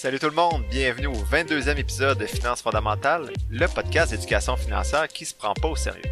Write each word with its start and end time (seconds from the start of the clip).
Salut 0.00 0.20
tout 0.20 0.28
le 0.28 0.32
monde, 0.36 0.62
bienvenue 0.70 1.08
au 1.08 1.24
22e 1.24 1.76
épisode 1.76 2.18
de 2.18 2.26
Finances 2.26 2.62
fondamentales, 2.62 3.32
le 3.50 3.66
podcast 3.66 4.12
d'éducation 4.12 4.56
financière 4.56 5.08
qui 5.08 5.24
se 5.24 5.34
prend 5.34 5.54
pas 5.54 5.66
au 5.66 5.74
sérieux. 5.74 6.04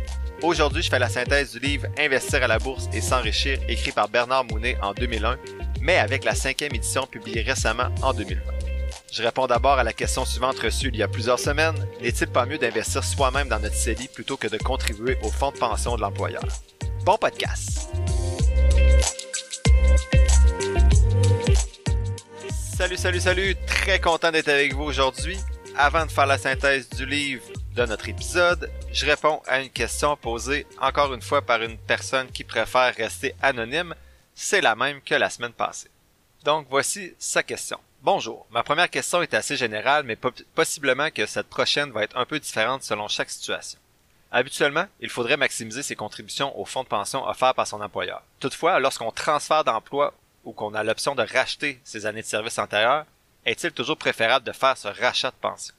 Aujourd'hui, 0.43 0.83
je 0.83 0.91
fais 0.91 0.99
la 0.99 1.09
synthèse 1.09 1.53
du 1.53 1.61
livre 1.61 1.87
Investir 1.97 2.43
à 2.43 2.49
la 2.49 2.59
bourse 2.59 2.89
et 2.93 3.01
s'enrichir 3.01 3.61
écrit 3.69 3.93
par 3.93 4.09
Bernard 4.09 4.45
Mounet 4.47 4.77
en 4.83 4.93
2001, 4.93 5.39
mais 5.83 5.99
avec 5.99 6.25
la 6.25 6.35
cinquième 6.35 6.75
édition 6.75 7.07
publiée 7.07 7.43
récemment 7.43 7.95
en 8.03 8.13
2020. 8.13 8.43
Je 9.13 9.23
réponds 9.23 9.47
d'abord 9.47 9.79
à 9.79 9.85
la 9.85 9.93
question 9.93 10.25
suivante 10.25 10.59
reçue 10.59 10.89
il 10.89 10.97
y 10.97 11.05
a 11.05 11.09
plusieurs 11.09 11.39
semaines. 11.39 11.87
N'est-il 12.03 12.27
pas 12.27 12.45
mieux 12.45 12.59
d'investir 12.59 13.05
soi-même 13.05 13.47
dans 13.49 13.61
notre 13.61 13.77
CELI 13.77 14.09
plutôt 14.09 14.37
que 14.37 14.49
de 14.49 14.59
contribuer 14.59 15.17
au 15.23 15.29
fonds 15.29 15.53
de 15.53 15.59
pension 15.59 15.95
de 15.95 16.01
l'employeur? 16.01 16.43
Bon 17.05 17.17
podcast! 17.17 17.89
Salut, 22.77 22.99
salut, 22.99 23.21
salut! 23.21 23.57
Très 23.67 24.01
content 24.01 24.31
d'être 24.31 24.51
avec 24.51 24.75
vous 24.75 24.83
aujourd'hui. 24.83 25.39
Avant 25.79 26.05
de 26.05 26.11
faire 26.11 26.27
la 26.27 26.37
synthèse 26.37 26.91
du 26.91 27.07
livre 27.07 27.43
de 27.75 27.87
notre 27.87 28.07
épisode, 28.07 28.71
je 28.93 29.07
réponds 29.07 29.41
à 29.47 29.63
une 29.63 29.71
question 29.71 30.15
posée 30.15 30.67
encore 30.79 31.15
une 31.15 31.23
fois 31.23 31.41
par 31.41 31.63
une 31.63 31.79
personne 31.79 32.31
qui 32.31 32.45
préfère 32.45 32.95
rester 32.95 33.35
anonyme. 33.41 33.95
C'est 34.35 34.61
la 34.61 34.77
même 34.77 35.01
que 35.01 35.15
la 35.15 35.31
semaine 35.31 35.55
passée. 35.55 35.89
Donc 36.45 36.67
voici 36.69 37.15
sa 37.19 37.43
question. 37.43 37.79
Bonjour. 38.03 38.47
Ma 38.51 38.63
première 38.63 38.91
question 38.91 39.23
est 39.23 39.33
assez 39.33 39.57
générale, 39.57 40.05
mais 40.05 40.19
possiblement 40.55 41.11
que 41.11 41.25
cette 41.25 41.49
prochaine 41.49 41.93
va 41.93 42.03
être 42.03 42.19
un 42.19 42.27
peu 42.27 42.39
différente 42.39 42.83
selon 42.83 43.09
chaque 43.09 43.31
situation. 43.31 43.79
Habituellement, 44.31 44.85
il 45.01 45.09
faudrait 45.09 45.39
maximiser 45.39 45.83
ses 45.83 45.97
contributions 45.97 46.59
au 46.61 46.67
fonds 46.67 46.83
de 46.83 46.89
pension 46.89 47.27
offert 47.27 47.55
par 47.55 47.67
son 47.67 47.81
employeur. 47.81 48.23
Toutefois, 48.39 48.81
lorsqu'on 48.81 49.13
transfère 49.13 49.65
d'emploi 49.65 50.13
ou 50.47 50.53
qu'on 50.53 50.75
a 50.75 50.85
l'option 50.85 51.15
de 51.15 51.23
racheter 51.23 51.81
ses 51.85 52.07
années 52.07 52.23
de 52.23 52.27
service 52.27 52.59
antérieures, 52.59 53.05
est-il 53.45 53.73
toujours 53.73 53.99
préférable 53.99 54.47
de 54.47 54.53
faire 54.53 54.79
ce 54.79 54.89
rachat 54.89 55.33
de 55.33 55.37
pension? 55.37 55.75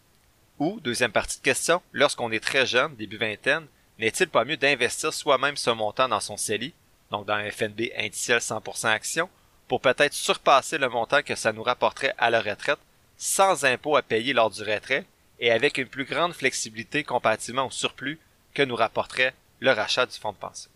Ou, 0.59 0.79
deuxième 0.81 1.11
partie 1.11 1.37
de 1.37 1.43
question, 1.43 1.81
lorsqu'on 1.93 2.31
est 2.31 2.43
très 2.43 2.65
jeune, 2.65 2.95
début 2.95 3.17
vingtaine, 3.17 3.65
n'est-il 3.97 4.27
pas 4.27 4.45
mieux 4.45 4.57
d'investir 4.57 5.13
soi-même 5.13 5.55
ce 5.55 5.69
montant 5.69 6.09
dans 6.09 6.19
son 6.19 6.37
CELI, 6.37 6.73
donc 7.11 7.25
dans 7.25 7.33
un 7.33 7.49
FNB 7.49 7.91
indiciel 7.97 8.39
100% 8.39 8.87
action, 8.87 9.29
pour 9.67 9.81
peut-être 9.81 10.13
surpasser 10.13 10.77
le 10.77 10.89
montant 10.89 11.23
que 11.23 11.35
ça 11.35 11.53
nous 11.53 11.63
rapporterait 11.63 12.13
à 12.17 12.29
la 12.29 12.41
retraite, 12.41 12.79
sans 13.17 13.65
impôt 13.65 13.95
à 13.95 14.01
payer 14.01 14.33
lors 14.33 14.49
du 14.49 14.61
retrait, 14.61 15.05
et 15.39 15.51
avec 15.51 15.77
une 15.77 15.87
plus 15.87 16.05
grande 16.05 16.33
flexibilité 16.33 17.03
comparativement 17.03 17.67
au 17.67 17.71
surplus 17.71 18.19
que 18.53 18.63
nous 18.63 18.75
rapporterait 18.75 19.33
le 19.59 19.71
rachat 19.71 20.05
du 20.05 20.17
fonds 20.17 20.33
de 20.33 20.37
pension? 20.37 20.69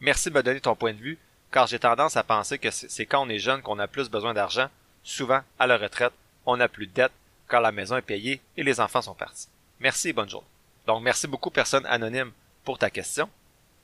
Merci 0.00 0.30
de 0.30 0.34
me 0.34 0.42
donner 0.42 0.60
ton 0.60 0.74
point 0.74 0.92
de 0.92 0.98
vue 0.98 1.18
car 1.52 1.66
j'ai 1.66 1.78
tendance 1.78 2.16
à 2.16 2.22
penser 2.22 2.58
que 2.58 2.70
c'est 2.70 3.06
quand 3.06 3.26
on 3.26 3.28
est 3.28 3.38
jeune 3.38 3.62
qu'on 3.62 3.78
a 3.78 3.88
plus 3.88 4.10
besoin 4.10 4.34
d'argent. 4.34 4.68
Souvent, 5.02 5.40
à 5.58 5.66
la 5.66 5.78
retraite, 5.78 6.12
on 6.46 6.56
n'a 6.56 6.68
plus 6.68 6.86
de 6.86 6.92
dette 6.92 7.12
car 7.48 7.60
la 7.60 7.72
maison 7.72 7.96
est 7.96 8.02
payée 8.02 8.40
et 8.56 8.62
les 8.62 8.80
enfants 8.80 9.02
sont 9.02 9.14
partis. 9.14 9.48
Merci 9.80 10.10
et 10.10 10.12
bonne 10.12 10.28
journée. 10.28 10.46
Donc, 10.86 11.02
merci 11.02 11.26
beaucoup, 11.26 11.50
personne 11.50 11.86
anonyme, 11.86 12.32
pour 12.64 12.78
ta 12.78 12.90
question. 12.90 13.28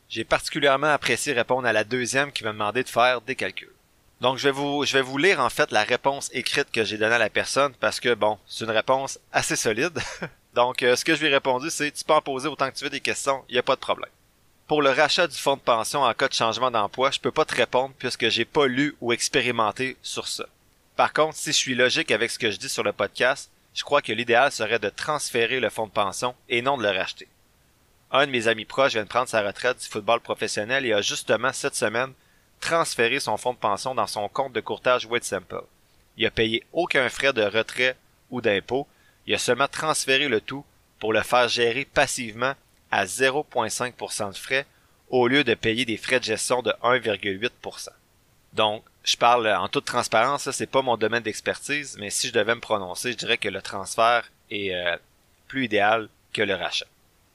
J'ai 0.09 0.25
particulièrement 0.25 0.89
apprécié 0.89 1.33
répondre 1.33 1.67
à 1.67 1.73
la 1.73 1.85
deuxième 1.85 2.33
qui 2.33 2.45
m'a 2.45 2.53
demandé 2.53 2.83
de 2.83 2.89
faire 2.89 3.20
des 3.20 3.37
calculs. 3.37 3.73
Donc, 4.20 4.39
je 4.39 4.45
vais 4.45 4.53
vous, 4.53 4.85
je 4.85 4.92
vais 4.92 5.03
vous 5.03 5.19
lire 5.19 5.41
en 5.41 5.51
fait 5.51 5.70
la 5.70 5.83
réponse 5.83 6.31
écrite 6.33 6.70
que 6.70 6.85
j'ai 6.85 6.98
donnée 6.98 7.15
à 7.15 7.19
la 7.19 7.31
personne 7.31 7.75
parce 7.81 8.01
que 8.01 8.15
bon, 8.15 8.39
c'est 8.47 8.65
une 8.65 8.70
réponse 8.70 9.19
assez 9.33 9.57
solide. 9.57 9.98
Donc, 10.55 10.83
euh, 10.83 10.97
ce 10.97 11.05
que 11.05 11.15
je 11.15 11.20
lui 11.20 11.29
ai 11.29 11.35
répondu, 11.35 11.69
c'est 11.69 11.91
tu 11.91 12.05
peux 12.05 12.12
en 12.12 12.23
poser 12.23 12.48
autant 12.48 12.70
que 12.70 12.77
tu 12.77 12.85
veux 12.85 12.91
des 12.91 13.01
questions, 13.01 13.45
il 13.48 13.55
n'y 13.55 13.59
a 13.59 13.62
pas 13.62 13.75
de 13.75 13.81
problème. 13.81 14.11
Pour 14.67 14.81
le 14.81 14.91
rachat 14.91 15.27
du 15.27 15.37
fonds 15.37 15.57
de 15.57 15.61
pension 15.61 16.03
en 16.03 16.15
cas 16.15 16.29
de 16.29 16.33
changement 16.33 16.70
d'emploi, 16.70 17.11
je 17.11 17.20
peux 17.20 17.31
pas 17.31 17.45
te 17.45 17.55
répondre 17.55 17.95
puisque 17.98 18.31
j'ai 18.31 18.47
pas 18.47 18.67
lu 18.67 18.97
ou 19.03 19.12
expérimenté 19.12 19.98
sur 20.03 20.27
ça. 20.27 20.47
Par 20.97 21.12
contre, 21.12 21.37
si 21.37 21.53
je 21.53 21.57
suis 21.57 21.75
logique 21.75 22.11
avec 22.11 22.31
ce 22.31 22.39
que 22.39 22.51
je 22.51 22.57
dis 22.57 22.70
sur 22.70 22.83
le 22.83 22.95
podcast, 22.95 23.51
je 23.75 23.83
crois 23.83 24.01
que 24.01 24.12
l'idéal 24.12 24.51
serait 24.51 24.79
de 24.79 24.89
transférer 24.89 25.61
le 25.61 25.69
fonds 25.69 25.87
de 25.87 25.92
pension 25.92 26.35
et 26.48 26.62
non 26.62 26.79
de 26.79 26.83
le 26.83 26.97
racheter. 26.97 27.29
Un 28.11 28.27
de 28.27 28.30
mes 28.30 28.48
amis 28.48 28.64
proches 28.64 28.92
vient 28.92 29.02
de 29.02 29.08
prendre 29.08 29.29
sa 29.29 29.42
retraite 29.42 29.80
du 29.80 29.86
football 29.86 30.20
professionnel 30.20 30.86
et 30.86 30.95
a 30.95 31.02
justement 31.02 31.52
cette 31.52 31.75
semaine 31.75 32.14
transféré 32.61 33.20
son 33.20 33.36
fonds 33.36 33.52
de 33.52 33.58
pension 33.58 33.95
dans 33.95 34.07
son 34.07 34.29
compte 34.29 34.55
de 34.55 34.61
courtage 34.61 35.07
Simple. 35.20 35.63
Il 36.17 36.25
a 36.25 36.31
payé 36.31 36.64
aucun 36.73 37.11
frais 37.11 37.35
de 37.35 37.42
retrait 37.42 37.96
ou 38.31 38.41
d'impôt, 38.41 38.86
il 39.27 39.35
a 39.35 39.39
seulement 39.39 39.69
transféré 39.69 40.29
le 40.29 40.41
tout 40.41 40.64
pour 41.01 41.13
le 41.13 41.20
faire 41.20 41.48
gérer 41.48 41.85
passivement 41.85 42.55
à 42.95 43.07
0,5% 43.07 44.31
de 44.31 44.37
frais 44.37 44.67
au 45.09 45.27
lieu 45.27 45.43
de 45.43 45.55
payer 45.55 45.85
des 45.85 45.97
frais 45.97 46.21
de 46.21 46.25
gestion 46.25 46.63
de 46.63 46.71
1,8%. 46.85 47.89
Donc, 48.53 48.85
je 49.03 49.17
parle 49.17 49.49
en 49.49 49.69
toute 49.69 49.85
transparence, 49.85 50.49
c'est 50.53 50.69
pas 50.69 50.81
mon 50.81 50.97
domaine 50.97 51.25
d'expertise, 51.25 51.97
mais 51.99 52.11
si 52.11 52.29
je 52.29 52.33
devais 52.33 52.55
me 52.55 52.61
prononcer, 52.61 53.11
je 53.11 53.17
dirais 53.17 53.37
que 53.37 53.49
le 53.49 53.61
transfert 53.61 54.31
est 54.49 54.73
euh, 54.73 54.97
plus 55.49 55.65
idéal 55.65 56.09
que 56.33 56.43
le 56.43 56.55
rachat. 56.55 56.87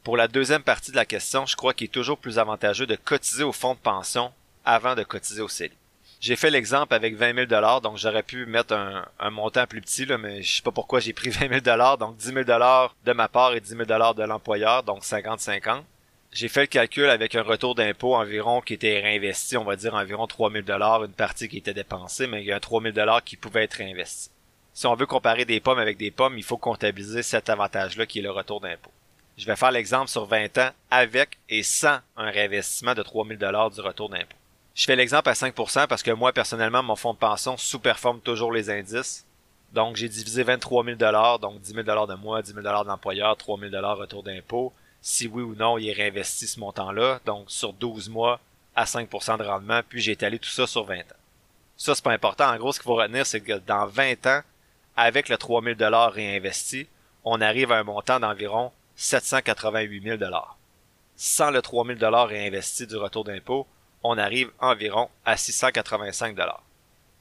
Pour 0.06 0.16
la 0.16 0.30
deuxième 0.30 0.64
partie 0.64 0.92
de 0.92 0.96
la 0.96 1.06
question, 1.06 1.46
je 1.46 1.58
crois 1.58 1.74
qu'il 1.74 1.86
est 1.86 1.90
toujours 1.90 2.18
plus 2.18 2.40
avantageux 2.40 2.88
de 2.88 2.96
cotiser 2.96 3.44
au 3.44 3.52
fonds 3.52 3.74
de 3.74 3.80
pension 3.80 4.32
avant 4.64 4.96
de 4.96 5.04
cotiser 5.04 5.42
au 5.42 5.50
CELI. 5.50 5.76
J'ai 6.22 6.36
fait 6.36 6.50
l'exemple 6.50 6.94
avec 6.94 7.16
20 7.16 7.34
000 7.34 7.46
dollars, 7.46 7.80
donc 7.80 7.98
j'aurais 7.98 8.24
pu 8.24 8.46
mettre 8.46 8.74
un, 8.74 9.30
montant 9.30 9.66
plus 9.66 9.80
petit, 9.80 10.06
là, 10.06 10.18
mais 10.18 10.44
je 10.44 10.58
sais 10.58 10.62
pas 10.62 10.72
pourquoi 10.72 11.00
j'ai 11.00 11.14
pris 11.14 11.30
20 11.30 11.48
000 11.48 11.60
dollars, 11.62 11.98
donc 11.98 12.18
10 12.18 12.34
000 12.34 12.44
dollars 12.44 12.94
de 13.06 13.14
ma 13.14 13.30
part 13.30 13.54
et 13.56 13.62
10 13.62 13.70
000 13.70 13.86
dollars 13.86 14.16
de 14.16 14.24
l'employeur, 14.24 14.84
donc 14.84 15.04
50-50. 15.04 15.82
J'ai 16.34 16.50
fait 16.50 16.62
le 16.62 16.68
calcul 16.68 17.10
avec 17.10 17.36
un 17.36 17.42
retour 17.42 17.74
d'impôt 17.74 18.16
environ 18.16 18.60
qui 18.60 18.74
était 18.74 19.00
réinvesti, 19.00 19.56
on 19.56 19.64
va 19.64 19.78
dire 19.78 19.96
environ 19.96 20.28
3 20.28 20.52
000 20.52 20.64
dollars, 20.64 21.06
une 21.06 21.14
partie 21.14 21.48
qui 21.48 21.58
était 21.58 21.74
dépensée, 21.74 22.28
mais 22.28 22.42
il 22.42 22.48
y 22.48 22.52
a 22.52 22.60
3 22.60 22.82
000 22.82 22.94
dollars 22.94 23.24
qui 23.24 23.38
pouvait 23.38 23.64
être 23.64 23.76
réinvesti. 23.76 24.30
Si 24.74 24.88
on 24.88 24.96
veut 24.96 25.06
comparer 25.06 25.46
des 25.46 25.62
pommes 25.62 25.80
avec 25.80 25.98
des 25.98 26.12
pommes, 26.12 26.38
il 26.38 26.44
faut 26.44 26.58
comptabiliser 26.58 27.24
cet 27.24 27.50
avantage-là 27.50 28.06
qui 28.06 28.20
est 28.20 28.24
le 28.24 28.32
retour 28.32 28.60
d'impôt. 28.60 28.92
Je 29.38 29.46
vais 29.46 29.56
faire 29.56 29.72
l'exemple 29.72 30.10
sur 30.10 30.26
20 30.26 30.58
ans 30.58 30.72
avec 30.92 31.38
et 31.48 31.64
sans 31.64 32.00
un 32.18 32.30
réinvestissement 32.30 32.94
de 32.94 33.04
3 33.04 33.26
000 33.26 33.40
dollars 33.40 33.72
du 33.72 33.80
retour 33.80 34.10
d'impôt. 34.10 34.36
Je 34.76 34.86
fais 34.86 34.96
l'exemple 34.96 35.30
à 35.30 35.34
5% 35.34 35.88
parce 35.88 36.04
que 36.04 36.12
moi, 36.12 36.32
personnellement, 36.32 36.84
mon 36.84 36.96
fonds 36.96 37.14
de 37.14 37.18
pension 37.18 37.58
sous-performe 37.58 38.22
toujours 38.22 38.52
les 38.52 38.70
indices. 38.70 39.26
Donc, 39.74 39.96
j'ai 39.96 40.10
divisé 40.10 40.44
23 40.44 40.84
000 40.84 40.98
donc 41.40 41.62
10 41.62 41.74
000 41.74 41.84
de 41.84 42.16
moi, 42.16 42.42
10 42.42 42.54
000 42.54 42.62
de 42.62 42.88
l'employeur, 42.88 43.38
3 43.38 43.60
000 43.60 43.96
retour 43.96 44.24
d'impôt. 44.24 44.74
Si 45.02 45.28
oui 45.28 45.44
ou 45.44 45.56
non, 45.56 45.78
il 45.78 45.90
est 45.90 45.94
réinvesti 45.94 46.48
ce 46.48 46.60
montant-là. 46.60 47.20
Donc, 47.26 47.52
sur 47.52 47.74
12 47.74 48.10
mois, 48.10 48.40
à 48.76 48.86
5% 48.86 49.38
de 49.38 49.44
rendement, 49.44 49.82
puis 49.88 50.02
j'ai 50.02 50.14
étalé 50.14 50.40
tout 50.40 50.50
ça 50.50 50.66
sur 50.66 50.86
20 50.86 51.00
ans. 51.00 51.20
Ça, 51.78 51.96
c'est 51.96 52.04
pas 52.04 52.14
important. 52.14 52.46
En 52.46 52.58
gros, 52.58 52.72
ce 52.72 52.80
qu'il 52.80 52.86
faut 52.86 52.96
retenir, 52.96 53.26
c'est 53.26 53.42
que 53.42 53.60
dans 53.60 53.86
20 53.86 54.26
ans, 54.28 54.42
avec 54.96 55.30
le 55.30 55.38
3 55.38 55.62
000 55.64 55.78
réinvesti, 56.10 56.88
on 57.24 57.42
arrive 57.42 57.72
à 57.72 57.78
un 57.78 57.84
montant 57.84 58.20
d'environ 58.20 58.72
788 58.96 60.20
000 60.20 60.32
Sans 61.16 61.52
le 61.52 61.62
3 61.62 61.86
000 61.86 62.26
réinvesti 62.26 62.88
du 62.88 62.98
retour 62.98 63.24
d'impôt, 63.24 63.68
on 64.04 64.18
arrive 64.18 64.52
environ 64.60 65.10
à 65.26 65.38
685 65.38 66.36
dollars. 66.36 66.64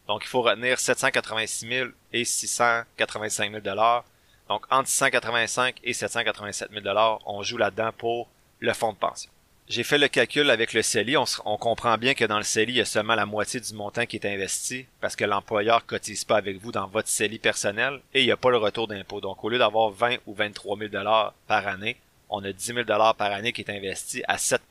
Donc, 0.07 0.23
il 0.25 0.29
faut 0.29 0.43
retenir 0.43 0.79
786 0.79 1.69
000 1.69 1.89
et 2.13 2.25
685 2.25 3.51
000 3.51 3.63
dollars. 3.63 4.05
Donc, 4.49 4.65
entre 4.71 4.89
685 4.89 5.77
et 5.85 5.93
787 5.93 6.71
000 6.71 6.83
dollars, 6.83 7.21
on 7.27 7.43
joue 7.43 7.59
là-dedans 7.59 7.91
pour 7.97 8.29
le 8.61 8.73
fonds 8.73 8.93
de 8.93 8.99
pension. 8.99 9.31
J'ai 9.69 9.85
fait 9.85 9.99
le 9.99 10.09
calcul 10.09 10.49
avec 10.49 10.73
le 10.73 10.81
CELI. 10.81 11.19
On, 11.19 11.59
comprend 11.59 11.99
bien 11.99 12.15
que 12.15 12.25
dans 12.25 12.39
le 12.39 12.43
CELI, 12.43 12.73
il 12.73 12.77
y 12.77 12.81
a 12.81 12.87
seulement 12.87 13.15
la 13.15 13.27
moitié 13.27 13.61
du 13.61 13.75
montant 13.75 14.07
qui 14.07 14.17
est 14.17 14.25
investi 14.25 14.87
parce 15.03 15.15
que 15.15 15.27
l'employeur 15.27 15.85
cotise 15.85 16.25
pas 16.25 16.39
avec 16.39 16.59
vous 16.59 16.73
dans 16.73 16.87
votre 16.87 17.09
CELI 17.09 17.39
personnel 17.39 18.01
et 18.15 18.23
il 18.23 18.25
n'y 18.25 18.33
a 18.33 18.39
pas 18.39 18.49
le 18.49 18.57
retour 18.57 18.89
d'impôt. 18.89 19.21
Donc, 19.21 19.45
au 19.45 19.51
lieu 19.51 19.59
d'avoir 19.59 19.91
20 19.91 20.17
ou 20.27 20.33
23 20.33 20.79
000 20.79 20.91
dollars 20.91 21.35
par 21.47 21.69
année, 21.69 21.99
on 22.31 22.43
a 22.45 22.51
10 22.51 22.65
000 22.65 22.83
dollars 22.85 23.15
par 23.15 23.31
année 23.31 23.53
qui 23.53 23.61
est 23.61 23.71
investi 23.71 24.23
à 24.27 24.39
7 24.39 24.63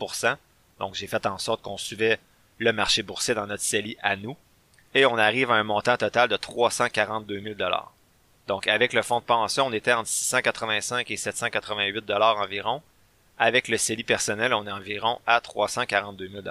donc 0.80 0.96
j'ai 0.96 1.08
fait 1.08 1.26
en 1.26 1.38
sorte 1.38 1.62
qu'on 1.62 1.78
suivait 1.78 2.20
le 2.58 2.74
marché 2.74 3.04
boursier 3.04 3.34
dans 3.34 3.48
notre 3.48 3.64
CELI 3.64 3.98
à 4.02 4.16
nous. 4.16 4.36
Et 4.94 5.06
on 5.06 5.18
arrive 5.18 5.52
à 5.52 5.56
un 5.56 5.64
montant 5.64 5.98
total 5.98 6.30
de 6.30 6.38
342 6.38 7.42
000 7.42 7.56
Donc 8.48 8.68
avec 8.68 8.94
le 8.94 9.02
fonds 9.02 9.20
de 9.20 9.26
pension, 9.26 9.68
on 9.68 9.74
était 9.74 9.94
entre 9.94 10.10
685 10.10 11.12
et 11.12 11.18
788 11.18 12.12
environ. 12.12 12.82
Avec 13.38 13.68
le 13.68 13.78
CELI 13.78 14.04
personnel, 14.04 14.54
on 14.54 14.66
est 14.66 14.72
environ 14.72 15.20
à 15.28 15.40
342 15.42 16.30
000 16.30 16.42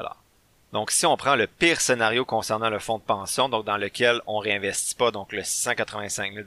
Donc 0.72 0.90
si 0.92 1.06
on 1.06 1.16
prend 1.16 1.34
le 1.34 1.48
pire 1.48 1.80
scénario 1.80 2.24
concernant 2.24 2.70
le 2.70 2.78
fonds 2.78 2.98
de 2.98 3.02
pension, 3.02 3.48
donc 3.48 3.64
dans 3.64 3.78
lequel 3.78 4.20
on 4.26 4.38
réinvestit 4.38 4.94
pas 4.94 5.10
donc 5.10 5.32
le 5.32 5.42
685 5.42 6.34
000 6.34 6.46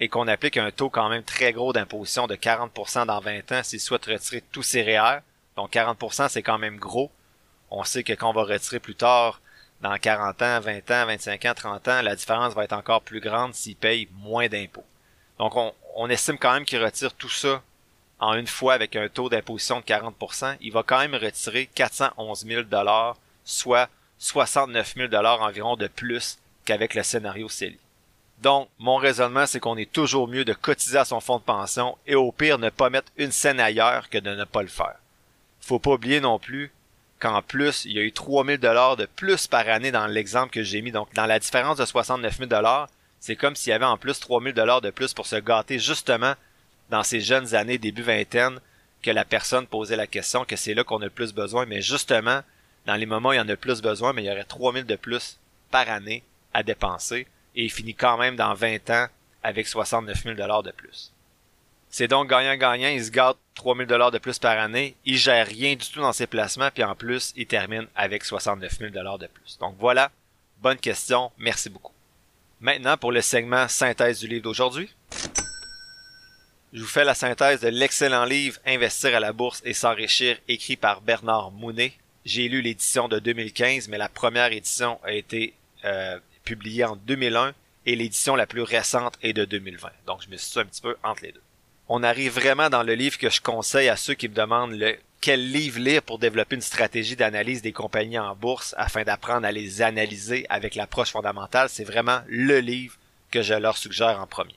et 0.00 0.08
qu'on 0.08 0.26
applique 0.26 0.56
un 0.56 0.70
taux 0.70 0.88
quand 0.88 1.08
même 1.10 1.22
très 1.22 1.52
gros 1.52 1.72
d'imposition 1.72 2.26
de 2.26 2.34
40% 2.34 3.06
dans 3.06 3.20
20 3.20 3.52
ans 3.52 3.62
s'il 3.62 3.80
souhaite 3.80 4.06
retirer 4.06 4.42
tous 4.50 4.62
ses 4.62 4.82
REER, 4.82 5.18
donc 5.60 5.74
40%, 5.74 6.30
c'est 6.30 6.42
quand 6.42 6.56
même 6.56 6.78
gros. 6.78 7.10
On 7.70 7.84
sait 7.84 8.02
que 8.02 8.14
quand 8.14 8.30
on 8.30 8.32
va 8.32 8.44
retirer 8.44 8.80
plus 8.80 8.94
tard, 8.94 9.42
dans 9.82 9.96
40 9.96 10.40
ans, 10.40 10.60
20 10.60 10.90
ans, 10.90 11.06
25 11.06 11.44
ans, 11.44 11.52
30 11.54 11.88
ans, 11.88 12.02
la 12.02 12.16
différence 12.16 12.54
va 12.54 12.64
être 12.64 12.72
encore 12.72 13.02
plus 13.02 13.20
grande 13.20 13.54
s'il 13.54 13.76
paye 13.76 14.08
moins 14.12 14.48
d'impôts. 14.48 14.84
Donc 15.38 15.52
on, 15.96 16.08
estime 16.08 16.38
quand 16.38 16.54
même 16.54 16.64
qu'il 16.64 16.82
retire 16.82 17.12
tout 17.12 17.28
ça 17.28 17.62
en 18.20 18.34
une 18.34 18.46
fois 18.46 18.72
avec 18.72 18.96
un 18.96 19.08
taux 19.10 19.28
d'imposition 19.28 19.80
de 19.80 19.84
40%. 19.84 20.56
Il 20.62 20.72
va 20.72 20.82
quand 20.82 20.98
même 20.98 21.14
retirer 21.14 21.66
411 21.74 22.46
000 22.46 22.62
soit 23.44 23.90
69 24.18 24.94
000 24.96 25.14
environ 25.14 25.76
de 25.76 25.88
plus 25.88 26.38
qu'avec 26.64 26.94
le 26.94 27.02
scénario 27.02 27.50
CELI. 27.50 27.78
Donc, 28.38 28.70
mon 28.78 28.96
raisonnement, 28.96 29.44
c'est 29.44 29.60
qu'on 29.60 29.76
est 29.76 29.92
toujours 29.92 30.26
mieux 30.26 30.46
de 30.46 30.54
cotiser 30.54 30.96
à 30.96 31.04
son 31.04 31.20
fonds 31.20 31.38
de 31.38 31.42
pension 31.42 31.98
et 32.06 32.14
au 32.14 32.32
pire 32.32 32.58
ne 32.58 32.70
pas 32.70 32.88
mettre 32.88 33.12
une 33.18 33.32
scène 33.32 33.60
ailleurs 33.60 34.08
que 34.08 34.16
de 34.16 34.34
ne 34.34 34.44
pas 34.44 34.62
le 34.62 34.68
faire. 34.68 34.96
Faut 35.60 35.78
pas 35.78 35.92
oublier 35.92 36.20
non 36.20 36.38
plus 36.38 36.72
qu'en 37.20 37.42
plus, 37.42 37.84
il 37.84 37.92
y 37.92 37.98
a 37.98 38.02
eu 38.02 38.12
3000 38.12 38.58
dollars 38.58 38.96
de 38.96 39.06
plus 39.06 39.46
par 39.46 39.68
année 39.68 39.92
dans 39.92 40.06
l'exemple 40.06 40.52
que 40.52 40.62
j'ai 40.62 40.80
mis. 40.80 40.90
Donc, 40.90 41.12
dans 41.14 41.26
la 41.26 41.38
différence 41.38 41.76
de 41.76 41.84
69 41.84 42.38
000 42.38 42.48
dollars, 42.48 42.88
c'est 43.20 43.36
comme 43.36 43.54
s'il 43.54 43.70
y 43.70 43.74
avait 43.74 43.84
en 43.84 43.98
plus 43.98 44.18
3000 44.18 44.54
dollars 44.54 44.80
de 44.80 44.90
plus 44.90 45.12
pour 45.12 45.26
se 45.26 45.36
gâter 45.36 45.78
justement 45.78 46.34
dans 46.88 47.02
ces 47.02 47.20
jeunes 47.20 47.54
années, 47.54 47.78
début 47.78 48.02
vingtaine, 48.02 48.58
que 49.02 49.10
la 49.10 49.24
personne 49.24 49.66
posait 49.66 49.96
la 49.96 50.06
question, 50.06 50.44
que 50.44 50.56
c'est 50.56 50.74
là 50.74 50.82
qu'on 50.82 51.00
a 51.02 51.04
le 51.04 51.10
plus 51.10 51.32
besoin. 51.32 51.66
Mais 51.66 51.82
justement, 51.82 52.40
dans 52.86 52.96
les 52.96 53.06
moments 53.06 53.30
où 53.30 53.32
il 53.32 53.36
y 53.36 53.40
en 53.40 53.48
a 53.48 53.52
le 53.52 53.56
plus 53.56 53.82
besoin, 53.82 54.12
mais 54.12 54.22
il 54.22 54.26
y 54.26 54.30
aurait 54.30 54.44
3000 54.44 54.84
de 54.84 54.96
plus 54.96 55.38
par 55.70 55.88
année 55.88 56.24
à 56.52 56.62
dépenser 56.62 57.26
et 57.54 57.64
il 57.64 57.70
finit 57.70 57.94
quand 57.94 58.16
même 58.16 58.36
dans 58.36 58.54
20 58.54 58.90
ans 58.90 59.06
avec 59.42 59.68
69 59.68 60.22
000 60.22 60.34
dollars 60.34 60.62
de 60.62 60.70
plus. 60.70 61.12
C'est 61.90 62.06
donc 62.06 62.30
gagnant-gagnant, 62.30 62.88
il 62.88 63.04
se 63.04 63.10
gâte 63.10 63.36
3 63.56 63.76
000 63.76 63.88
dollars 63.88 64.12
de 64.12 64.18
plus 64.18 64.38
par 64.38 64.56
année, 64.56 64.94
il 65.04 65.18
gère 65.18 65.46
rien 65.46 65.74
du 65.74 65.90
tout 65.90 66.00
dans 66.00 66.12
ses 66.12 66.28
placements, 66.28 66.70
puis 66.72 66.84
en 66.84 66.94
plus, 66.94 67.32
il 67.36 67.46
termine 67.46 67.88
avec 67.96 68.24
69 68.24 68.78
000 68.78 68.90
dollars 68.92 69.18
de 69.18 69.26
plus. 69.26 69.58
Donc 69.58 69.74
voilà, 69.78 70.12
bonne 70.62 70.78
question, 70.78 71.32
merci 71.36 71.68
beaucoup. 71.68 71.92
Maintenant, 72.60 72.96
pour 72.96 73.10
le 73.10 73.20
segment 73.20 73.66
synthèse 73.66 74.20
du 74.20 74.28
livre 74.28 74.44
d'aujourd'hui. 74.44 74.88
Je 76.72 76.80
vous 76.80 76.86
fais 76.86 77.04
la 77.04 77.14
synthèse 77.14 77.60
de 77.60 77.68
l'excellent 77.68 78.24
livre 78.24 78.60
Investir 78.64 79.16
à 79.16 79.20
la 79.20 79.32
bourse 79.32 79.60
et 79.64 79.72
s'enrichir 79.72 80.38
écrit 80.46 80.76
par 80.76 81.00
Bernard 81.00 81.50
Mounet. 81.50 81.92
J'ai 82.24 82.48
lu 82.48 82.62
l'édition 82.62 83.08
de 83.08 83.18
2015, 83.18 83.88
mais 83.88 83.98
la 83.98 84.08
première 84.08 84.52
édition 84.52 85.00
a 85.02 85.12
été 85.12 85.54
euh, 85.84 86.20
publié 86.44 86.84
en 86.84 86.94
2001 86.94 87.54
et 87.86 87.96
l'édition 87.96 88.36
la 88.36 88.46
plus 88.46 88.62
récente 88.62 89.18
est 89.22 89.32
de 89.32 89.44
2020. 89.44 89.88
Donc 90.06 90.22
je 90.22 90.28
me 90.28 90.36
situe 90.36 90.60
un 90.60 90.66
petit 90.66 90.82
peu 90.82 90.96
entre 91.02 91.24
les 91.24 91.32
deux. 91.32 91.42
On 91.92 92.04
arrive 92.04 92.34
vraiment 92.34 92.70
dans 92.70 92.84
le 92.84 92.94
livre 92.94 93.18
que 93.18 93.30
je 93.30 93.40
conseille 93.40 93.88
à 93.88 93.96
ceux 93.96 94.14
qui 94.14 94.28
me 94.28 94.34
demandent 94.34 94.78
le 94.78 94.96
quel 95.20 95.50
livre 95.50 95.80
lire 95.80 96.04
pour 96.04 96.20
développer 96.20 96.54
une 96.54 96.62
stratégie 96.62 97.16
d'analyse 97.16 97.62
des 97.62 97.72
compagnies 97.72 98.20
en 98.20 98.36
bourse 98.36 98.76
afin 98.78 99.02
d'apprendre 99.02 99.44
à 99.44 99.50
les 99.50 99.82
analyser 99.82 100.46
avec 100.50 100.76
l'approche 100.76 101.10
fondamentale. 101.10 101.68
C'est 101.68 101.82
vraiment 101.82 102.20
le 102.28 102.60
livre 102.60 102.96
que 103.32 103.42
je 103.42 103.54
leur 103.54 103.76
suggère 103.76 104.20
en 104.20 104.28
premier. 104.28 104.54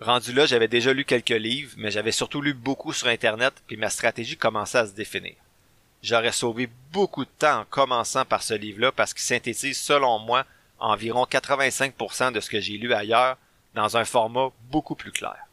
Rendu 0.00 0.32
là, 0.32 0.46
j'avais 0.46 0.68
déjà 0.68 0.92
lu 0.92 1.04
quelques 1.04 1.30
livres, 1.30 1.74
mais 1.78 1.90
j'avais 1.90 2.12
surtout 2.12 2.40
lu 2.40 2.54
beaucoup 2.54 2.92
sur 2.92 3.08
Internet, 3.08 3.54
puis 3.66 3.76
ma 3.76 3.90
stratégie 3.90 4.36
commençait 4.36 4.78
à 4.78 4.86
se 4.86 4.92
définir. 4.92 5.34
J'aurais 6.00 6.30
sauvé 6.30 6.68
beaucoup 6.92 7.24
de 7.24 7.30
temps 7.40 7.62
en 7.62 7.64
commençant 7.64 8.24
par 8.24 8.44
ce 8.44 8.54
livre-là 8.54 8.92
parce 8.92 9.12
qu'il 9.12 9.24
synthétise, 9.24 9.80
selon 9.80 10.20
moi, 10.20 10.46
environ 10.78 11.24
85% 11.24 12.30
de 12.30 12.38
ce 12.38 12.50
que 12.50 12.60
j'ai 12.60 12.78
lu 12.78 12.94
ailleurs 12.94 13.36
dans 13.74 13.96
un 13.96 14.04
format 14.04 14.50
beaucoup 14.70 14.94
plus 14.94 15.10
clair. 15.10 15.48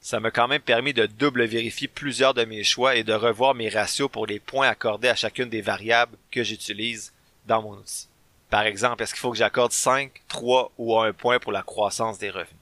Ça 0.00 0.18
m'a 0.18 0.30
quand 0.30 0.48
même 0.48 0.62
permis 0.62 0.94
de 0.94 1.04
double 1.04 1.44
vérifier 1.44 1.86
plusieurs 1.86 2.32
de 2.32 2.44
mes 2.44 2.64
choix 2.64 2.96
et 2.96 3.04
de 3.04 3.12
revoir 3.12 3.54
mes 3.54 3.68
ratios 3.68 4.10
pour 4.10 4.26
les 4.26 4.40
points 4.40 4.68
accordés 4.68 5.08
à 5.08 5.14
chacune 5.14 5.50
des 5.50 5.60
variables 5.60 6.16
que 6.30 6.42
j'utilise 6.42 7.12
dans 7.46 7.62
mon 7.62 7.74
outil. 7.74 8.08
Par 8.48 8.62
exemple, 8.62 9.02
est-ce 9.02 9.12
qu'il 9.12 9.20
faut 9.20 9.30
que 9.30 9.36
j'accorde 9.36 9.72
5, 9.72 10.10
3 10.28 10.72
ou 10.78 10.98
1 10.98 11.12
point 11.12 11.38
pour 11.38 11.52
la 11.52 11.62
croissance 11.62 12.18
des 12.18 12.30
revenus? 12.30 12.56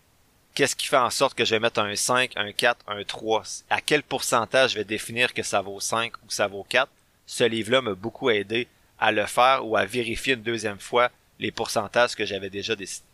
Qu'est-ce 0.54 0.74
qui 0.74 0.88
fait 0.88 0.96
en 0.96 1.10
sorte 1.10 1.38
que 1.38 1.44
je 1.44 1.54
vais 1.54 1.60
mettre 1.60 1.80
un 1.80 1.94
5, 1.94 2.32
un 2.34 2.50
4, 2.50 2.84
un 2.88 3.04
3? 3.04 3.44
À 3.70 3.80
quel 3.80 4.02
pourcentage 4.02 4.72
je 4.72 4.78
vais 4.78 4.84
définir 4.84 5.32
que 5.32 5.44
ça 5.44 5.62
vaut 5.62 5.78
5 5.78 6.16
ou 6.16 6.30
ça 6.30 6.48
vaut 6.48 6.66
4? 6.68 6.90
Ce 7.26 7.44
livre-là 7.44 7.80
m'a 7.80 7.94
beaucoup 7.94 8.30
aidé 8.30 8.66
à 8.98 9.12
le 9.12 9.24
faire 9.26 9.64
ou 9.64 9.76
à 9.76 9.84
vérifier 9.84 10.34
une 10.34 10.42
deuxième 10.42 10.80
fois 10.80 11.10
les 11.38 11.52
pourcentages 11.52 12.16
que 12.16 12.24
j'avais 12.24 12.50
déjà 12.50 12.74
décidé. 12.74 13.07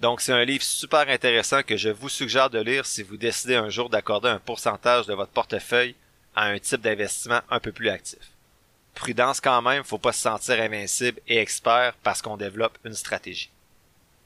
Donc 0.00 0.22
c'est 0.22 0.32
un 0.32 0.44
livre 0.46 0.62
super 0.62 1.08
intéressant 1.10 1.62
que 1.62 1.76
je 1.76 1.90
vous 1.90 2.08
suggère 2.08 2.48
de 2.48 2.58
lire 2.58 2.86
si 2.86 3.02
vous 3.02 3.18
décidez 3.18 3.56
un 3.56 3.68
jour 3.68 3.90
d'accorder 3.90 4.30
un 4.30 4.38
pourcentage 4.38 5.06
de 5.06 5.12
votre 5.12 5.30
portefeuille 5.30 5.94
à 6.34 6.46
un 6.46 6.58
type 6.58 6.80
d'investissement 6.80 7.40
un 7.50 7.60
peu 7.60 7.70
plus 7.70 7.90
actif. 7.90 8.18
Prudence 8.94 9.42
quand 9.42 9.60
même, 9.60 9.84
faut 9.84 9.98
pas 9.98 10.12
se 10.12 10.22
sentir 10.22 10.58
invincible 10.58 11.20
et 11.28 11.36
expert 11.36 11.94
parce 12.02 12.22
qu'on 12.22 12.38
développe 12.38 12.78
une 12.84 12.94
stratégie. 12.94 13.50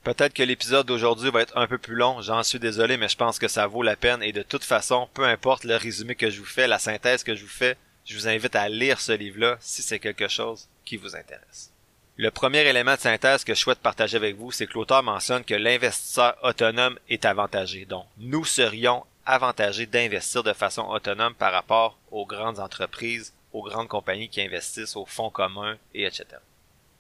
Peut-être 0.04 0.34
que 0.34 0.42
l'épisode 0.44 0.86
d'aujourd'hui 0.86 1.30
va 1.30 1.42
être 1.42 1.56
un 1.56 1.66
peu 1.66 1.78
plus 1.78 1.96
long, 1.96 2.20
j'en 2.22 2.42
suis 2.44 2.60
désolé, 2.60 2.96
mais 2.96 3.08
je 3.08 3.16
pense 3.16 3.38
que 3.40 3.48
ça 3.48 3.66
vaut 3.66 3.82
la 3.82 3.96
peine 3.96 4.22
et 4.22 4.32
de 4.32 4.42
toute 4.42 4.64
façon, 4.64 5.08
peu 5.12 5.24
importe 5.24 5.64
le 5.64 5.76
résumé 5.76 6.14
que 6.14 6.30
je 6.30 6.38
vous 6.38 6.46
fais, 6.46 6.68
la 6.68 6.78
synthèse 6.78 7.24
que 7.24 7.34
je 7.34 7.42
vous 7.42 7.50
fais, 7.50 7.76
je 8.04 8.14
vous 8.14 8.28
invite 8.28 8.54
à 8.54 8.68
lire 8.68 9.00
ce 9.00 9.12
livre-là 9.12 9.56
si 9.60 9.82
c'est 9.82 9.98
quelque 9.98 10.28
chose 10.28 10.68
qui 10.84 10.98
vous 10.98 11.16
intéresse. 11.16 11.73
Le 12.16 12.30
premier 12.30 12.60
élément 12.60 12.94
de 12.94 13.00
synthèse 13.00 13.42
que 13.42 13.54
je 13.54 13.58
souhaite 13.58 13.80
partager 13.80 14.16
avec 14.16 14.36
vous, 14.36 14.52
c'est 14.52 14.68
que 14.68 14.74
l'auteur 14.74 15.02
mentionne 15.02 15.42
que 15.42 15.54
l'investisseur 15.54 16.36
autonome 16.44 16.96
est 17.08 17.24
avantagé. 17.24 17.86
Donc, 17.86 18.06
nous 18.18 18.44
serions 18.44 19.04
avantagés 19.26 19.86
d'investir 19.86 20.44
de 20.44 20.52
façon 20.52 20.82
autonome 20.82 21.34
par 21.34 21.52
rapport 21.52 21.98
aux 22.12 22.24
grandes 22.24 22.60
entreprises, 22.60 23.32
aux 23.52 23.62
grandes 23.62 23.88
compagnies 23.88 24.28
qui 24.28 24.40
investissent 24.40 24.94
aux 24.94 25.06
fonds 25.06 25.30
communs 25.30 25.76
et 25.92 26.04
etc. 26.04 26.26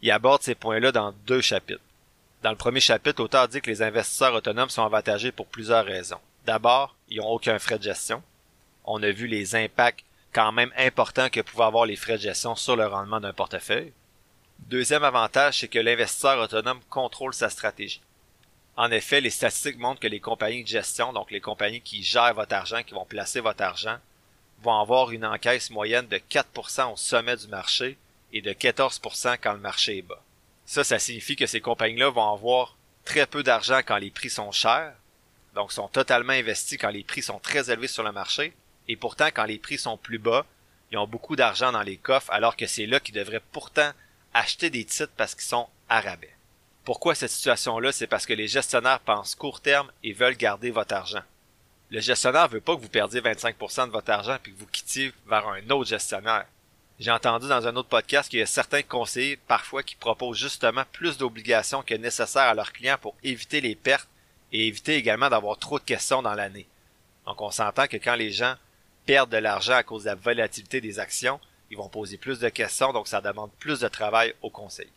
Il 0.02 0.10
aborde 0.10 0.42
ces 0.42 0.56
points-là 0.56 0.90
dans 0.90 1.12
deux 1.26 1.40
chapitres. 1.40 1.80
Dans 2.42 2.50
le 2.50 2.56
premier 2.56 2.80
chapitre, 2.80 3.22
l'auteur 3.22 3.46
dit 3.46 3.60
que 3.60 3.70
les 3.70 3.82
investisseurs 3.82 4.34
autonomes 4.34 4.68
sont 4.68 4.84
avantagés 4.84 5.30
pour 5.30 5.46
plusieurs 5.46 5.84
raisons. 5.84 6.20
D'abord, 6.44 6.96
ils 7.08 7.18
n'ont 7.18 7.28
aucun 7.28 7.60
frais 7.60 7.78
de 7.78 7.84
gestion. 7.84 8.20
On 8.84 9.00
a 9.02 9.12
vu 9.12 9.28
les 9.28 9.54
impacts 9.54 10.04
quand 10.32 10.50
même 10.50 10.72
importants 10.76 11.30
que 11.30 11.40
pouvaient 11.40 11.64
avoir 11.64 11.86
les 11.86 11.96
frais 11.96 12.16
de 12.16 12.22
gestion 12.22 12.56
sur 12.56 12.74
le 12.74 12.86
rendement 12.86 13.20
d'un 13.20 13.32
portefeuille. 13.32 13.92
Deuxième 14.68 15.04
avantage, 15.04 15.60
c'est 15.60 15.68
que 15.68 15.78
l'investisseur 15.78 16.38
autonome 16.38 16.80
contrôle 16.88 17.34
sa 17.34 17.50
stratégie. 17.50 18.00
En 18.76 18.90
effet, 18.90 19.20
les 19.20 19.28
statistiques 19.28 19.78
montrent 19.78 20.00
que 20.00 20.08
les 20.08 20.20
compagnies 20.20 20.62
de 20.62 20.68
gestion, 20.68 21.12
donc 21.12 21.30
les 21.30 21.42
compagnies 21.42 21.82
qui 21.82 22.02
gèrent 22.02 22.32
votre 22.32 22.54
argent, 22.54 22.82
qui 22.82 22.94
vont 22.94 23.04
placer 23.04 23.40
votre 23.40 23.62
argent, 23.62 23.98
vont 24.62 24.80
avoir 24.80 25.10
une 25.10 25.26
encaisse 25.26 25.68
moyenne 25.68 26.08
de 26.08 26.16
4% 26.16 26.94
au 26.94 26.96
sommet 26.96 27.36
du 27.36 27.46
marché 27.48 27.98
et 28.32 28.40
de 28.40 28.52
14% 28.52 29.36
quand 29.38 29.52
le 29.52 29.58
marché 29.58 29.98
est 29.98 30.02
bas. 30.02 30.22
Ça, 30.64 30.82
ça 30.82 30.98
signifie 30.98 31.36
que 31.36 31.46
ces 31.46 31.60
compagnies-là 31.60 32.08
vont 32.08 32.32
avoir 32.32 32.74
très 33.04 33.26
peu 33.26 33.42
d'argent 33.42 33.80
quand 33.84 33.98
les 33.98 34.10
prix 34.10 34.30
sont 34.30 34.50
chers, 34.50 34.94
donc 35.54 35.72
sont 35.72 35.88
totalement 35.88 36.32
investis 36.32 36.78
quand 36.78 36.88
les 36.88 37.04
prix 37.04 37.20
sont 37.20 37.38
très 37.38 37.70
élevés 37.70 37.86
sur 37.86 38.02
le 38.02 38.12
marché, 38.12 38.54
et 38.88 38.96
pourtant 38.96 39.26
quand 39.26 39.44
les 39.44 39.58
prix 39.58 39.76
sont 39.76 39.98
plus 39.98 40.18
bas, 40.18 40.46
ils 40.90 40.96
ont 40.96 41.06
beaucoup 41.06 41.36
d'argent 41.36 41.70
dans 41.70 41.82
les 41.82 41.98
coffres 41.98 42.32
alors 42.32 42.56
que 42.56 42.66
c'est 42.66 42.86
là 42.86 42.98
qu'ils 42.98 43.14
devraient 43.14 43.42
pourtant 43.52 43.90
acheter 44.34 44.68
des 44.68 44.84
titres 44.84 45.12
parce 45.16 45.34
qu'ils 45.34 45.44
sont 45.44 45.68
à 45.88 46.00
rabais. 46.00 46.34
Pourquoi 46.84 47.14
cette 47.14 47.30
situation-là? 47.30 47.92
C'est 47.92 48.06
parce 48.06 48.26
que 48.26 48.34
les 48.34 48.48
gestionnaires 48.48 49.00
pensent 49.00 49.34
court 49.34 49.60
terme 49.60 49.90
et 50.02 50.12
veulent 50.12 50.36
garder 50.36 50.70
votre 50.70 50.94
argent. 50.94 51.22
Le 51.90 52.00
gestionnaire 52.00 52.48
veut 52.48 52.60
pas 52.60 52.76
que 52.76 52.82
vous 52.82 52.88
perdiez 52.88 53.20
25% 53.20 53.86
de 53.86 53.92
votre 53.92 54.10
argent 54.10 54.36
puis 54.42 54.52
que 54.52 54.58
vous 54.58 54.66
quittiez 54.66 55.12
vers 55.26 55.48
un 55.48 55.70
autre 55.70 55.88
gestionnaire. 55.88 56.46
J'ai 56.98 57.10
entendu 57.10 57.48
dans 57.48 57.66
un 57.66 57.76
autre 57.76 57.88
podcast 57.88 58.28
qu'il 58.28 58.38
y 58.38 58.42
a 58.42 58.46
certains 58.46 58.82
conseillers 58.82 59.36
parfois 59.48 59.82
qui 59.82 59.96
proposent 59.96 60.38
justement 60.38 60.84
plus 60.92 61.16
d'obligations 61.16 61.82
que 61.82 61.94
nécessaire 61.94 62.42
à 62.42 62.54
leurs 62.54 62.72
clients 62.72 62.98
pour 63.00 63.16
éviter 63.22 63.60
les 63.60 63.74
pertes 63.74 64.08
et 64.52 64.66
éviter 64.66 64.96
également 64.96 65.28
d'avoir 65.28 65.58
trop 65.58 65.78
de 65.78 65.84
questions 65.84 66.22
dans 66.22 66.34
l'année. 66.34 66.68
Donc 67.26 67.40
on 67.40 67.50
s'entend 67.50 67.86
que 67.86 67.96
quand 67.96 68.14
les 68.14 68.30
gens 68.30 68.54
perdent 69.06 69.32
de 69.32 69.38
l'argent 69.38 69.74
à 69.74 69.82
cause 69.82 70.04
de 70.04 70.10
la 70.10 70.14
volatilité 70.14 70.80
des 70.80 70.98
actions, 70.98 71.40
ils 71.70 71.76
vont 71.76 71.88
poser 71.88 72.18
plus 72.18 72.38
de 72.38 72.48
questions, 72.48 72.92
donc 72.92 73.08
ça 73.08 73.20
demande 73.20 73.50
plus 73.58 73.80
de 73.80 73.88
travail 73.88 74.34
au 74.42 74.50
conseil. 74.50 74.88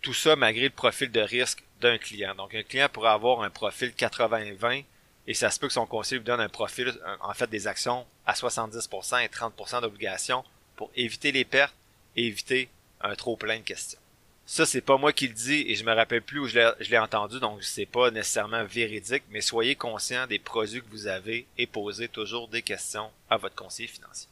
Tout 0.00 0.14
ça 0.14 0.36
malgré 0.36 0.64
le 0.64 0.70
profil 0.70 1.10
de 1.10 1.20
risque 1.20 1.62
d'un 1.80 1.98
client. 1.98 2.34
Donc 2.34 2.54
un 2.54 2.62
client 2.62 2.88
pourrait 2.90 3.10
avoir 3.10 3.42
un 3.42 3.50
profil 3.50 3.90
80-20 3.90 4.84
et 5.26 5.34
ça 5.34 5.50
se 5.50 5.60
peut 5.60 5.68
que 5.68 5.72
son 5.72 5.86
conseiller 5.86 6.18
lui 6.18 6.24
donne 6.24 6.40
un 6.40 6.48
profil, 6.48 6.92
en 7.20 7.32
fait, 7.34 7.48
des 7.48 7.66
actions 7.66 8.04
à 8.26 8.32
70% 8.32 9.24
et 9.24 9.28
30% 9.28 9.82
d'obligations 9.82 10.44
pour 10.76 10.90
éviter 10.96 11.30
les 11.30 11.44
pertes 11.44 11.74
et 12.16 12.26
éviter 12.26 12.68
un 13.00 13.14
trop 13.14 13.36
plein 13.36 13.58
de 13.58 13.64
questions. 13.64 13.98
Ça, 14.44 14.66
c'est 14.66 14.80
pas 14.80 14.96
moi 14.96 15.12
qui 15.12 15.28
le 15.28 15.34
dis 15.34 15.64
et 15.68 15.76
je 15.76 15.84
me 15.84 15.92
rappelle 15.92 16.22
plus 16.22 16.40
où 16.40 16.48
je 16.48 16.58
l'ai 16.90 16.98
entendu, 16.98 17.38
donc 17.38 17.62
c'est 17.62 17.86
pas 17.86 18.10
nécessairement 18.10 18.64
véridique, 18.64 19.22
mais 19.30 19.40
soyez 19.40 19.76
conscient 19.76 20.26
des 20.26 20.40
produits 20.40 20.82
que 20.82 20.90
vous 20.90 21.06
avez 21.06 21.46
et 21.56 21.66
posez 21.68 22.08
toujours 22.08 22.48
des 22.48 22.62
questions 22.62 23.10
à 23.30 23.36
votre 23.36 23.54
conseiller 23.54 23.88
financier. 23.88 24.28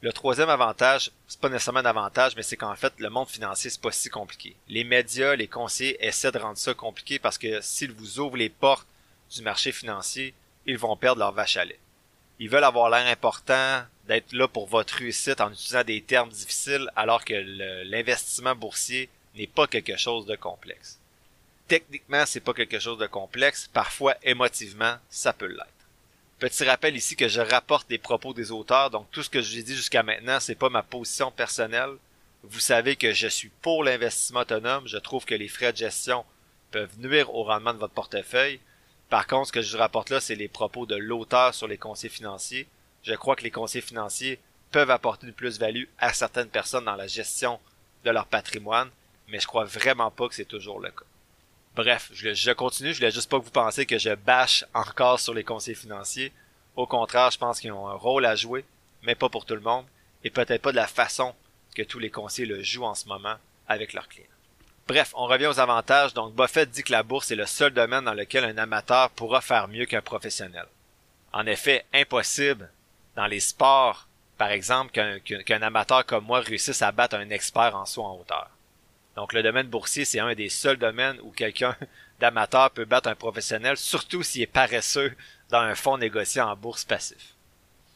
Le 0.00 0.12
troisième 0.12 0.48
avantage, 0.48 1.10
c'est 1.26 1.40
pas 1.40 1.48
nécessairement 1.48 1.80
un 1.80 1.86
avantage, 1.86 2.36
mais 2.36 2.44
c'est 2.44 2.56
qu'en 2.56 2.76
fait, 2.76 2.92
le 2.98 3.10
monde 3.10 3.28
financier, 3.28 3.68
c'est 3.68 3.80
pas 3.80 3.90
si 3.90 4.08
compliqué. 4.08 4.54
Les 4.68 4.84
médias, 4.84 5.34
les 5.34 5.48
conseillers 5.48 5.96
essaient 6.06 6.30
de 6.30 6.38
rendre 6.38 6.56
ça 6.56 6.72
compliqué 6.72 7.18
parce 7.18 7.36
que 7.36 7.60
s'ils 7.60 7.92
vous 7.92 8.20
ouvrent 8.20 8.36
les 8.36 8.48
portes 8.48 8.86
du 9.34 9.42
marché 9.42 9.72
financier, 9.72 10.34
ils 10.66 10.78
vont 10.78 10.96
perdre 10.96 11.18
leur 11.18 11.32
vache 11.32 11.56
à 11.56 11.64
lait. 11.64 11.80
Ils 12.38 12.48
veulent 12.48 12.62
avoir 12.62 12.90
l'air 12.90 13.06
important, 13.08 13.82
d'être 14.06 14.32
là 14.32 14.46
pour 14.46 14.66
votre 14.66 14.94
réussite 14.94 15.40
en 15.40 15.50
utilisant 15.52 15.84
des 15.84 16.00
termes 16.00 16.30
difficiles 16.30 16.90
alors 16.94 17.24
que 17.24 17.34
l'investissement 17.84 18.54
boursier 18.54 19.08
n'est 19.34 19.46
pas 19.48 19.66
quelque 19.66 19.96
chose 19.96 20.26
de 20.26 20.36
complexe. 20.36 20.98
Techniquement, 21.66 22.24
c'est 22.24 22.40
pas 22.40 22.54
quelque 22.54 22.78
chose 22.78 22.98
de 22.98 23.06
complexe, 23.06 23.68
parfois 23.72 24.14
émotivement, 24.22 24.96
ça 25.10 25.32
peut 25.32 25.46
l'être. 25.46 25.77
Petit 26.38 26.62
rappel 26.62 26.94
ici 26.94 27.16
que 27.16 27.26
je 27.26 27.40
rapporte 27.40 27.88
des 27.88 27.98
propos 27.98 28.32
des 28.32 28.52
auteurs, 28.52 28.90
donc 28.90 29.10
tout 29.10 29.24
ce 29.24 29.28
que 29.28 29.42
je 29.42 29.50
vous 29.50 29.58
ai 29.58 29.62
dit 29.64 29.74
jusqu'à 29.74 30.04
maintenant, 30.04 30.38
c'est 30.38 30.54
pas 30.54 30.68
ma 30.68 30.84
position 30.84 31.32
personnelle. 31.32 31.96
Vous 32.44 32.60
savez 32.60 32.94
que 32.94 33.12
je 33.12 33.26
suis 33.26 33.48
pour 33.60 33.82
l'investissement 33.82 34.40
autonome, 34.40 34.86
je 34.86 34.98
trouve 34.98 35.24
que 35.24 35.34
les 35.34 35.48
frais 35.48 35.72
de 35.72 35.78
gestion 35.78 36.24
peuvent 36.70 36.96
nuire 37.00 37.34
au 37.34 37.42
rendement 37.42 37.74
de 37.74 37.78
votre 37.78 37.94
portefeuille, 37.94 38.60
Par 39.08 39.26
contre, 39.26 39.48
ce 39.48 39.52
que 39.52 39.62
je 39.62 39.76
rapporte 39.76 40.10
là, 40.10 40.20
c'est 40.20 40.34
les 40.34 40.48
propos 40.48 40.86
de 40.86 40.94
l'auteur 40.94 41.54
sur 41.54 41.66
les 41.66 41.78
conseils 41.78 42.10
financiers. 42.10 42.68
Je 43.02 43.14
crois 43.14 43.36
que 43.36 43.42
les 43.42 43.50
conseils 43.50 43.82
financiers 43.82 44.38
peuvent 44.70 44.90
apporter 44.90 45.26
une 45.26 45.32
plus-value 45.32 45.86
à 45.98 46.12
certaines 46.12 46.50
personnes 46.50 46.84
dans 46.84 46.94
la 46.94 47.06
gestion 47.06 47.58
de 48.04 48.10
leur 48.10 48.26
patrimoine, 48.26 48.90
mais 49.28 49.40
je 49.40 49.46
crois 49.46 49.64
vraiment 49.64 50.10
pas 50.10 50.28
que 50.28 50.34
c'est 50.34 50.44
toujours 50.44 50.78
le 50.78 50.90
cas. 50.90 51.04
Bref, 51.78 52.10
je, 52.12 52.50
continue, 52.50 52.92
je 52.92 52.98
voulais 52.98 53.12
juste 53.12 53.30
pas 53.30 53.38
que 53.38 53.44
vous 53.44 53.52
pensiez 53.52 53.86
que 53.86 53.98
je 53.98 54.12
bâche 54.12 54.64
encore 54.74 55.20
sur 55.20 55.32
les 55.32 55.44
conseils 55.44 55.76
financiers. 55.76 56.32
Au 56.74 56.88
contraire, 56.88 57.30
je 57.30 57.38
pense 57.38 57.60
qu'ils 57.60 57.70
ont 57.70 57.86
un 57.86 57.94
rôle 57.94 58.26
à 58.26 58.34
jouer, 58.34 58.64
mais 59.02 59.14
pas 59.14 59.28
pour 59.28 59.44
tout 59.44 59.54
le 59.54 59.60
monde, 59.60 59.84
et 60.24 60.30
peut-être 60.30 60.60
pas 60.60 60.72
de 60.72 60.76
la 60.76 60.88
façon 60.88 61.36
que 61.76 61.82
tous 61.82 62.00
les 62.00 62.10
conseillers 62.10 62.48
le 62.48 62.64
jouent 62.64 62.82
en 62.82 62.96
ce 62.96 63.06
moment 63.06 63.36
avec 63.68 63.92
leurs 63.92 64.08
clients. 64.08 64.26
Bref, 64.88 65.12
on 65.14 65.26
revient 65.26 65.46
aux 65.46 65.60
avantages. 65.60 66.14
Donc, 66.14 66.34
Buffett 66.34 66.68
dit 66.68 66.82
que 66.82 66.90
la 66.90 67.04
bourse 67.04 67.30
est 67.30 67.36
le 67.36 67.46
seul 67.46 67.72
domaine 67.72 68.06
dans 68.06 68.14
lequel 68.14 68.42
un 68.42 68.58
amateur 68.58 69.10
pourra 69.10 69.40
faire 69.40 69.68
mieux 69.68 69.86
qu'un 69.86 70.02
professionnel. 70.02 70.66
En 71.32 71.46
effet, 71.46 71.84
impossible 71.94 72.72
dans 73.14 73.28
les 73.28 73.38
sports, 73.38 74.08
par 74.36 74.50
exemple, 74.50 74.90
qu'un 74.90 75.62
amateur 75.62 76.04
comme 76.04 76.24
moi 76.24 76.40
réussisse 76.40 76.82
à 76.82 76.90
battre 76.90 77.14
un 77.14 77.30
expert 77.30 77.76
en 77.76 77.86
saut 77.86 78.02
en 78.02 78.16
hauteur. 78.16 78.50
Donc, 79.18 79.32
le 79.32 79.42
domaine 79.42 79.66
boursier, 79.66 80.04
c'est 80.04 80.20
un 80.20 80.32
des 80.36 80.48
seuls 80.48 80.76
domaines 80.76 81.18
où 81.24 81.32
quelqu'un 81.32 81.76
d'amateur 82.20 82.70
peut 82.70 82.84
battre 82.84 83.08
un 83.08 83.16
professionnel, 83.16 83.76
surtout 83.76 84.22
s'il 84.22 84.42
est 84.42 84.46
paresseux 84.46 85.12
dans 85.50 85.58
un 85.58 85.74
fonds 85.74 85.98
négocié 85.98 86.40
en 86.40 86.54
bourse 86.54 86.84
passif. 86.84 87.34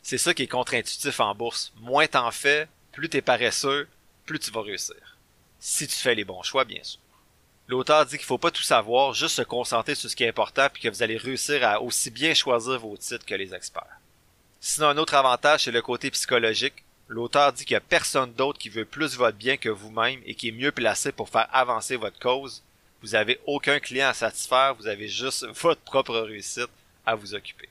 C'est 0.02 0.18
ça 0.18 0.34
qui 0.34 0.42
est 0.42 0.48
contre-intuitif 0.48 1.20
en 1.20 1.32
bourse. 1.36 1.72
Moins 1.76 2.08
t'en 2.08 2.32
fais, 2.32 2.66
plus 2.90 3.08
t'es 3.08 3.22
paresseux, 3.22 3.86
plus 4.26 4.40
tu 4.40 4.50
vas 4.50 4.62
réussir. 4.62 4.96
Si 5.60 5.86
tu 5.86 5.94
fais 5.94 6.16
les 6.16 6.24
bons 6.24 6.42
choix, 6.42 6.64
bien 6.64 6.82
sûr. 6.82 6.98
L'auteur 7.68 8.04
dit 8.04 8.16
qu'il 8.16 8.26
faut 8.26 8.36
pas 8.36 8.50
tout 8.50 8.64
savoir, 8.64 9.14
juste 9.14 9.36
se 9.36 9.42
concentrer 9.42 9.94
sur 9.94 10.10
ce 10.10 10.16
qui 10.16 10.24
est 10.24 10.28
important 10.28 10.66
puis 10.72 10.82
que 10.82 10.88
vous 10.88 11.04
allez 11.04 11.18
réussir 11.18 11.64
à 11.64 11.80
aussi 11.80 12.10
bien 12.10 12.34
choisir 12.34 12.80
vos 12.80 12.96
titres 12.96 13.24
que 13.24 13.36
les 13.36 13.54
experts. 13.54 14.00
Sinon, 14.58 14.88
un 14.88 14.98
autre 14.98 15.14
avantage, 15.14 15.62
c'est 15.62 15.70
le 15.70 15.82
côté 15.82 16.10
psychologique. 16.10 16.81
L'auteur 17.08 17.52
dit 17.52 17.64
qu'il 17.64 17.74
n'y 17.74 17.78
a 17.78 17.80
personne 17.80 18.32
d'autre 18.32 18.58
qui 18.58 18.68
veut 18.68 18.84
plus 18.84 19.16
votre 19.16 19.36
bien 19.36 19.56
que 19.56 19.68
vous-même 19.68 20.20
et 20.24 20.34
qui 20.34 20.48
est 20.48 20.52
mieux 20.52 20.72
placé 20.72 21.12
pour 21.12 21.28
faire 21.28 21.48
avancer 21.52 21.96
votre 21.96 22.18
cause. 22.18 22.62
Vous 23.02 23.14
avez 23.14 23.40
aucun 23.46 23.80
client 23.80 24.08
à 24.08 24.14
satisfaire, 24.14 24.74
vous 24.74 24.86
avez 24.86 25.08
juste 25.08 25.46
votre 25.62 25.80
propre 25.80 26.16
réussite 26.18 26.70
à 27.04 27.14
vous 27.14 27.34
occuper. 27.34 27.68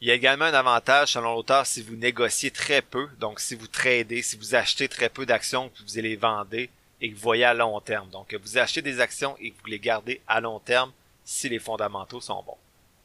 Il 0.00 0.06
y 0.06 0.12
a 0.12 0.14
également 0.14 0.44
un 0.44 0.54
avantage 0.54 1.12
selon 1.12 1.34
l'auteur 1.34 1.66
si 1.66 1.82
vous 1.82 1.96
négociez 1.96 2.52
très 2.52 2.82
peu, 2.82 3.08
donc 3.18 3.40
si 3.40 3.56
vous 3.56 3.66
tradez, 3.66 4.22
si 4.22 4.36
vous 4.36 4.54
achetez 4.54 4.88
très 4.88 5.08
peu 5.08 5.26
d'actions 5.26 5.70
que 5.70 5.78
vous 5.78 6.00
les 6.00 6.14
vendez 6.14 6.70
et 7.00 7.10
que 7.10 7.14
vous 7.16 7.22
voyez 7.22 7.44
à 7.44 7.54
long 7.54 7.80
terme. 7.80 8.08
Donc 8.10 8.32
vous 8.34 8.58
achetez 8.58 8.82
des 8.82 9.00
actions 9.00 9.36
et 9.40 9.50
que 9.50 9.60
vous 9.60 9.70
les 9.70 9.80
gardez 9.80 10.20
à 10.28 10.40
long 10.40 10.60
terme 10.60 10.92
si 11.24 11.48
les 11.48 11.58
fondamentaux 11.58 12.20
sont 12.20 12.42
bons. 12.44 12.56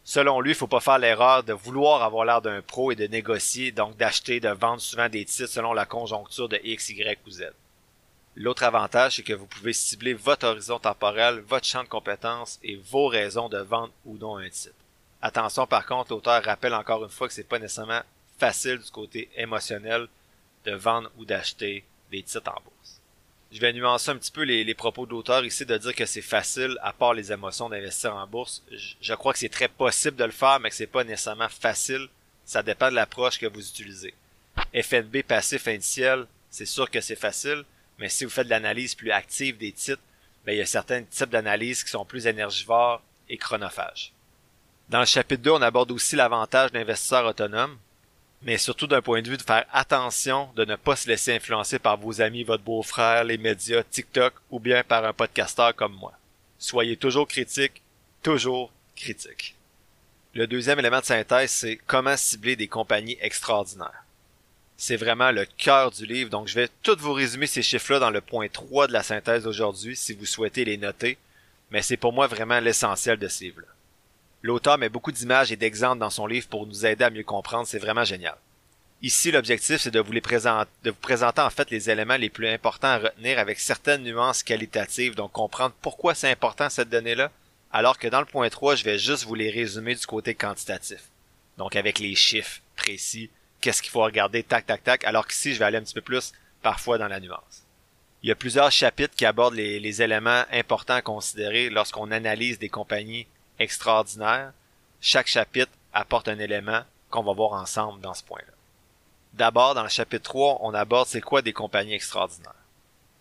Selon 0.06 0.42
lui, 0.42 0.52
il 0.52 0.56
faut 0.56 0.68
pas 0.68 0.82
faire 0.82 1.00
l'erreur 1.00 1.44
de 1.44 1.54
vouloir 1.54 2.04
avoir 2.04 2.26
l'air 2.26 2.42
d'un 2.42 2.62
pro 2.62 2.92
et 2.92 2.96
de 2.96 3.08
négocier, 3.08 3.72
donc 3.72 3.96
d'acheter, 3.96 4.42
de 4.42 4.50
vendre 4.50 4.82
souvent 4.82 5.08
des 5.08 5.24
titres 5.24 5.50
selon 5.50 5.74
la 5.74 5.86
conjoncture 5.86 6.50
de 6.50 6.60
X, 6.62 6.90
Y 6.90 7.20
ou 7.26 7.30
Z. 7.30 7.44
L'autre 8.36 8.64
avantage, 8.64 9.16
c'est 9.16 9.24
que 9.24 9.34
vous 9.34 9.46
pouvez 9.46 9.74
cibler 9.74 10.14
votre 10.14 10.48
horizon 10.48 10.80
temporel, 10.80 11.40
votre 11.42 11.68
champ 11.68 11.84
de 11.84 11.88
compétences 11.88 12.60
et 12.64 12.76
vos 12.76 13.08
raisons 13.08 13.48
de 13.48 13.60
vendre 13.60 13.94
ou 14.06 14.18
non 14.18 14.38
un 14.38 14.50
titre. 14.50 14.76
Attention 15.22 15.68
par 15.68 15.86
contre, 15.86 16.12
l'auteur 16.12 16.44
rappelle 16.44 16.74
encore 16.74 17.04
une 17.04 17.10
fois 17.10 17.28
que 17.28 17.34
c'est 17.34 17.48
pas 17.48 17.60
nécessairement 17.60 18.02
facile 18.38 18.80
du 18.80 18.92
côté 18.92 19.30
émotionnel 19.38 20.08
de 20.66 20.74
vendre 20.74 21.12
ou 21.18 21.24
d'acheter 21.24 21.86
des 22.12 22.24
titres 22.24 22.50
en 22.50 22.62
bourse. 22.62 22.93
Je 23.54 23.60
vais 23.60 23.72
nuancer 23.72 24.10
un 24.10 24.18
petit 24.18 24.32
peu 24.32 24.42
les, 24.42 24.74
propos 24.74 25.06
de 25.06 25.12
l'auteur 25.12 25.46
ici 25.46 25.64
de 25.64 25.78
dire 25.78 25.94
que 25.94 26.08
c'est 26.08 26.24
facile, 26.24 26.76
à 26.82 26.92
part 26.92 27.14
les 27.14 27.32
émotions, 27.32 27.70
d'investir 27.70 28.16
en 28.16 28.26
bourse. 28.26 28.64
Je, 29.00 29.14
crois 29.14 29.32
que 29.32 29.38
c'est 29.38 29.48
très 29.48 29.68
possible 29.68 30.18
de 30.18 30.24
le 30.24 30.32
faire, 30.32 30.60
mais 30.60 30.72
que 30.72 30.76
c'est 30.76 30.88
pas 30.88 31.04
nécessairement 31.04 31.50
facile. 31.50 32.08
Ça 32.46 32.64
dépend 32.64 32.90
de 32.90 32.96
l'approche 32.96 33.38
que 33.38 33.46
vous 33.46 33.70
utilisez. 33.70 34.16
FNB 34.74 35.22
passif 35.22 35.68
indiciel, 35.68 36.26
c'est 36.50 36.66
sûr 36.66 36.90
que 36.90 37.00
c'est 37.00 37.16
facile, 37.16 37.64
mais 38.00 38.10
si 38.10 38.26
vous 38.26 38.32
faites 38.32 38.48
l'analyse 38.48 38.96
plus 38.96 39.12
active 39.12 39.58
des 39.58 39.72
titres, 39.72 40.02
ben, 40.46 40.54
il 40.54 40.58
y 40.58 40.62
a 40.62 40.66
certains 40.66 41.04
types 41.04 41.30
d'analyses 41.30 41.84
qui 41.84 41.92
sont 41.92 42.06
plus 42.06 42.26
énergivores 42.26 43.04
et 43.30 43.38
chronophages. 43.38 44.14
Dans 44.90 45.00
le 45.00 45.06
chapitre 45.06 45.44
2, 45.44 45.52
on 45.52 45.62
aborde 45.62 45.92
aussi 45.92 46.16
l'avantage 46.16 46.72
d'investisseurs 46.72 47.28
autonomes, 47.28 47.78
mais 48.44 48.58
surtout 48.58 48.88
d'un 48.88 49.02
point 49.02 49.22
de 49.22 49.30
vue 49.30 49.38
de 49.38 49.42
faire 49.42 49.66
attention 49.72 50.50
de 50.56 50.66
ne 50.66 50.76
pas 50.76 50.96
se 50.96 51.08
laisser 51.08 51.34
influencer 51.34 51.80
par 51.80 51.98
vos 51.98 52.22
amis, 52.22 52.44
votre 52.44 52.64
beau-frère, 52.64 53.24
les 53.24 53.38
médias, 53.38 53.84
TikTok 53.84 54.34
ou 54.52 54.60
bien 54.60 54.84
par 54.84 55.06
un 55.06 55.14
podcasteur 55.14 55.74
comme 55.76 55.94
moi. 55.94 56.14
Soyez 56.60 56.98
toujours 56.98 57.28
critique, 57.28 57.82
toujours 58.22 58.72
critique. 58.96 59.56
Le 60.34 60.48
deuxième 60.48 60.80
élément 60.80 61.00
de 61.00 61.06
synthèse, 61.06 61.52
c'est 61.52 61.80
comment 61.88 62.18
cibler 62.18 62.56
des 62.56 62.68
compagnies 62.68 63.18
extraordinaires. 63.22 64.04
C'est 64.76 64.98
vraiment 64.98 65.32
le 65.32 65.46
cœur 65.46 65.92
du 65.92 66.06
livre, 66.06 66.30
donc 66.30 66.48
je 66.48 66.56
vais 66.56 66.70
tout 66.82 66.98
vous 67.00 67.14
résumer 67.14 67.48
ces 67.48 67.62
chiffres-là 67.62 68.00
dans 68.00 68.10
le 68.10 68.22
point 68.22 68.48
3 68.50 68.88
de 68.88 68.94
la 68.94 69.04
synthèse 69.04 69.44
d'aujourd'hui 69.44 69.96
si 69.96 70.14
vous 70.14 70.26
souhaitez 70.26 70.66
les 70.66 70.78
noter, 70.78 71.18
mais 71.70 71.82
c'est 71.82 71.98
pour 71.98 72.12
moi 72.12 72.28
vraiment 72.28 72.60
l'essentiel 72.60 73.18
de 73.18 73.28
ce 73.28 73.44
livre-là. 73.46 73.68
L'auteur 74.44 74.78
met 74.78 74.90
beaucoup 74.90 75.14
d'images 75.14 75.54
et 75.54 75.56
d'exemples 75.56 76.00
dans 76.00 76.10
son 76.10 76.28
livre 76.28 76.50
pour 76.50 76.68
nous 76.68 76.86
aider 76.86 77.06
à 77.06 77.10
mieux 77.10 77.24
comprendre, 77.24 77.66
c'est 77.66 77.80
vraiment 77.80 78.04
génial. 78.04 78.36
Ici, 79.02 79.32
l'objectif, 79.32 79.82
c'est 79.82 79.90
de 79.90 80.02
vous 80.02 80.20
présenter, 80.22 81.42
en 81.42 81.50
fait 81.50 81.72
les 81.72 81.90
éléments 81.90 82.18
les 82.18 82.30
plus 82.30 82.50
importants 82.50 82.90
à 82.90 82.98
retenir 82.98 83.40
avec 83.40 83.60
certaines 83.60 84.04
nuances 84.04 84.44
qualitatives, 84.44 85.16
donc 85.16 85.32
comprendre 85.32 85.74
pourquoi 85.82 86.14
c'est 86.14 86.30
important 86.30 86.70
cette 86.70 86.90
donnée-là, 86.90 87.32
alors 87.72 87.98
que 87.98 88.08
dans 88.10 88.20
le 88.20 88.26
point 88.26 88.50
3, 88.50 88.76
je 88.76 88.84
vais 88.84 89.00
juste 89.00 89.24
vous 89.24 89.36
les 89.36 89.50
résumer 89.50 89.96
du 89.96 90.06
côté 90.06 90.36
quantitatif. 90.36 91.04
Donc 91.58 91.78
avec 91.78 92.00
les 92.00 92.16
chiffres 92.16 92.60
précis, 92.76 93.30
qu'est-ce 93.62 93.82
qu'il 93.82 93.92
faut 93.92 94.04
regarder, 94.04 94.44
tac, 94.44 94.66
tac, 94.66 94.84
tac, 94.84 95.06
alors 95.06 95.26
qu'ici, 95.26 95.54
je 95.54 95.60
vais 95.60 95.66
aller 95.66 95.78
un 95.78 95.84
petit 95.84 95.94
peu 95.94 96.02
plus 96.02 96.34
parfois 96.62 96.98
dans 96.98 97.08
la 97.08 97.22
nuance. 97.22 97.64
Il 98.24 98.30
y 98.30 98.32
a 98.32 98.36
plusieurs 98.36 98.72
chapitres 98.72 99.16
qui 99.16 99.26
abordent 99.26 99.56
les 99.56 100.02
éléments 100.02 100.44
importants 100.52 100.96
à 100.96 101.02
considérer 101.02 101.70
lorsqu'on 101.70 102.12
analyse 102.12 102.60
des 102.60 102.70
compagnies 102.70 103.28
extraordinaire, 103.60 104.54
chaque 105.02 105.28
chapitre 105.28 105.72
apporte 105.94 106.28
un 106.28 106.40
élément 106.40 106.82
qu'on 107.10 107.24
va 107.24 107.34
voir 107.34 107.54
ensemble 107.54 108.02
dans 108.02 108.14
ce 108.14 108.24
point-là. 108.24 108.54
D'abord, 109.34 109.76
dans 109.76 109.84
le 109.84 109.90
chapitre 109.90 110.24
3, 110.24 110.60
on 110.62 110.74
aborde 110.74 111.08
c'est 111.08 111.22
quoi 111.22 111.42
des 111.42 111.54
compagnies 111.54 111.96
extraordinaires. 111.96 112.54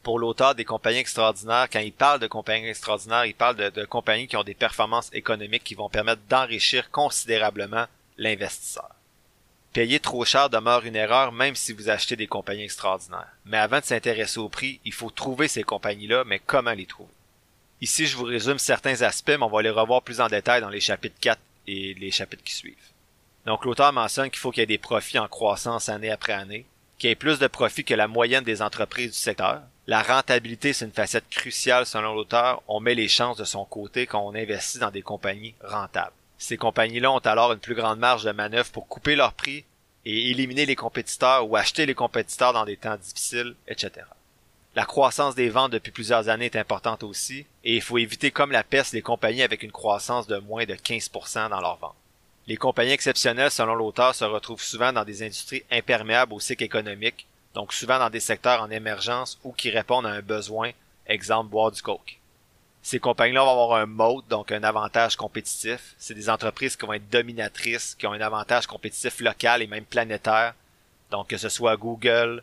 Pour 0.03 0.19
l'auteur 0.19 0.55
des 0.55 0.65
compagnies 0.65 0.99
extraordinaires, 0.99 1.69
quand 1.73 1.79
il 1.79 1.93
parle 1.93 2.21
de 2.21 2.27
compagnies 2.27 2.69
extraordinaires, 2.69 3.25
il 3.25 3.35
parle 3.35 3.57
de, 3.57 3.71
de 3.71 3.85
compagnies 3.85 4.27
qui 4.27 4.37
ont 4.37 4.45
des 4.45 4.55
performances 4.55 5.11
économiques 5.13 5.65
qui 5.65 5.75
vont 5.75 5.89
permettre 5.89 6.23
d'enrichir 6.29 6.91
considérablement 6.91 7.87
l'investisseur. 8.19 8.91
Payer 9.73 10.01
trop 10.01 10.25
cher 10.27 10.51
demeure 10.51 10.85
une 10.85 10.97
erreur 10.97 11.33
même 11.33 11.55
si 11.55 11.73
vous 11.73 11.89
achetez 11.89 12.15
des 12.15 12.27
compagnies 12.27 12.65
extraordinaires. 12.65 13.33
Mais 13.47 13.57
avant 13.57 13.81
de 13.81 13.85
s'intéresser 13.85 14.39
au 14.39 14.51
prix, 14.51 14.81
il 14.85 14.93
faut 14.93 15.11
trouver 15.11 15.49
ces 15.49 15.63
compagnies-là, 15.63 16.25
mais 16.25 16.41
comment 16.41 16.73
les 16.73 16.85
trouver? 16.85 17.11
Ici, 17.83 18.07
je 18.07 18.17
vous 18.17 18.23
résume 18.23 18.61
certains 18.61 19.03
aspects, 19.03 19.31
mais 19.31 19.43
on 19.43 19.49
va 19.49 19.61
les 19.61 19.69
revoir 19.69 20.03
plus 20.03 20.21
en 20.21 20.29
détail 20.29 20.61
dans 20.61 20.69
les 20.69 20.79
chapitres 20.79 21.19
4 21.21 21.41
et 21.67 21.95
les 21.95 22.13
chapitres 22.13 22.45
qui 22.45 22.55
suivent. 22.55 22.77
Donc, 23.45 23.65
l'auteur 23.65 23.93
mentionne 23.93 24.31
qu'il 24.31 24.39
faut 24.39 24.53
qu'il 24.53 24.61
y 24.61 24.63
ait 24.63 24.67
des 24.67 24.79
profits 24.79 25.19
en 25.19 25.27
croissance 25.27 25.89
année 25.89 26.13
après 26.13 26.33
année, 26.33 26.65
qu'il 26.97 27.09
y 27.09 27.13
ait 27.13 27.17
plus 27.17 27.41
de 27.41 27.49
profits 27.49 27.83
que 27.83 27.95
la 27.95 28.07
moyenne 28.07 28.45
des 28.45 28.63
entreprises 28.63 29.11
du 29.11 29.19
secteur. 29.19 29.63
La 29.89 30.01
rentabilité, 30.01 30.73
c'est 30.73 30.85
une 30.85 30.93
facette 30.93 31.29
cruciale 31.29 31.85
selon 31.85 32.15
l'auteur. 32.15 32.63
On 32.69 32.79
met 32.79 32.95
les 32.95 33.09
chances 33.09 33.39
de 33.39 33.45
son 33.45 33.65
côté 33.65 34.07
quand 34.07 34.25
on 34.25 34.37
investit 34.37 34.79
dans 34.79 34.93
des 34.93 35.03
compagnies 35.03 35.57
rentables. 35.65 36.15
Ces 36.39 36.59
compagnies-là 36.59 37.11
ont 37.11 37.19
alors 37.19 37.53
une 37.53 37.59
plus 37.59 37.75
grande 37.75 37.99
marge 37.99 38.23
de 38.23 38.31
manœuvre 38.31 38.71
pour 38.71 38.87
couper 38.87 39.17
leurs 39.17 39.33
prix 39.33 39.65
et 40.05 40.31
éliminer 40.31 40.67
les 40.67 40.77
compétiteurs 40.77 41.51
ou 41.51 41.57
acheter 41.57 41.85
les 41.85 41.97
compétiteurs 41.97 42.53
dans 42.53 42.65
des 42.65 42.77
temps 42.77 42.97
difficiles, 42.97 43.57
etc. 43.67 44.07
La 44.75 44.87
croissance 44.87 45.35
des 45.35 45.51
ventes 45.51 45.73
depuis 45.73 45.93
plusieurs 45.93 46.31
années 46.31 46.47
est 46.47 46.57
importante 46.57 47.03
aussi, 47.03 47.45
et 47.63 47.77
il 47.77 47.83
faut 47.83 47.99
éviter 47.99 48.31
comme 48.31 48.53
la 48.53 48.65
peste 48.65 48.95
les 48.95 49.03
compagnies 49.03 49.43
avec 49.43 49.63
une 49.63 49.73
croissance 49.73 50.27
de 50.27 50.39
moins 50.39 50.65
de 50.65 50.75
15% 50.75 51.51
dans 51.51 51.61
leurs 51.61 51.77
ventes. 51.77 51.95
Les 52.47 52.57
compagnies 52.57 52.93
exceptionnelles, 52.93 53.51
selon 53.51 53.75
l'auteur, 53.75 54.15
se 54.15 54.25
retrouvent 54.25 54.63
souvent 54.63 54.93
dans 54.93 55.05
des 55.05 55.23
industries 55.23 55.63
imperméables 55.71 56.33
au 56.33 56.41
cycle 56.41 56.65
économique, 56.65 57.27
donc 57.55 57.75
souvent 57.75 57.99
dans 57.99 58.09
des 58.09 58.19
secteurs 58.19 58.63
en 58.63 58.71
émergence 58.71 59.39
ou 59.45 59.53
qui 59.53 59.69
répondent 59.69 60.07
à 60.07 60.11
un 60.11 60.23
besoin, 60.23 60.71
exemple 61.07 61.51
boire 61.51 61.71
du 61.71 61.83
coke. 61.83 62.19
Ces 62.81 62.99
compagnies-là 62.99 63.45
vont 63.45 63.51
avoir 63.51 63.75
un 63.75 63.87
mode, 63.87 64.27
donc 64.29 64.51
un 64.51 64.65
avantage 64.65 65.17
compétitif. 65.17 65.95
C'est 65.99 66.15
des 66.15 66.29
entreprises 66.29 66.77
qui 66.77 66.85
vont 66.85 66.95
être 66.95 67.11
dominatrices, 67.11 67.95
qui 67.95 68.07
ont 68.07 68.13
un 68.13 68.21
avantage 68.21 68.67
compétitif 68.67 69.21
local 69.21 69.63
et 69.63 69.69
même 69.69 69.85
planétaire. 69.85 70.55
Donc 71.11 71.29
que 71.29 71.37
ce 71.37 71.49
soit 71.49 71.77
Google, 71.77 72.43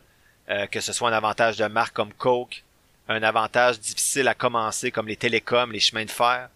euh, 0.50 0.66
que 0.66 0.80
ce 0.80 0.92
soit 0.92 1.08
un 1.08 1.12
avantage 1.12 1.56
de 1.56 1.66
marque 1.66 1.94
comme 1.94 2.12
Coke, 2.12 2.64
un 3.08 3.22
avantage 3.22 3.78
difficile 3.80 4.28
à 4.28 4.34
commencer 4.34 4.90
comme 4.90 5.08
les 5.08 5.16
télécoms, 5.16 5.70
les 5.70 5.80
chemins 5.80 6.04
de 6.04 6.10
fer, 6.10 6.48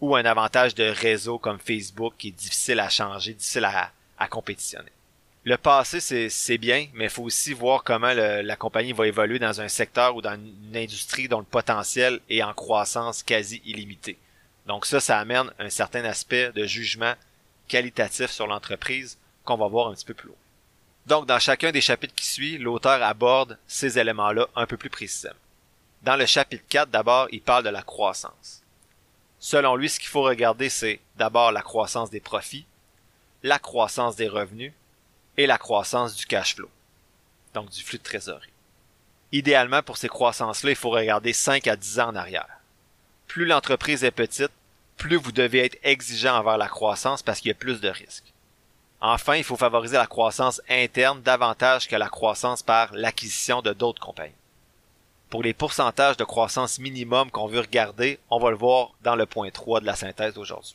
ou 0.00 0.14
un 0.16 0.24
avantage 0.24 0.74
de 0.74 0.84
réseau 0.84 1.38
comme 1.38 1.58
Facebook 1.58 2.14
qui 2.18 2.28
est 2.28 2.32
difficile 2.32 2.80
à 2.80 2.88
changer, 2.88 3.34
difficile 3.34 3.64
à, 3.64 3.90
compétitionner. 4.28 4.92
Le 5.44 5.56
passé, 5.56 6.00
c'est 6.28 6.58
bien, 6.58 6.86
mais 6.92 7.04
il 7.04 7.10
faut 7.10 7.22
aussi 7.22 7.54
voir 7.54 7.82
comment 7.82 8.12
la 8.12 8.56
compagnie 8.56 8.92
va 8.92 9.06
évoluer 9.06 9.38
dans 9.38 9.60
un 9.62 9.68
secteur 9.68 10.14
ou 10.14 10.20
dans 10.20 10.34
une 10.34 10.76
industrie 10.76 11.28
dont 11.28 11.38
le 11.38 11.44
potentiel 11.44 12.20
est 12.28 12.42
en 12.42 12.52
croissance 12.52 13.22
quasi 13.22 13.62
illimitée. 13.64 14.18
Donc 14.66 14.84
ça, 14.84 15.00
ça 15.00 15.18
amène 15.18 15.50
un 15.58 15.70
certain 15.70 16.04
aspect 16.04 16.52
de 16.52 16.66
jugement 16.66 17.14
qualitatif 17.68 18.30
sur 18.30 18.46
l'entreprise 18.46 19.16
qu'on 19.44 19.56
va 19.56 19.68
voir 19.68 19.88
un 19.88 19.94
petit 19.94 20.04
peu 20.04 20.14
plus 20.14 20.28
haut. 20.28 20.36
Donc 21.10 21.26
dans 21.26 21.40
chacun 21.40 21.72
des 21.72 21.80
chapitres 21.80 22.14
qui 22.14 22.24
suivent, 22.24 22.62
l'auteur 22.62 23.02
aborde 23.02 23.58
ces 23.66 23.98
éléments-là 23.98 24.46
un 24.54 24.64
peu 24.64 24.76
plus 24.76 24.90
précisément. 24.90 25.34
Dans 26.02 26.14
le 26.14 26.24
chapitre 26.24 26.62
4, 26.68 26.88
d'abord, 26.88 27.26
il 27.32 27.42
parle 27.42 27.64
de 27.64 27.68
la 27.68 27.82
croissance. 27.82 28.62
Selon 29.40 29.74
lui, 29.74 29.88
ce 29.88 29.98
qu'il 29.98 30.08
faut 30.08 30.22
regarder, 30.22 30.68
c'est 30.68 31.00
d'abord 31.16 31.50
la 31.50 31.62
croissance 31.62 32.10
des 32.10 32.20
profits, 32.20 32.64
la 33.42 33.58
croissance 33.58 34.14
des 34.14 34.28
revenus 34.28 34.72
et 35.36 35.48
la 35.48 35.58
croissance 35.58 36.14
du 36.14 36.26
cash 36.26 36.54
flow, 36.54 36.70
donc 37.54 37.70
du 37.70 37.82
flux 37.82 37.98
de 37.98 38.04
trésorerie. 38.04 38.52
Idéalement, 39.32 39.82
pour 39.82 39.96
ces 39.96 40.08
croissances-là, 40.08 40.70
il 40.70 40.76
faut 40.76 40.90
regarder 40.90 41.32
5 41.32 41.66
à 41.66 41.74
10 41.74 41.98
ans 41.98 42.10
en 42.10 42.16
arrière. 42.16 42.60
Plus 43.26 43.46
l'entreprise 43.46 44.04
est 44.04 44.12
petite, 44.12 44.52
plus 44.96 45.16
vous 45.16 45.32
devez 45.32 45.64
être 45.64 45.78
exigeant 45.82 46.38
envers 46.38 46.56
la 46.56 46.68
croissance 46.68 47.24
parce 47.24 47.40
qu'il 47.40 47.48
y 47.48 47.52
a 47.52 47.54
plus 47.54 47.80
de 47.80 47.88
risques. 47.88 48.29
Enfin, 49.00 49.36
il 49.36 49.44
faut 49.44 49.56
favoriser 49.56 49.96
la 49.96 50.06
croissance 50.06 50.60
interne 50.68 51.22
davantage 51.22 51.88
que 51.88 51.96
la 51.96 52.08
croissance 52.08 52.62
par 52.62 52.92
l'acquisition 52.92 53.62
de 53.62 53.72
d'autres 53.72 54.02
compagnies. 54.02 54.34
Pour 55.30 55.42
les 55.42 55.54
pourcentages 55.54 56.16
de 56.16 56.24
croissance 56.24 56.78
minimum 56.78 57.30
qu'on 57.30 57.46
veut 57.46 57.60
regarder, 57.60 58.18
on 58.30 58.38
va 58.38 58.50
le 58.50 58.56
voir 58.56 58.90
dans 59.02 59.16
le 59.16 59.26
point 59.26 59.50
3 59.50 59.80
de 59.80 59.86
la 59.86 59.96
synthèse 59.96 60.34
d'aujourd'hui. 60.34 60.74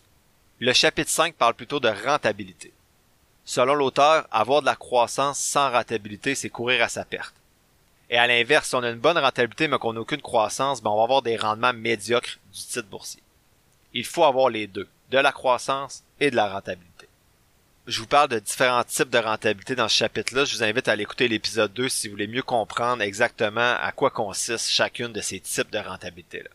Le 0.60 0.74
chapitre 0.74 1.12
5 1.12 1.36
parle 1.36 1.54
plutôt 1.54 1.80
de 1.80 1.90
rentabilité. 1.90 2.72
Selon 3.44 3.76
l'auteur, 3.76 4.26
avoir 4.32 4.62
de 4.62 4.66
la 4.66 4.76
croissance 4.76 5.38
sans 5.38 5.70
rentabilité, 5.70 6.34
c'est 6.34 6.50
courir 6.50 6.84
à 6.84 6.90
sa 6.90 7.06
perte. 7.06 7.36
Et 8.10 8.18
à 8.18 8.26
l'inverse, 8.28 8.70
si 8.70 8.76
on 8.76 8.84
a 8.84 8.90
une 8.90 9.00
bonne 9.00 9.18
rentabilité 9.18 9.68
mais 9.68 9.78
qu'on 9.78 9.94
n'a 9.94 10.00
aucune 10.00 10.22
croissance, 10.22 10.82
ben 10.82 10.90
on 10.90 10.98
va 10.98 11.04
avoir 11.04 11.22
des 11.22 11.36
rendements 11.38 11.74
médiocres 11.74 12.40
du 12.54 12.60
titre 12.60 12.88
boursier. 12.88 13.22
Il 13.94 14.06
faut 14.06 14.24
avoir 14.24 14.50
les 14.50 14.68
deux, 14.68 14.88
de 15.12 15.18
la 15.18 15.32
croissance 15.32 16.04
et 16.20 16.32
de 16.32 16.36
la 16.36 16.50
rentabilité. 16.50 16.95
Je 17.88 18.00
vous 18.00 18.08
parle 18.08 18.30
de 18.30 18.40
différents 18.40 18.84
types 18.84 19.12
de 19.12 19.20
rentabilité 19.20 19.76
dans 19.76 19.88
ce 19.88 19.98
chapitre-là. 19.98 20.44
Je 20.44 20.56
vous 20.56 20.64
invite 20.64 20.88
à 20.88 20.94
aller 20.94 21.04
écouter 21.04 21.28
l'épisode 21.28 21.72
2 21.72 21.88
si 21.88 22.08
vous 22.08 22.14
voulez 22.14 22.26
mieux 22.26 22.42
comprendre 22.42 23.04
exactement 23.04 23.76
à 23.80 23.92
quoi 23.92 24.10
consiste 24.10 24.72
chacune 24.72 25.14
de 25.14 25.22
ces 25.22 25.40
types 25.40 25.70
de 25.70 25.78
rentabilité-là. 25.78 26.50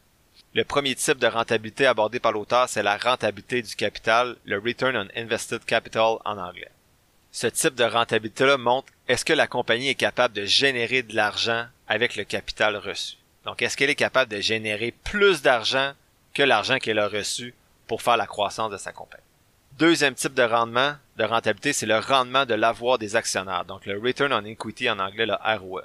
Le 0.55 0.65
premier 0.65 0.97
type 0.97 1.19
de 1.19 1.29
rentabilité 1.29 1.87
abordé 1.87 2.19
par 2.19 2.33
l'auteur, 2.33 2.69
c'est 2.69 2.83
la 2.83 2.97
rentabilité 2.97 3.63
du 3.63 3.77
capital, 3.77 4.35
le 4.45 4.59
Return 4.59 4.97
on 4.97 5.09
Invested 5.17 5.65
Capital 5.65 6.17
en 6.25 6.37
anglais. 6.37 6.73
Ce 7.31 7.47
type 7.47 7.77
de 7.77 7.85
rentabilité-là 7.85 8.57
montre 8.57 8.93
est-ce 9.07 9.25
que 9.25 9.33
la 9.33 9.47
compagnie 9.47 9.91
est 9.91 9.95
capable 9.95 10.35
de 10.35 10.45
générer 10.47 11.05
de 11.05 11.15
l'argent 11.15 11.67
avec 11.87 12.17
le 12.17 12.25
capital 12.25 12.77
reçu. 12.77 13.19
Donc, 13.45 13.63
est-ce 13.63 13.77
qu'elle 13.77 13.91
est 13.91 13.95
capable 13.95 14.33
de 14.33 14.41
générer 14.41 14.93
plus 15.05 15.43
d'argent 15.43 15.93
que 16.35 16.43
l'argent 16.43 16.79
qu'elle 16.79 16.99
a 16.99 17.07
reçu 17.07 17.55
pour 17.87 18.03
faire 18.03 18.17
la 18.17 18.27
croissance 18.27 18.73
de 18.73 18.79
sa 18.79 18.91
compagnie? 18.91 19.23
Deuxième 19.81 20.15
type 20.15 20.35
de 20.35 20.43
rendement, 20.43 20.93
de 21.17 21.25
rentabilité, 21.25 21.73
c'est 21.73 21.87
le 21.87 21.99
rendement 21.99 22.45
de 22.45 22.53
l'avoir 22.53 22.99
des 22.99 23.17
actionnaires, 23.17 23.65
donc 23.65 23.87
le 23.87 23.99
Return 23.99 24.31
on 24.31 24.45
Equity 24.45 24.91
en 24.91 24.99
anglais, 24.99 25.25
le 25.25 25.37
ROE. 25.43 25.81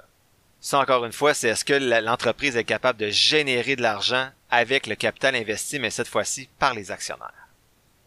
Ça, 0.60 0.80
encore 0.80 1.06
une 1.06 1.14
fois, 1.14 1.32
c'est 1.32 1.48
est-ce 1.48 1.64
que 1.64 1.72
l'entreprise 2.04 2.58
est 2.58 2.64
capable 2.64 2.98
de 2.98 3.08
générer 3.08 3.74
de 3.74 3.80
l'argent 3.80 4.28
avec 4.50 4.86
le 4.86 4.96
capital 4.96 5.34
investi, 5.34 5.78
mais 5.78 5.88
cette 5.88 6.08
fois-ci 6.08 6.50
par 6.58 6.74
les 6.74 6.90
actionnaires. 6.90 7.48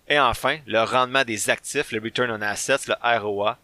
Et 0.07 0.19
enfin, 0.19 0.59
le 0.67 0.83
rendement 0.83 1.23
des 1.23 1.49
actifs, 1.49 1.91
le 1.91 2.03
Return 2.03 2.29
on 2.29 2.43
Assets, 2.43 2.85
le 2.87 3.17
ROA, 3.17 3.57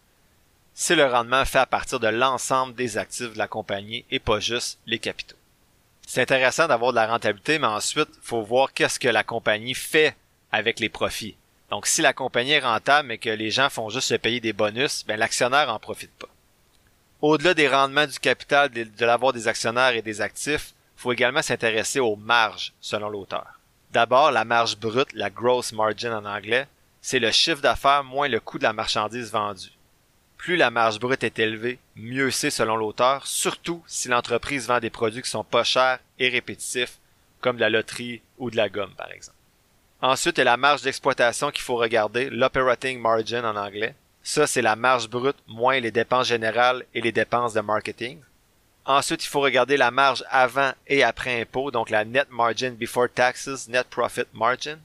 c'est 0.73 0.95
le 0.95 1.05
rendement 1.05 1.45
fait 1.45 1.59
à 1.59 1.67
partir 1.67 1.99
de 1.99 2.07
l'ensemble 2.07 2.73
des 2.73 2.97
actifs 2.97 3.33
de 3.33 3.37
la 3.37 3.47
compagnie 3.47 4.03
et 4.09 4.17
pas 4.17 4.39
juste 4.39 4.79
les 4.87 4.97
capitaux. 4.97 5.37
C'est 6.07 6.23
intéressant 6.23 6.67
d'avoir 6.67 6.91
de 6.91 6.95
la 6.95 7.05
rentabilité, 7.05 7.59
mais 7.59 7.67
ensuite, 7.67 8.09
faut 8.23 8.41
voir 8.41 8.73
qu'est-ce 8.73 8.99
que 8.99 9.09
la 9.09 9.23
compagnie 9.23 9.75
fait 9.75 10.15
avec 10.51 10.79
les 10.79 10.89
profits. 10.89 11.37
Donc, 11.71 11.87
si 11.87 12.01
la 12.01 12.13
compagnie 12.13 12.51
est 12.51 12.59
rentable 12.59 13.07
mais 13.07 13.17
que 13.17 13.29
les 13.29 13.51
gens 13.51 13.69
font 13.69 13.89
juste 13.89 14.09
se 14.09 14.15
payer 14.15 14.39
des 14.39 14.53
bonus, 14.53 15.03
ben 15.07 15.17
l'actionnaire 15.17 15.69
en 15.69 15.79
profite 15.79 16.13
pas. 16.13 16.29
Au-delà 17.21 17.53
des 17.53 17.67
rendements 17.67 18.05
du 18.05 18.19
capital, 18.19 18.69
de 18.69 19.05
l'avoir 19.05 19.33
des 19.33 19.47
actionnaires 19.47 19.95
et 19.95 20.01
des 20.01 20.21
actifs, 20.21 20.73
faut 20.95 21.11
également 21.11 21.41
s'intéresser 21.41 21.99
aux 21.99 22.15
marges, 22.15 22.73
selon 22.81 23.09
l'auteur. 23.09 23.59
D'abord, 23.91 24.31
la 24.31 24.45
marge 24.45 24.77
brute, 24.77 25.13
la 25.13 25.29
gross 25.29 25.71
margin 25.71 26.13
en 26.13 26.25
anglais, 26.25 26.67
c'est 27.01 27.19
le 27.19 27.31
chiffre 27.31 27.61
d'affaires 27.61 28.03
moins 28.03 28.27
le 28.27 28.39
coût 28.39 28.57
de 28.57 28.63
la 28.63 28.73
marchandise 28.73 29.31
vendue. 29.31 29.71
Plus 30.37 30.57
la 30.57 30.71
marge 30.71 30.99
brute 30.99 31.23
est 31.23 31.39
élevée, 31.39 31.79
mieux 31.95 32.29
c'est 32.31 32.49
selon 32.49 32.75
l'auteur, 32.75 33.25
surtout 33.25 33.83
si 33.87 34.07
l'entreprise 34.07 34.67
vend 34.67 34.79
des 34.79 34.89
produits 34.89 35.21
qui 35.21 35.29
sont 35.29 35.43
pas 35.43 35.63
chers 35.63 35.99
et 36.19 36.29
répétitifs, 36.29 36.97
comme 37.41 37.57
la 37.57 37.69
loterie 37.69 38.21
ou 38.37 38.51
de 38.51 38.57
la 38.57 38.69
gomme 38.69 38.93
par 38.95 39.11
exemple. 39.11 39.34
Ensuite, 40.07 40.37
il 40.37 40.41
y 40.41 40.43
a 40.43 40.45
la 40.45 40.55
marge 40.55 40.83
d'exploitation 40.83 41.49
qu'il 41.49 41.63
faut 41.63 41.77
regarder, 41.77 42.29
l'operating 42.29 42.99
margin 42.99 43.43
en 43.43 43.55
anglais. 43.55 43.95
Ça, 44.21 44.45
c'est 44.45 44.61
la 44.61 44.75
marge 44.75 45.09
brute 45.09 45.35
moins 45.47 45.79
les 45.79 45.89
dépenses 45.89 46.27
générales 46.27 46.85
et 46.93 47.01
les 47.01 47.11
dépenses 47.11 47.55
de 47.55 47.61
marketing. 47.61 48.19
Ensuite, 48.85 49.25
il 49.25 49.27
faut 49.27 49.41
regarder 49.41 49.77
la 49.77 49.89
marge 49.89 50.23
avant 50.29 50.73
et 50.85 51.03
après 51.03 51.41
impôt, 51.41 51.71
donc 51.71 51.89
la 51.89 52.05
net 52.05 52.27
margin 52.29 52.75
before 52.75 53.07
taxes, 53.15 53.67
net 53.67 53.87
profit 53.89 54.27
margin. 54.31 54.77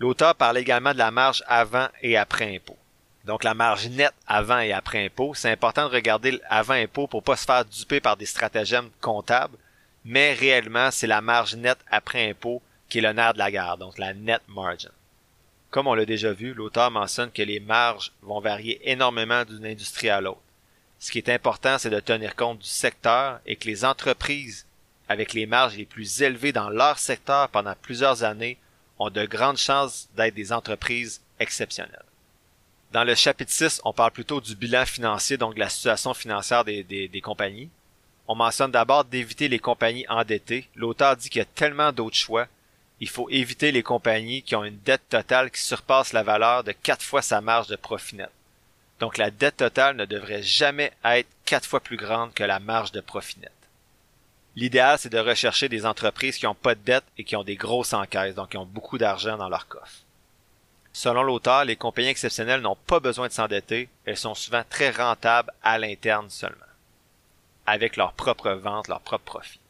L'auteur 0.00 0.34
parle 0.34 0.58
également 0.58 0.92
de 0.92 0.98
la 0.98 1.12
marge 1.12 1.44
avant 1.46 1.86
et 2.02 2.16
après 2.16 2.52
impôt. 2.56 2.78
Donc 3.24 3.44
la 3.44 3.54
marge 3.54 3.90
nette 3.90 4.14
avant 4.26 4.58
et 4.58 4.72
après 4.72 5.06
impôt, 5.06 5.34
c'est 5.36 5.52
important 5.52 5.88
de 5.88 5.94
regarder 5.94 6.40
avant 6.50 6.74
impôt 6.74 7.06
pour 7.06 7.22
pas 7.22 7.36
se 7.36 7.44
faire 7.44 7.64
duper 7.64 8.00
par 8.00 8.16
des 8.16 8.26
stratagèmes 8.26 8.90
comptables, 9.00 9.56
mais 10.04 10.32
réellement 10.32 10.90
c'est 10.90 11.06
la 11.06 11.20
marge 11.20 11.54
nette 11.54 11.78
après 11.88 12.28
impôt 12.28 12.60
qui 12.92 12.98
est 12.98 13.00
le 13.00 13.14
nerf 13.14 13.32
de 13.32 13.38
la 13.38 13.50
guerre, 13.50 13.78
donc 13.78 13.96
la 13.96 14.12
net 14.12 14.42
margin. 14.48 14.90
Comme 15.70 15.86
on 15.86 15.94
l'a 15.94 16.04
déjà 16.04 16.34
vu, 16.34 16.52
l'auteur 16.52 16.90
mentionne 16.90 17.30
que 17.30 17.40
les 17.40 17.58
marges 17.58 18.12
vont 18.20 18.38
varier 18.38 18.82
énormément 18.90 19.46
d'une 19.46 19.64
industrie 19.64 20.10
à 20.10 20.20
l'autre. 20.20 20.42
Ce 20.98 21.10
qui 21.10 21.16
est 21.16 21.30
important, 21.30 21.78
c'est 21.78 21.88
de 21.88 22.00
tenir 22.00 22.36
compte 22.36 22.58
du 22.58 22.68
secteur 22.68 23.40
et 23.46 23.56
que 23.56 23.66
les 23.66 23.86
entreprises 23.86 24.66
avec 25.08 25.32
les 25.32 25.46
marges 25.46 25.78
les 25.78 25.86
plus 25.86 26.20
élevées 26.20 26.52
dans 26.52 26.68
leur 26.68 26.98
secteur 26.98 27.48
pendant 27.48 27.74
plusieurs 27.80 28.24
années 28.24 28.58
ont 28.98 29.08
de 29.08 29.24
grandes 29.24 29.56
chances 29.56 30.10
d'être 30.14 30.34
des 30.34 30.52
entreprises 30.52 31.22
exceptionnelles. 31.40 32.04
Dans 32.92 33.04
le 33.04 33.14
chapitre 33.14 33.52
6, 33.52 33.80
on 33.86 33.94
parle 33.94 34.10
plutôt 34.10 34.42
du 34.42 34.54
bilan 34.54 34.84
financier, 34.84 35.38
donc 35.38 35.54
de 35.54 35.60
la 35.60 35.70
situation 35.70 36.12
financière 36.12 36.62
des, 36.62 36.82
des, 36.82 37.20
compagnies. 37.22 37.70
On 38.28 38.34
mentionne 38.34 38.70
d'abord 38.70 39.06
d'éviter 39.06 39.48
les 39.48 39.58
compagnies 39.58 40.04
endettées. 40.10 40.68
L'auteur 40.76 41.16
dit 41.16 41.30
qu'il 41.30 41.38
y 41.38 41.42
a 41.42 41.46
tellement 41.46 41.90
d'autres 41.90 42.16
choix. 42.16 42.48
Il 43.02 43.08
faut 43.08 43.28
éviter 43.30 43.72
les 43.72 43.82
compagnies 43.82 44.44
qui 44.44 44.54
ont 44.54 44.62
une 44.62 44.78
dette 44.78 45.08
totale 45.08 45.50
qui 45.50 45.60
surpasse 45.60 46.12
la 46.12 46.22
valeur 46.22 46.62
de 46.62 46.70
quatre 46.70 47.02
fois 47.02 47.20
sa 47.20 47.40
marge 47.40 47.66
de 47.66 47.74
profit 47.74 48.14
net. 48.14 48.30
Donc 49.00 49.18
la 49.18 49.32
dette 49.32 49.56
totale 49.56 49.96
ne 49.96 50.04
devrait 50.04 50.44
jamais 50.44 50.92
être 51.04 51.26
quatre 51.44 51.68
fois 51.68 51.80
plus 51.80 51.96
grande 51.96 52.32
que 52.32 52.44
la 52.44 52.60
marge 52.60 52.92
de 52.92 53.00
profit 53.00 53.40
net. 53.40 53.50
L'idéal, 54.54 55.00
c'est 55.00 55.08
de 55.08 55.18
rechercher 55.18 55.68
des 55.68 55.84
entreprises 55.84 56.38
qui 56.38 56.44
n'ont 56.44 56.54
pas 56.54 56.76
de 56.76 56.80
dette 56.80 57.02
et 57.18 57.24
qui 57.24 57.34
ont 57.34 57.42
des 57.42 57.56
grosses 57.56 57.92
encaisses, 57.92 58.36
donc 58.36 58.50
qui 58.50 58.56
ont 58.56 58.66
beaucoup 58.66 58.98
d'argent 58.98 59.36
dans 59.36 59.48
leur 59.48 59.66
coffre. 59.66 60.04
Selon 60.92 61.24
l'auteur, 61.24 61.64
les 61.64 61.74
compagnies 61.74 62.06
exceptionnelles 62.06 62.60
n'ont 62.60 62.76
pas 62.86 63.00
besoin 63.00 63.26
de 63.26 63.32
s'endetter, 63.32 63.88
elles 64.04 64.16
sont 64.16 64.36
souvent 64.36 64.62
très 64.70 64.90
rentables 64.90 65.52
à 65.64 65.76
l'interne 65.76 66.30
seulement, 66.30 66.56
avec 67.66 67.96
leurs 67.96 68.12
propres 68.12 68.52
ventes, 68.52 68.86
leurs 68.86 69.00
propres 69.00 69.24
profits. 69.24 69.61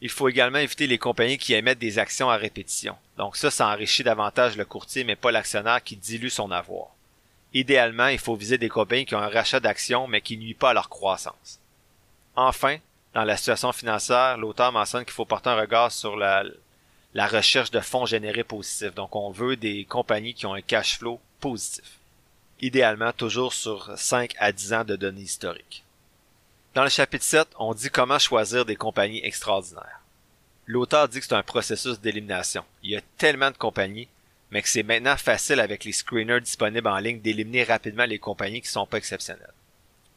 Il 0.00 0.10
faut 0.10 0.28
également 0.28 0.58
éviter 0.58 0.86
les 0.86 0.98
compagnies 0.98 1.38
qui 1.38 1.54
émettent 1.54 1.78
des 1.78 1.98
actions 1.98 2.30
à 2.30 2.36
répétition. 2.36 2.96
Donc 3.16 3.36
ça, 3.36 3.50
ça 3.50 3.68
enrichit 3.68 4.04
davantage 4.04 4.56
le 4.56 4.64
courtier, 4.64 5.02
mais 5.04 5.16
pas 5.16 5.32
l'actionnaire 5.32 5.82
qui 5.82 5.96
dilue 5.96 6.28
son 6.28 6.50
avoir. 6.50 6.88
Idéalement, 7.54 8.08
il 8.08 8.18
faut 8.18 8.36
viser 8.36 8.58
des 8.58 8.68
compagnies 8.68 9.06
qui 9.06 9.14
ont 9.14 9.20
un 9.20 9.28
rachat 9.28 9.60
d'actions, 9.60 10.06
mais 10.06 10.20
qui 10.20 10.36
nuit 10.36 10.54
pas 10.54 10.70
à 10.70 10.74
leur 10.74 10.88
croissance. 10.88 11.58
Enfin, 12.36 12.76
dans 13.14 13.24
la 13.24 13.36
situation 13.36 13.72
financière, 13.72 14.36
l'auteur 14.36 14.70
mentionne 14.70 15.04
qu'il 15.04 15.14
faut 15.14 15.24
porter 15.24 15.50
un 15.50 15.60
regard 15.60 15.90
sur 15.90 16.16
la, 16.16 16.44
la 17.14 17.26
recherche 17.26 17.70
de 17.70 17.80
fonds 17.80 18.06
générés 18.06 18.44
positifs. 18.44 18.94
Donc, 18.94 19.16
on 19.16 19.30
veut 19.30 19.56
des 19.56 19.84
compagnies 19.84 20.34
qui 20.34 20.46
ont 20.46 20.54
un 20.54 20.60
cash 20.60 20.98
flow 20.98 21.20
positif. 21.40 21.98
Idéalement, 22.60 23.12
toujours 23.12 23.54
sur 23.54 23.90
5 23.96 24.34
à 24.38 24.52
10 24.52 24.72
ans 24.74 24.84
de 24.84 24.96
données 24.96 25.22
historiques. 25.22 25.84
Dans 26.74 26.84
le 26.84 26.90
chapitre 26.90 27.24
7, 27.24 27.48
on 27.58 27.74
dit 27.74 27.90
comment 27.90 28.18
choisir 28.18 28.64
des 28.64 28.76
compagnies 28.76 29.24
extraordinaires. 29.24 30.00
L'auteur 30.66 31.08
dit 31.08 31.18
que 31.18 31.24
c'est 31.24 31.34
un 31.34 31.42
processus 31.42 31.98
d'élimination. 31.98 32.62
Il 32.82 32.90
y 32.90 32.96
a 32.96 33.00
tellement 33.16 33.50
de 33.50 33.56
compagnies, 33.56 34.08
mais 34.50 34.60
que 34.60 34.68
c'est 34.68 34.82
maintenant 34.82 35.16
facile 35.16 35.60
avec 35.60 35.84
les 35.84 35.92
screeners 35.92 36.42
disponibles 36.42 36.88
en 36.88 36.98
ligne 36.98 37.20
d'éliminer 37.20 37.64
rapidement 37.64 38.04
les 38.04 38.18
compagnies 38.18 38.60
qui 38.60 38.68
sont 38.68 38.86
pas 38.86 38.98
exceptionnelles. 38.98 39.52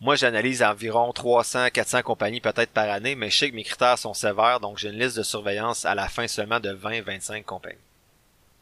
Moi, 0.02 0.16
j'analyse 0.16 0.62
environ 0.62 1.14
300, 1.14 1.70
400 1.72 2.02
compagnies 2.02 2.42
peut-être 2.42 2.72
par 2.72 2.90
année, 2.90 3.16
mais 3.16 3.30
je 3.30 3.38
sais 3.38 3.50
que 3.50 3.56
mes 3.56 3.64
critères 3.64 3.98
sont 3.98 4.14
sévères, 4.14 4.60
donc 4.60 4.78
j'ai 4.78 4.90
une 4.90 5.00
liste 5.00 5.18
de 5.18 5.24
surveillance 5.24 5.86
à 5.86 5.96
la 5.96 6.10
fin 6.10 6.28
seulement 6.28 6.60
de 6.60 6.72
20, 6.72 7.02
25 7.02 7.46
compagnies. 7.46 7.78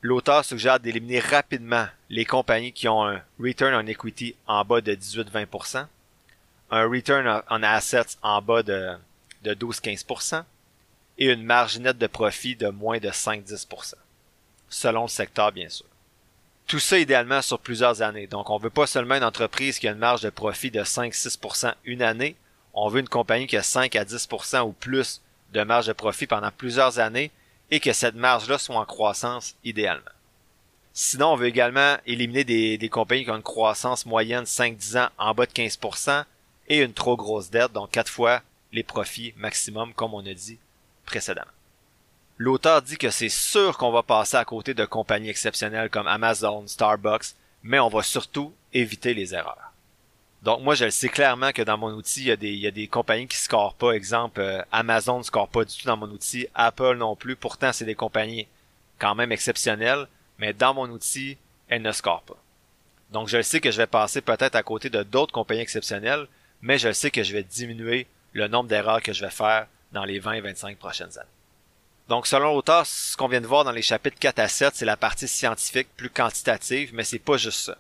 L'auteur 0.02 0.46
suggère 0.46 0.80
d'éliminer 0.80 1.20
rapidement 1.20 1.88
les 2.10 2.26
compagnies 2.26 2.72
qui 2.72 2.88
ont 2.88 3.06
un 3.06 3.22
return 3.40 3.74
on 3.74 3.88
equity 3.88 4.36
en 4.48 4.64
bas 4.64 4.82
de 4.82 4.94
18-20%, 4.94 5.88
un 6.72 6.88
return 6.88 7.42
on 7.50 7.64
assets 7.64 8.18
en 8.22 8.42
bas 8.42 8.64
de, 8.64 8.96
de 9.44 9.54
12-15% 9.54 10.44
et 11.18 11.32
une 11.32 11.44
marge 11.44 11.80
nette 11.80 11.98
de 11.98 12.08
profit 12.08 12.56
de 12.56 12.70
moins 12.70 13.00
de 13.00 13.10
5-10%. 13.10 13.94
selon 14.70 15.04
le 15.04 15.08
secteur 15.08 15.52
bien 15.52 15.70
sûr. 15.70 15.86
Tout 16.68 16.80
ça 16.80 17.00
idéalement 17.00 17.42
sur 17.42 17.60
plusieurs 17.60 18.02
années. 18.04 18.28
Donc 18.28 18.50
on 18.50 18.58
veut 18.58 18.70
pas 18.70 18.86
seulement 18.86 19.16
une 19.16 19.24
entreprise 19.24 19.80
qui 19.80 19.88
a 19.88 19.92
une 19.92 19.98
marge 19.98 20.22
de 20.22 20.30
profit 20.30 20.72
de 20.72 20.84
5-6% 20.84 21.74
une 21.86 22.04
année, 22.04 22.36
on 22.74 22.88
veut 22.90 23.00
une 23.00 23.10
compagnie 23.10 23.48
qui 23.48 23.58
a 23.58 23.64
5 23.64 23.96
à 23.96 24.06
10% 24.06 24.62
ou 24.62 24.72
plus 24.72 25.22
de 25.52 25.64
marge 25.64 25.88
de 25.88 25.94
profit 25.94 26.28
pendant 26.28 26.52
plusieurs 26.52 27.00
années 27.00 27.32
et 27.72 27.80
que 27.80 27.94
cette 27.94 28.16
marge-là 28.16 28.58
soit 28.58 28.78
en 28.78 28.86
croissance 28.86 29.56
idéalement. 29.64 30.04
Sinon, 30.94 31.34
on 31.34 31.36
veut 31.36 31.48
également 31.48 31.98
éliminer 32.06 32.44
des, 32.44 32.78
des 32.78 32.90
compagnies 32.90 33.24
qui 33.24 33.32
ont 33.32 33.36
une 33.36 33.44
croissance 33.44 34.06
moyenne 34.06 34.44
5-10 34.44 35.00
ans 35.00 35.10
en 35.18 35.34
bas 35.34 35.46
de 35.46 35.52
15% 35.52 36.24
et 36.70 36.84
une 36.84 36.94
trop 36.94 37.18
grosse 37.18 37.50
dette, 37.50 37.74
donc 37.74 37.92
quatre 37.92 38.12
fois 38.12 38.42
les 38.72 38.84
profits 38.84 39.34
maximum, 39.38 39.94
comme 39.94 40.14
on 40.14 40.26
a 40.26 40.34
dit 40.34 40.60
précédemment. 41.06 41.52
L'auteur 42.38 42.82
dit 42.82 42.98
que 42.98 43.10
c'est 43.10 43.30
sûr 43.30 43.78
qu'on 43.78 43.92
va 43.92 44.04
passer 44.04 44.38
à 44.38 44.46
côté 44.46 44.74
de 44.74 44.86
compagnies 44.86 45.30
exceptionnelles 45.30 45.90
comme 45.90 46.08
Amazon, 46.08 46.66
Starbucks, 46.68 47.34
mais 47.64 47.80
on 47.80 47.90
va 47.90 48.04
surtout 48.04 48.54
éviter 48.74 49.14
les 49.14 49.34
erreurs. 49.34 49.74
Donc 50.44 50.62
moi 50.62 50.74
je 50.74 50.86
le 50.86 50.92
sais 50.92 51.10
clairement 51.10 51.52
que 51.52 51.62
dans 51.62 51.78
mon 51.78 51.92
outil, 51.92 52.22
il 52.22 52.56
y 52.56 52.68
a 52.68 52.72
des, 52.72 52.88
compagnies 52.88 53.28
qui 53.28 53.36
scorent 53.36 53.74
pas. 53.74 53.92
Exemple, 53.92 54.40
euh, 54.40 54.62
Amazon 54.72 55.18
ne 55.18 55.24
score 55.24 55.50
pas 55.50 55.66
du 55.66 55.76
tout 55.76 55.86
dans 55.86 55.98
mon 55.98 56.10
outil, 56.10 56.48
Apple 56.56 56.96
non 56.96 57.16
plus. 57.18 57.36
Pourtant, 57.36 57.74
c'est 57.74 57.84
des 57.84 57.96
compagnies 57.96 58.48
quand 59.00 59.16
même 59.16 59.34
exceptionnelles, 59.34 60.08
mais 60.38 60.54
dans 60.54 60.74
mon 60.74 60.90
outil, 60.90 61.38
elles 61.68 61.82
ne 61.82 61.92
scorent 61.92 62.22
pas. 62.22 62.38
Donc 63.12 63.28
je 63.28 63.38
le 63.38 63.44
sais 63.44 63.60
que 63.60 63.72
je 63.72 63.78
vais 63.78 63.88
passer 63.88 64.22
peut-être 64.22 64.56
à 64.56 64.64
côté 64.64 64.90
de 64.90 65.04
d'autres 65.04 65.34
compagnies 65.34 65.62
exceptionnelles, 65.62 66.28
mais 66.62 66.78
je 66.78 66.92
sais 66.92 67.12
que 67.12 67.24
je 67.24 67.34
vais 67.34 67.44
diminuer 67.44 68.08
le 68.34 68.48
nombre 68.48 68.70
d'erreurs 68.70 69.02
que 69.02 69.14
je 69.14 69.24
vais 69.24 69.32
faire 69.32 69.68
dans 69.92 70.06
les 70.06 70.20
20 70.20 70.34
et 70.34 70.42
25 70.42 70.78
prochaines 70.78 71.18
années. 71.18 71.30
Donc, 72.08 72.26
selon 72.26 72.56
l'auteur, 72.56 72.88
ce 72.88 73.16
qu'on 73.16 73.28
vient 73.28 73.42
de 73.42 73.48
voir 73.48 73.64
dans 73.64 73.72
les 73.72 73.84
chapitres 73.84 74.18
4 74.20 74.40
à 74.40 74.48
7, 74.48 74.76
c'est 74.76 74.86
la 74.86 74.98
partie 74.98 75.28
scientifique 75.28 75.90
plus 75.96 76.10
quantitative, 76.10 76.90
mais 76.94 77.04
c'est 77.04 77.20
pas 77.20 77.38
juste 77.38 77.60
ça. 77.60 77.78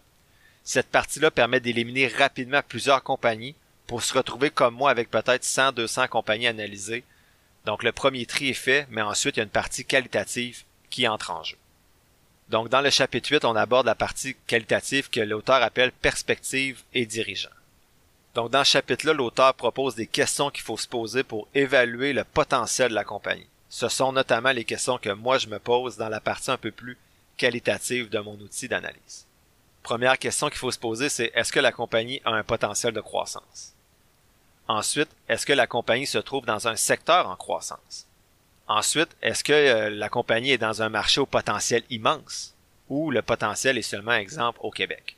Cette 0.63 0.89
partie-là 0.89 1.31
permet 1.31 1.59
d'éliminer 1.59 2.07
rapidement 2.07 2.61
plusieurs 2.67 3.01
compagnies 3.01 3.55
pour 3.87 4.03
se 4.03 4.13
retrouver 4.13 4.51
comme 4.51 4.75
moi 4.75 4.91
avec 4.91 5.09
peut-être 5.09 5.43
100, 5.43 5.71
200 5.71 6.07
compagnies 6.09 6.45
analysées. 6.45 7.03
Donc, 7.65 7.81
le 7.81 7.91
premier 7.91 8.27
tri 8.27 8.49
est 8.49 8.53
fait, 8.53 8.85
mais 8.91 9.01
ensuite, 9.01 9.37
il 9.37 9.39
y 9.39 9.41
a 9.41 9.45
une 9.45 9.49
partie 9.49 9.83
qualitative 9.83 10.63
qui 10.91 11.07
entre 11.07 11.31
en 11.31 11.43
jeu. 11.43 11.57
Donc, 12.49 12.69
dans 12.69 12.81
le 12.81 12.91
chapitre 12.91 13.31
8, 13.31 13.45
on 13.45 13.55
aborde 13.55 13.87
la 13.87 13.95
partie 13.95 14.35
qualitative 14.45 15.09
que 15.09 15.21
l'auteur 15.21 15.63
appelle 15.63 15.91
perspective 15.91 16.83
et 16.93 17.07
dirigeant. 17.07 17.49
Donc, 18.35 18.51
dans 18.51 18.63
ce 18.63 18.71
chapitre-là, 18.71 19.13
l'auteur 19.13 19.53
propose 19.53 19.95
des 19.95 20.07
questions 20.07 20.49
qu'il 20.49 20.63
faut 20.63 20.77
se 20.77 20.87
poser 20.87 21.23
pour 21.23 21.47
évaluer 21.55 22.13
le 22.13 22.23
potentiel 22.23 22.89
de 22.89 22.95
la 22.95 23.03
compagnie. 23.03 23.47
Ce 23.69 23.87
sont 23.87 24.11
notamment 24.11 24.51
les 24.51 24.65
questions 24.65 24.97
que 24.97 25.09
moi 25.09 25.37
je 25.37 25.47
me 25.47 25.59
pose 25.59 25.97
dans 25.97 26.09
la 26.09 26.19
partie 26.19 26.51
un 26.51 26.57
peu 26.57 26.71
plus 26.71 26.97
qualitative 27.37 28.09
de 28.09 28.19
mon 28.19 28.33
outil 28.33 28.67
d'analyse. 28.67 29.25
Première 29.83 30.19
question 30.19 30.49
qu'il 30.49 30.57
faut 30.57 30.71
se 30.71 30.79
poser, 30.79 31.09
c'est 31.09 31.31
est-ce 31.35 31.51
que 31.51 31.59
la 31.59 31.71
compagnie 31.71 32.21
a 32.25 32.31
un 32.31 32.43
potentiel 32.43 32.93
de 32.93 33.01
croissance? 33.01 33.73
Ensuite, 34.67 35.09
est-ce 35.27 35.45
que 35.45 35.53
la 35.53 35.67
compagnie 35.67 36.05
se 36.05 36.17
trouve 36.17 36.45
dans 36.45 36.67
un 36.67 36.75
secteur 36.75 37.27
en 37.27 37.35
croissance? 37.35 38.05
Ensuite, 38.67 39.09
est-ce 39.21 39.43
que 39.43 39.53
euh, 39.53 39.89
la 39.89 40.09
compagnie 40.09 40.51
est 40.51 40.59
dans 40.59 40.83
un 40.83 40.89
marché 40.89 41.19
au 41.21 41.25
potentiel 41.25 41.83
immense 41.89 42.53
ou 42.87 43.09
le 43.09 43.23
potentiel 43.23 43.79
est 43.79 43.83
seulement 43.83 44.13
exemple 44.13 44.59
au 44.61 44.69
Québec? 44.69 45.15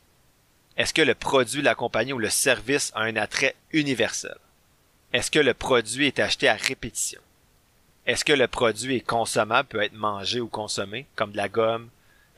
Est-ce 0.77 0.93
que 0.93 1.01
le 1.01 1.15
produit 1.15 1.61
la 1.61 1.75
compagnie 1.75 2.13
ou 2.13 2.19
le 2.19 2.29
service 2.29 2.91
a 2.95 3.01
un 3.01 3.15
attrait 3.15 3.55
universel? 3.71 4.37
Est-ce 5.13 5.29
que 5.29 5.39
le 5.39 5.53
produit 5.53 6.07
est 6.07 6.19
acheté 6.19 6.47
à 6.47 6.55
répétition? 6.55 7.21
Est-ce 8.05 8.25
que 8.25 8.33
le 8.33 8.47
produit 8.47 8.95
est 8.95 9.05
consommable, 9.05 9.67
peut 9.67 9.83
être 9.83 9.93
mangé 9.93 10.39
ou 10.39 10.47
consommé, 10.47 11.05
comme 11.15 11.33
de 11.33 11.37
la 11.37 11.49
gomme, 11.49 11.89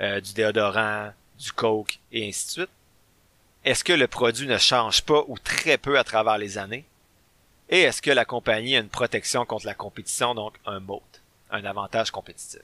euh, 0.01 0.19
du 0.19 0.33
déodorant, 0.33 1.13
du 1.39 1.51
coke 1.51 1.99
et 2.11 2.27
ainsi 2.27 2.47
de 2.47 2.51
suite? 2.51 2.69
Est-ce 3.63 3.83
que 3.83 3.93
le 3.93 4.07
produit 4.07 4.47
ne 4.47 4.57
change 4.57 5.03
pas 5.03 5.23
ou 5.27 5.37
très 5.39 5.77
peu 5.77 5.97
à 5.97 6.03
travers 6.03 6.37
les 6.37 6.57
années? 6.57 6.85
Et 7.69 7.81
est-ce 7.81 8.01
que 8.01 8.11
la 8.11 8.25
compagnie 8.25 8.75
a 8.75 8.79
une 8.79 8.89
protection 8.89 9.45
contre 9.45 9.65
la 9.65 9.73
compétition, 9.73 10.35
donc 10.35 10.55
un 10.65 10.79
moat, 10.79 11.01
un 11.49 11.63
avantage 11.63 12.11
compétitif? 12.11 12.61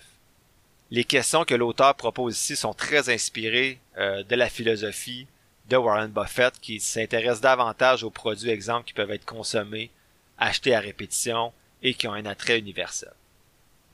Les 0.91 1.03
questions 1.03 1.45
que 1.45 1.55
l'auteur 1.55 1.95
propose 1.95 2.35
ici 2.35 2.55
sont 2.55 2.73
très 2.73 3.09
inspirées 3.09 3.79
euh, 3.97 4.23
de 4.23 4.35
la 4.35 4.49
philosophie 4.49 5.27
de 5.69 5.77
Warren 5.77 6.11
Buffett 6.11 6.59
qui 6.59 6.79
s'intéresse 6.79 7.41
davantage 7.41 8.03
aux 8.03 8.09
produits 8.09 8.49
exemples 8.49 8.85
qui 8.85 8.93
peuvent 8.93 9.11
être 9.11 9.25
consommés, 9.25 9.91
achetés 10.37 10.75
à 10.75 10.79
répétition, 10.79 11.53
et 11.81 11.93
qui 11.93 12.07
ont 12.07 12.13
un 12.13 12.25
attrait 12.25 12.59
universel. 12.59 13.13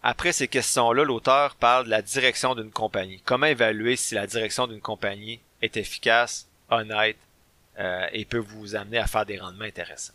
Après 0.01 0.31
ces 0.31 0.47
questions-là, 0.47 1.03
l'auteur 1.03 1.55
parle 1.55 1.85
de 1.85 1.89
la 1.89 2.01
direction 2.01 2.55
d'une 2.55 2.71
compagnie. 2.71 3.21
Comment 3.25 3.47
évaluer 3.47 3.95
si 3.95 4.15
la 4.15 4.27
direction 4.27 4.67
d'une 4.67 4.81
compagnie 4.81 5.39
est 5.61 5.77
efficace, 5.77 6.47
honnête 6.69 7.17
euh, 7.79 8.07
et 8.11 8.25
peut 8.25 8.37
vous 8.37 8.75
amener 8.75 8.99
à 8.99 9.07
faire 9.07 9.25
des 9.25 9.39
rendements 9.39 9.65
intéressants? 9.65 10.13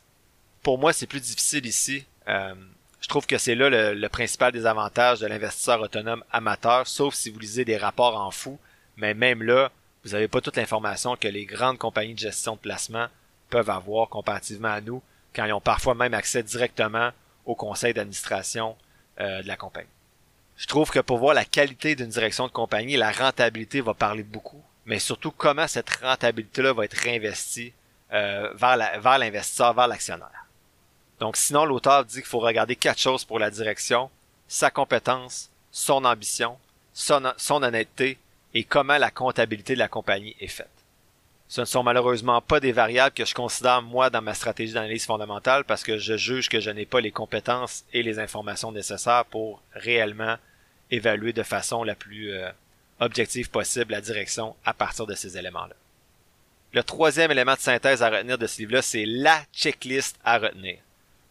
Pour 0.62 0.78
moi, 0.78 0.92
c'est 0.92 1.06
plus 1.06 1.20
difficile 1.20 1.66
ici. 1.66 2.04
Euh, 2.28 2.54
je 3.00 3.08
trouve 3.08 3.26
que 3.26 3.38
c'est 3.38 3.54
là 3.54 3.68
le, 3.68 3.94
le, 3.94 4.08
principal 4.08 4.52
désavantage 4.52 5.20
de 5.20 5.26
l'investisseur 5.26 5.80
autonome 5.80 6.22
amateur, 6.30 6.86
sauf 6.86 7.14
si 7.14 7.30
vous 7.30 7.38
lisez 7.38 7.64
des 7.64 7.76
rapports 7.76 8.20
en 8.20 8.30
fou. 8.30 8.58
Mais 8.96 9.14
même 9.14 9.42
là, 9.42 9.72
vous 10.04 10.10
n'avez 10.10 10.28
pas 10.28 10.40
toute 10.40 10.56
l'information 10.56 11.16
que 11.16 11.28
les 11.28 11.44
grandes 11.44 11.78
compagnies 11.78 12.14
de 12.14 12.18
gestion 12.18 12.54
de 12.54 12.60
placement 12.60 13.06
peuvent 13.50 13.70
avoir 13.70 14.08
comparativement 14.08 14.68
à 14.68 14.80
nous, 14.80 15.02
quand 15.34 15.44
ils 15.44 15.52
ont 15.52 15.60
parfois 15.60 15.94
même 15.94 16.14
accès 16.14 16.42
directement 16.42 17.10
au 17.44 17.54
conseil 17.54 17.92
d'administration 17.92 18.76
euh, 19.20 19.42
de 19.42 19.48
la 19.48 19.56
compagnie. 19.56 19.88
Je 20.56 20.66
trouve 20.66 20.90
que 20.90 21.00
pour 21.00 21.18
voir 21.18 21.34
la 21.34 21.44
qualité 21.44 21.94
d'une 21.94 22.08
direction 22.08 22.46
de 22.46 22.52
compagnie, 22.52 22.96
la 22.96 23.12
rentabilité 23.12 23.80
va 23.80 23.94
parler 23.94 24.22
beaucoup, 24.22 24.62
mais 24.86 24.98
surtout 24.98 25.30
comment 25.30 25.66
cette 25.66 25.90
rentabilité-là 25.90 26.72
va 26.72 26.84
être 26.84 26.94
réinvestie 26.94 27.72
euh, 28.12 28.52
vers 28.54 29.18
l'investisseur, 29.18 29.74
vers 29.74 29.88
l'actionnaire. 29.88 30.46
Donc 31.18 31.36
sinon, 31.36 31.64
l'auteur 31.64 32.04
dit 32.04 32.16
qu'il 32.16 32.24
faut 32.24 32.40
regarder 32.40 32.76
quatre 32.76 32.98
choses 32.98 33.24
pour 33.24 33.38
la 33.38 33.50
direction, 33.50 34.10
sa 34.48 34.70
compétence, 34.70 35.50
son 35.70 36.04
ambition, 36.04 36.58
son 36.92 37.62
honnêteté 37.62 38.18
et 38.54 38.64
comment 38.64 38.98
la 38.98 39.10
comptabilité 39.10 39.74
de 39.74 39.78
la 39.78 39.88
compagnie 39.88 40.36
est 40.40 40.48
faite. 40.48 40.68
Ce 41.48 41.60
ne 41.60 41.66
sont 41.66 41.82
malheureusement 41.82 42.40
pas 42.40 42.60
des 42.60 42.70
variables 42.70 43.14
que 43.14 43.24
je 43.24 43.34
considère 43.34 43.82
moi 43.82 44.08
dans 44.08 44.22
ma 44.22 44.34
stratégie 44.34 44.72
d'analyse 44.72 45.04
fondamentale 45.04 45.64
parce 45.64 45.82
que 45.82 45.98
je 45.98 46.16
juge 46.16 46.48
que 46.48 46.60
je 46.60 46.70
n'ai 46.70 46.86
pas 46.86 47.00
les 47.00 47.10
compétences 47.10 47.84
et 47.92 48.04
les 48.04 48.20
informations 48.20 48.70
nécessaires 48.70 49.24
pour 49.24 49.60
réellement 49.72 50.36
évaluer 50.92 51.32
de 51.32 51.42
façon 51.42 51.82
la 51.82 51.96
plus 51.96 52.32
euh, 52.32 52.48
objective 53.00 53.50
possible 53.50 53.92
la 53.92 54.00
direction 54.00 54.54
à 54.64 54.74
partir 54.74 55.06
de 55.06 55.14
ces 55.14 55.36
éléments-là. 55.36 55.74
Le 56.72 56.84
troisième 56.84 57.32
élément 57.32 57.54
de 57.54 57.58
synthèse 57.58 58.02
à 58.02 58.10
retenir 58.10 58.38
de 58.38 58.46
ce 58.46 58.58
livre-là, 58.58 58.82
c'est 58.82 59.04
la 59.04 59.42
checklist 59.52 60.16
à 60.24 60.38
retenir. 60.38 60.78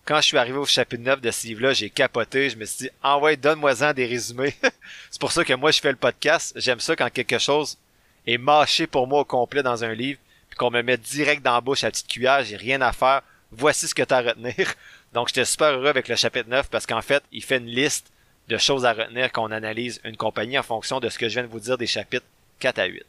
Quand 0.10 0.22
je 0.22 0.26
suis 0.26 0.40
arrivé 0.40 0.58
au 0.58 0.66
chapitre 0.66 1.04
9 1.04 1.22
de 1.22 1.30
ce 1.30 1.46
livre-là, 1.46 1.74
j'ai 1.74 1.92
capoté, 1.92 2.50
je 2.50 2.58
me 2.58 2.66
suis 2.66 2.86
dit, 2.86 2.90
ah 3.04 3.20
ouais, 3.20 3.38
donne-moi-en 3.38 3.94
des 3.94 4.08
résumés. 4.08 4.56
c'est 5.12 5.22
pour 5.22 5.32
ça 5.32 5.46
que 5.46 5.54
moi 5.54 5.70
je 5.70 5.80
fais 5.80 5.92
le 5.92 5.98
podcast. 5.98 6.52
J'aime 6.56 6.80
ça 6.80 6.96
quand 6.96 7.12
quelque 7.12 7.38
chose 7.38 7.78
est 8.26 8.40
mâché 8.40 8.88
pour 8.88 9.06
moi 9.06 9.20
au 9.20 9.24
complet 9.24 9.62
dans 9.62 9.84
un 9.84 9.94
livre, 9.94 10.20
puis 10.50 10.58
qu'on 10.58 10.72
me 10.72 10.82
met 10.82 10.98
direct 10.98 11.44
dans 11.44 11.54
la 11.54 11.62
bouche 11.62 11.84
à 11.84 11.92
petite 11.92 12.08
cuillère, 12.08 12.44
j'ai 12.44 12.56
rien 12.56 12.82
à 12.82 12.92
faire. 12.92 13.22
Voici 13.52 13.88
ce 13.88 13.94
que 13.94 14.02
tu 14.02 14.12
as 14.12 14.18
à 14.18 14.22
retenir. 14.22 14.74
Donc 15.14 15.28
j'étais 15.28 15.46
super 15.46 15.74
heureux 15.74 15.90
avec 15.90 16.08
le 16.08 16.16
chapitre 16.16 16.50
9 16.50 16.72
parce 16.72 16.88
qu'en 16.88 17.04
fait, 17.04 17.22
il 17.32 17.44
fait 17.44 17.58
une 17.58 17.68
liste 17.68 18.12
de 18.48 18.58
choses 18.58 18.86
à 18.86 18.94
retenir 18.94 19.32
quand 19.32 19.48
on 19.48 19.52
analyse 19.52 20.02
une 20.04 20.18
compagnie 20.18 20.58
en 20.58 20.64
fonction 20.64 21.00
de 21.00 21.10
ce 21.10 21.20
que 21.20 21.30
je 21.30 21.36
viens 21.36 21.44
de 21.44 21.52
vous 21.52 21.60
dire 21.60 21.78
des 21.78 21.86
chapitres 21.86 22.26
4 22.58 22.80
à 22.80 22.86
8. 22.86 23.06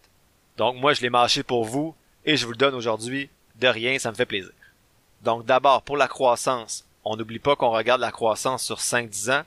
Donc 0.59 0.77
moi, 0.77 0.93
je 0.93 1.01
l'ai 1.01 1.09
mâché 1.09 1.45
pour 1.45 1.65
vous 1.65 1.95
et 2.27 2.37
je 2.37 2.45
vous 2.45 2.53
le 2.53 2.59
donne 2.59 2.75
aujourd'hui 2.75 3.31
de 3.59 3.69
rien, 3.69 3.99
ça 3.99 4.11
me 4.11 4.17
fait 4.17 4.27
plaisir. 4.27 4.53
Donc 5.23 5.47
d'abord, 5.47 5.81
pour 5.81 5.97
la 5.97 6.07
croissance, 6.07 6.85
on 7.05 7.17
n'oublie 7.17 7.39
pas 7.39 7.57
qu'on 7.57 7.71
regarde 7.71 8.01
la 8.01 8.13
croissance 8.13 8.65
sur 8.65 8.79
5-10 8.79 9.33
ans 9.33 9.45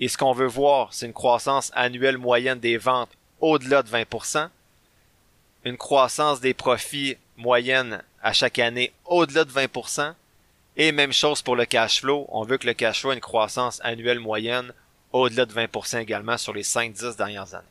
et 0.00 0.08
ce 0.08 0.18
qu'on 0.18 0.32
veut 0.32 0.46
voir, 0.46 0.92
c'est 0.92 1.06
une 1.06 1.12
croissance 1.12 1.70
annuelle 1.74 2.18
moyenne 2.18 2.58
des 2.58 2.76
ventes 2.76 3.10
au-delà 3.40 3.82
de 3.82 3.88
20%, 3.88 4.48
une 5.64 5.76
croissance 5.76 6.40
des 6.40 6.54
profits 6.54 7.16
moyenne 7.36 8.02
à 8.22 8.32
chaque 8.32 8.58
année 8.58 8.92
au-delà 9.04 9.44
de 9.44 9.52
20%. 9.52 10.14
Et 10.76 10.90
même 10.90 11.12
chose 11.12 11.40
pour 11.40 11.54
le 11.54 11.66
cash 11.66 12.00
flow. 12.00 12.26
On 12.30 12.42
veut 12.42 12.58
que 12.58 12.66
le 12.66 12.74
cash 12.74 13.00
flow 13.00 13.12
ait 13.12 13.14
une 13.14 13.20
croissance 13.20 13.80
annuelle 13.84 14.18
moyenne 14.18 14.72
au-delà 15.12 15.46
de 15.46 15.52
20% 15.52 16.00
également 16.00 16.36
sur 16.36 16.52
les 16.52 16.64
5-10 16.64 17.16
dernières 17.16 17.54
années. 17.54 17.64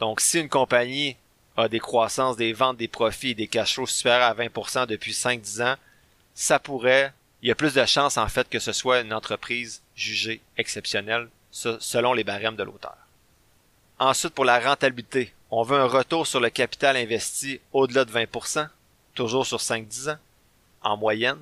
Donc 0.00 0.20
si 0.20 0.40
une 0.40 0.48
compagnie 0.48 1.16
a 1.56 1.68
des 1.68 1.80
croissances, 1.80 2.36
des 2.36 2.54
ventes, 2.54 2.78
des 2.78 2.88
profits 2.88 3.30
et 3.30 3.34
des 3.34 3.46
cash 3.46 3.74
flows 3.74 3.86
supérieurs 3.86 4.28
à 4.28 4.34
20% 4.34 4.86
depuis 4.86 5.12
5-10 5.12 5.62
ans, 5.62 5.76
ça 6.34 6.58
pourrait, 6.58 7.12
il 7.44 7.48
y 7.48 7.50
a 7.50 7.54
plus 7.54 7.74
de 7.74 7.84
chances 7.84 8.16
en 8.16 8.26
fait 8.26 8.48
que 8.48 8.58
ce 8.58 8.72
soit 8.72 9.02
une 9.02 9.12
entreprise 9.12 9.82
jugée 9.94 10.40
exceptionnelle 10.56 11.28
selon 11.50 12.14
les 12.14 12.24
barèmes 12.24 12.56
de 12.56 12.62
l'auteur. 12.62 12.96
Ensuite, 13.98 14.32
pour 14.32 14.46
la 14.46 14.58
rentabilité, 14.58 15.34
on 15.50 15.62
veut 15.62 15.78
un 15.78 15.86
retour 15.86 16.26
sur 16.26 16.40
le 16.40 16.48
capital 16.48 16.96
investi 16.96 17.60
au-delà 17.74 18.06
de 18.06 18.10
20%, 18.10 18.66
toujours 19.14 19.46
sur 19.46 19.58
5-10 19.58 20.12
ans, 20.12 20.18
en 20.82 20.96
moyenne. 20.96 21.38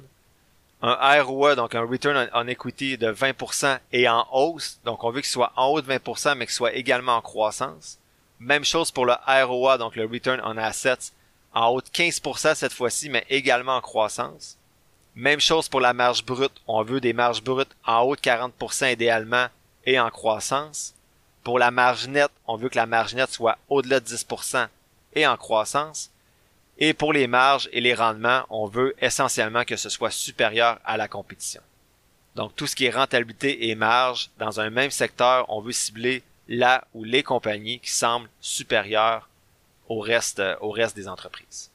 Un 0.82 1.22
ROE, 1.22 1.54
donc 1.54 1.76
un 1.76 1.86
Return 1.86 2.28
on 2.34 2.48
Equity 2.48 2.98
de 2.98 3.12
20% 3.12 3.78
et 3.92 4.08
en 4.08 4.26
hausse, 4.32 4.80
donc 4.84 5.04
on 5.04 5.10
veut 5.10 5.20
qu'il 5.20 5.30
soit 5.30 5.52
en 5.54 5.68
haut 5.68 5.80
de 5.80 5.86
20%, 5.86 6.34
mais 6.34 6.46
qu'il 6.46 6.54
soit 6.54 6.72
également 6.72 7.14
en 7.14 7.22
croissance. 7.22 7.98
Même 8.40 8.64
chose 8.64 8.90
pour 8.90 9.06
le 9.06 9.14
ROA, 9.24 9.78
donc 9.78 9.94
le 9.94 10.04
Return 10.04 10.42
on 10.44 10.58
Assets, 10.58 11.12
en 11.54 11.68
haut 11.68 11.80
de 11.80 11.86
15% 11.86 12.56
cette 12.56 12.72
fois-ci, 12.72 13.08
mais 13.08 13.24
également 13.30 13.76
en 13.76 13.80
croissance. 13.80 14.58
Même 15.14 15.40
chose 15.40 15.68
pour 15.68 15.80
la 15.80 15.92
marge 15.92 16.24
brute. 16.24 16.60
On 16.66 16.82
veut 16.82 17.00
des 17.00 17.12
marges 17.12 17.42
brutes 17.42 17.74
en 17.84 18.00
haut 18.00 18.16
de 18.16 18.20
40% 18.20 18.92
idéalement 18.92 19.46
et 19.84 20.00
en 20.00 20.10
croissance. 20.10 20.94
Pour 21.44 21.58
la 21.58 21.70
marge 21.70 22.08
nette, 22.08 22.30
on 22.46 22.56
veut 22.56 22.68
que 22.68 22.76
la 22.76 22.86
marge 22.86 23.14
nette 23.14 23.30
soit 23.30 23.58
au-delà 23.68 24.00
de 24.00 24.06
10% 24.06 24.68
et 25.14 25.26
en 25.26 25.36
croissance. 25.36 26.10
Et 26.78 26.94
pour 26.94 27.12
les 27.12 27.26
marges 27.26 27.68
et 27.72 27.80
les 27.80 27.94
rendements, 27.94 28.44
on 28.48 28.66
veut 28.66 28.94
essentiellement 29.00 29.64
que 29.64 29.76
ce 29.76 29.88
soit 29.88 30.10
supérieur 30.10 30.78
à 30.84 30.96
la 30.96 31.08
compétition. 31.08 31.62
Donc 32.34 32.56
tout 32.56 32.66
ce 32.66 32.74
qui 32.74 32.86
est 32.86 32.90
rentabilité 32.90 33.68
et 33.68 33.74
marge, 33.74 34.30
dans 34.38 34.60
un 34.60 34.70
même 34.70 34.90
secteur, 34.90 35.44
on 35.50 35.60
veut 35.60 35.72
cibler 35.72 36.22
là 36.48 36.84
ou 36.94 37.04
les 37.04 37.22
compagnies 37.22 37.80
qui 37.80 37.90
semblent 37.90 38.30
supérieures 38.40 39.28
au 39.88 40.00
reste, 40.00 40.42
au 40.60 40.70
reste 40.70 40.96
des 40.96 41.08
entreprises. 41.08 41.70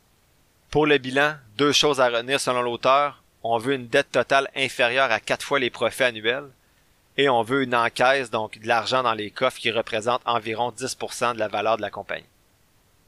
Pour 0.72 0.88
le 0.88 0.98
bilan, 0.98 1.36
deux 1.58 1.72
choses 1.72 2.02
à 2.02 2.10
retenir 2.10 2.40
selon 2.40 2.62
l'auteur. 2.62 3.22
On 3.50 3.60
veut 3.60 3.76
une 3.76 3.88
dette 3.88 4.12
totale 4.12 4.50
inférieure 4.58 5.10
à 5.10 5.22
quatre 5.22 5.46
fois 5.46 5.58
les 5.58 5.70
profits 5.70 6.04
annuels 6.04 6.50
et 7.16 7.30
on 7.30 7.44
veut 7.44 7.64
une 7.64 7.76
encaisse, 7.76 8.30
donc 8.30 8.60
de 8.60 8.68
l'argent 8.68 9.04
dans 9.04 9.14
les 9.14 9.32
coffres 9.32 9.58
qui 9.58 9.72
représente 9.72 10.22
environ 10.26 10.72
10% 10.72 11.34
de 11.34 11.40
la 11.40 11.48
valeur 11.48 11.78
de 11.78 11.82
la 11.82 11.90
compagnie. 11.90 12.28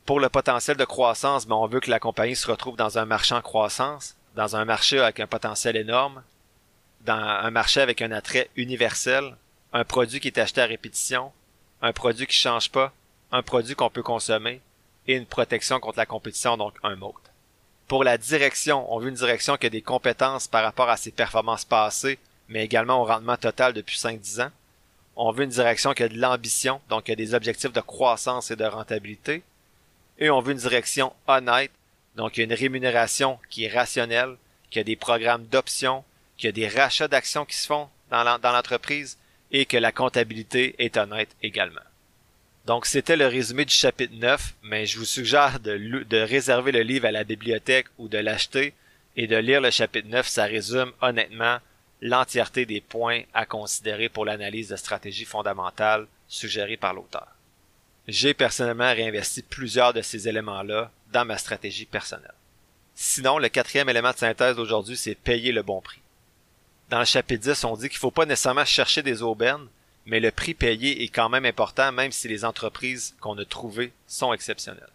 Pour 0.05 0.21
le 0.21 0.29
potentiel 0.29 0.77
de 0.77 0.85
croissance, 0.85 1.45
ben 1.45 1.57
on 1.57 1.67
veut 1.67 1.81
que 1.81 1.91
la 1.91 1.99
compagnie 1.99 2.37
se 2.37 2.49
retrouve 2.49 2.77
dans 2.77 2.97
un 2.97 3.03
marché 3.03 3.35
en 3.35 3.41
croissance, 3.41 4.15
dans 4.35 4.55
un 4.55 4.63
marché 4.63 4.97
avec 4.99 5.19
un 5.19 5.27
potentiel 5.27 5.75
énorme, 5.75 6.23
dans 7.01 7.13
un 7.13 7.51
marché 7.51 7.81
avec 7.81 8.01
un 8.01 8.11
attrait 8.13 8.49
universel, 8.55 9.35
un 9.73 9.83
produit 9.83 10.21
qui 10.21 10.29
est 10.29 10.39
acheté 10.39 10.61
à 10.61 10.65
répétition, 10.65 11.33
un 11.81 11.91
produit 11.91 12.27
qui 12.27 12.37
change 12.37 12.71
pas, 12.71 12.93
un 13.33 13.43
produit 13.43 13.75
qu'on 13.75 13.89
peut 13.89 14.03
consommer 14.03 14.61
et 15.05 15.15
une 15.15 15.25
protection 15.25 15.81
contre 15.81 15.99
la 15.99 16.05
compétition, 16.05 16.55
donc 16.55 16.75
un 16.81 16.95
mode. 16.95 17.13
Pour 17.89 18.03
la 18.03 18.19
direction, 18.19 18.85
on 18.93 18.99
veut 18.99 19.09
une 19.09 19.15
direction 19.15 19.57
qui 19.57 19.65
a 19.65 19.71
des 19.71 19.81
compétences 19.81 20.47
par 20.47 20.61
rapport 20.63 20.89
à 20.89 20.95
ses 20.95 21.09
performances 21.09 21.65
passées, 21.65 22.19
mais 22.47 22.63
également 22.63 23.01
au 23.01 23.03
rendement 23.03 23.35
total 23.35 23.73
depuis 23.73 23.97
5-10 23.97 24.43
ans. 24.43 24.51
On 25.15 25.31
veut 25.31 25.43
une 25.43 25.49
direction 25.49 25.93
qui 25.95 26.03
a 26.03 26.07
de 26.07 26.19
l'ambition, 26.19 26.81
donc 26.87 27.05
qui 27.05 27.11
a 27.11 27.15
des 27.15 27.33
objectifs 27.33 27.73
de 27.73 27.81
croissance 27.81 28.51
et 28.51 28.55
de 28.55 28.63
rentabilité. 28.63 29.41
Et 30.19 30.29
on 30.29 30.39
veut 30.39 30.51
une 30.51 30.59
direction 30.59 31.13
honnête, 31.27 31.71
donc 32.15 32.37
a 32.37 32.43
une 32.43 32.53
rémunération 32.53 33.39
qui 33.49 33.65
est 33.65 33.73
rationnelle, 33.73 34.35
qui 34.69 34.77
a 34.77 34.83
des 34.83 34.95
programmes 34.95 35.47
d'options, 35.47 36.03
qui 36.37 36.47
a 36.47 36.51
des 36.51 36.67
rachats 36.67 37.07
d'actions 37.07 37.45
qui 37.45 37.55
se 37.55 37.65
font 37.65 37.89
dans 38.11 38.23
l'entreprise 38.23 39.17
et 39.51 39.65
que 39.65 39.77
la 39.77 39.91
comptabilité 39.91 40.75
est 40.77 40.95
honnête 40.95 41.35
également. 41.41 41.88
Donc 42.69 42.85
c'était 42.85 43.15
le 43.15 43.25
résumé 43.25 43.65
du 43.65 43.73
chapitre 43.73 44.13
9, 44.13 44.53
mais 44.61 44.85
je 44.85 44.99
vous 44.99 45.05
suggère 45.05 45.59
de, 45.59 46.21
réserver 46.21 46.71
le 46.71 46.83
livre 46.83 47.07
à 47.07 47.11
la 47.11 47.23
bibliothèque 47.23 47.87
ou 47.97 48.07
de 48.07 48.19
l'acheter 48.19 48.75
et 49.15 49.25
de 49.25 49.37
lire 49.37 49.59
le 49.59 49.71
chapitre 49.71 50.07
9, 50.07 50.27
ça 50.27 50.43
résume 50.43 50.91
honnêtement 51.01 51.57
l'entièreté 52.03 52.67
des 52.67 52.79
points 52.79 53.23
à 53.33 53.47
considérer 53.47 54.07
pour 54.07 54.23
l'analyse 54.23 54.69
de 54.69 54.75
stratégie 54.75 55.25
fondamentale 55.25 56.05
suggérée 56.27 56.77
par 56.77 56.93
l'auteur. 56.93 57.29
J'ai 58.07 58.35
personnellement 58.35 58.93
réinvesti 58.93 59.41
plusieurs 59.41 59.93
de 59.93 60.03
ces 60.03 60.27
éléments-là 60.27 60.91
dans 61.11 61.25
ma 61.25 61.39
stratégie 61.39 61.87
personnelle. 61.87 62.35
Sinon, 62.93 63.39
le 63.39 63.49
quatrième 63.49 63.89
élément 63.89 64.11
de 64.11 64.17
synthèse 64.17 64.57
d'aujourd'hui, 64.57 64.95
c'est 64.95 65.15
payer 65.15 65.51
le 65.51 65.63
bon 65.63 65.81
prix. 65.81 66.01
Dans 66.91 66.99
le 66.99 67.05
chapitre 67.05 67.45
10, 67.51 67.63
on 67.63 67.75
dit 67.77 67.89
qu'il 67.89 67.97
ne 67.97 68.01
faut 68.01 68.11
pas 68.11 68.27
nécessairement 68.27 68.63
chercher 68.63 69.01
des 69.01 69.23
aubaines, 69.23 69.65
mais 70.09 70.19
le 70.19 70.31
prix 70.31 70.55
payé 70.55 71.03
est 71.03 71.07
quand 71.09 71.29
même 71.29 71.45
important, 71.45 71.91
même 71.91 72.11
si 72.11 72.27
les 72.27 72.43
entreprises 72.43 73.15
qu'on 73.21 73.37
a 73.37 73.45
trouvées 73.45 73.93
sont 74.07 74.33
exceptionnelles. 74.33 74.89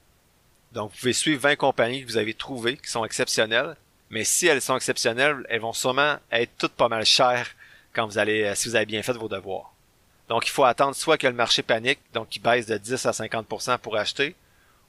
Donc, 0.72 0.90
vous 0.90 0.98
pouvez 0.98 1.12
suivre 1.12 1.40
20 1.40 1.55
compagnies 1.55 2.03
que 2.03 2.09
vous 2.09 2.16
avez 2.16 2.35
trouvées 2.35 2.77
qui 2.77 2.90
sont 2.90 3.05
exceptionnelles, 3.05 3.77
mais 4.11 4.24
si 4.24 4.48
elles 4.48 4.61
sont 4.61 4.77
exceptionnelles, 4.77 5.46
elles 5.48 5.61
vont 5.61 5.72
sûrement 5.72 6.16
être 6.33 6.50
toutes 6.59 6.72
pas 6.72 6.88
mal 6.88 7.07
chères 7.07 7.48
quand 7.92 8.07
vous 8.07 8.18
allez, 8.18 8.53
si 8.57 8.68
vous 8.68 8.74
avez 8.74 8.87
bien 8.87 9.05
fait 9.05 9.12
vos 9.12 9.29
devoirs. 9.29 9.72
Donc, 10.29 10.48
il 10.48 10.50
faut 10.50 10.64
attendre 10.64 10.96
soit 10.96 11.16
que 11.16 11.29
le 11.29 11.33
marché 11.33 11.62
panique, 11.62 12.00
donc 12.12 12.29
qui 12.29 12.40
baisse 12.40 12.66
de 12.66 12.77
10 12.77 13.07
à 13.07 13.12
50% 13.12 13.79
pour 13.79 13.96
acheter, 13.96 14.35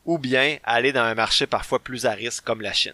ou 0.05 0.17
bien 0.17 0.57
aller 0.63 0.91
dans 0.91 1.03
un 1.03 1.13
marché 1.13 1.45
parfois 1.45 1.77
plus 1.77 2.07
à 2.07 2.13
risque 2.13 2.43
comme 2.43 2.61
la 2.61 2.73
Chine. 2.73 2.93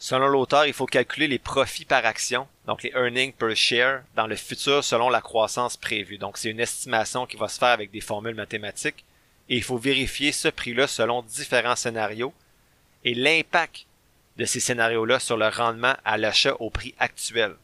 Selon 0.00 0.28
l'auteur, 0.28 0.66
il 0.66 0.72
faut 0.72 0.86
calculer 0.86 1.26
les 1.26 1.40
profits 1.40 1.84
par 1.84 2.06
action, 2.06 2.46
donc 2.66 2.84
les 2.84 2.92
earnings 2.94 3.32
per 3.32 3.56
share, 3.56 4.02
dans 4.14 4.28
le 4.28 4.36
futur 4.36 4.84
selon 4.84 5.10
la 5.10 5.20
croissance 5.20 5.76
prévue. 5.76 6.18
Donc 6.18 6.38
c'est 6.38 6.50
une 6.50 6.60
estimation 6.60 7.26
qui 7.26 7.36
va 7.36 7.48
se 7.48 7.58
faire 7.58 7.68
avec 7.68 7.90
des 7.90 8.00
formules 8.00 8.36
mathématiques 8.36 9.04
et 9.48 9.56
il 9.56 9.62
faut 9.62 9.76
vérifier 9.76 10.30
ce 10.30 10.48
prix-là 10.48 10.86
selon 10.86 11.22
différents 11.22 11.74
scénarios 11.74 12.32
et 13.04 13.14
l'impact 13.14 13.86
de 14.36 14.44
ces 14.44 14.60
scénarios-là 14.60 15.18
sur 15.18 15.36
le 15.36 15.48
rendement 15.48 15.96
à 16.04 16.16
l'achat 16.16 16.54
au 16.60 16.70
prix 16.70 16.94
actuel. 17.00 17.56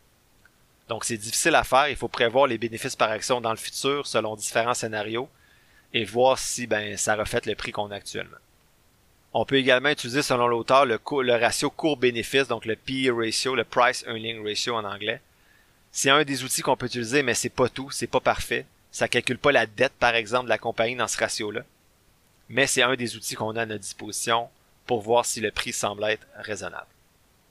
Donc 0.89 1.05
c'est 1.05 1.17
difficile 1.17 1.55
à 1.55 1.63
faire, 1.63 1.89
il 1.89 1.97
faut 1.97 2.09
prévoir 2.09 2.49
les 2.49 2.59
bénéfices 2.59 2.97
par 2.97 3.11
action 3.11 3.41
dans 3.41 3.53
le 3.53 3.57
futur 3.57 4.09
selon 4.09 4.35
différents 4.35 4.75
scénarios 4.75 5.29
et 5.93 6.05
voir 6.05 6.39
si 6.39 6.67
ben 6.67 6.97
ça 6.97 7.15
reflète 7.15 7.47
le 7.47 7.55
prix 7.55 7.71
qu'on 7.71 7.93
a 7.93 7.97
actuellement. 7.97 8.37
On 9.37 9.45
peut 9.45 9.57
également 9.57 9.89
utiliser, 9.89 10.23
selon 10.23 10.47
l'auteur, 10.47 10.87
le, 10.87 11.01
ratio 11.35 11.69
court-bénéfice, 11.69 12.47
donc 12.47 12.65
le 12.65 12.77
PE 12.77 13.13
ratio, 13.13 13.57
le 13.57 13.65
Price 13.65 14.05
Earning 14.07 14.47
Ratio 14.47 14.77
en 14.77 14.85
anglais. 14.85 15.21
C'est 15.91 16.11
un 16.11 16.23
des 16.23 16.45
outils 16.45 16.63
qu'on 16.63 16.77
peut 16.77 16.87
utiliser, 16.87 17.25
mais 17.25 17.35
c'est 17.35 17.49
pas 17.49 17.69
tout, 17.69 17.91
c'est 17.91 18.07
pas 18.07 18.21
parfait. 18.21 18.65
Ça 18.93 19.09
calcule 19.09 19.39
pas 19.39 19.51
la 19.51 19.67
dette, 19.67 19.93
par 19.99 20.15
exemple, 20.15 20.45
de 20.45 20.51
la 20.51 20.59
compagnie 20.59 20.95
dans 20.95 21.09
ce 21.09 21.19
ratio-là. 21.19 21.63
Mais 22.49 22.69
c'est 22.69 22.83
un 22.83 22.95
des 22.95 23.17
outils 23.17 23.35
qu'on 23.35 23.57
a 23.57 23.63
à 23.63 23.67
notre 23.67 23.81
disposition 23.81 24.49
pour 24.87 25.03
voir 25.03 25.27
si 25.27 25.41
le 25.41 25.51
prix 25.51 25.73
semble 25.73 26.05
être 26.05 26.27
raisonnable. 26.37 26.87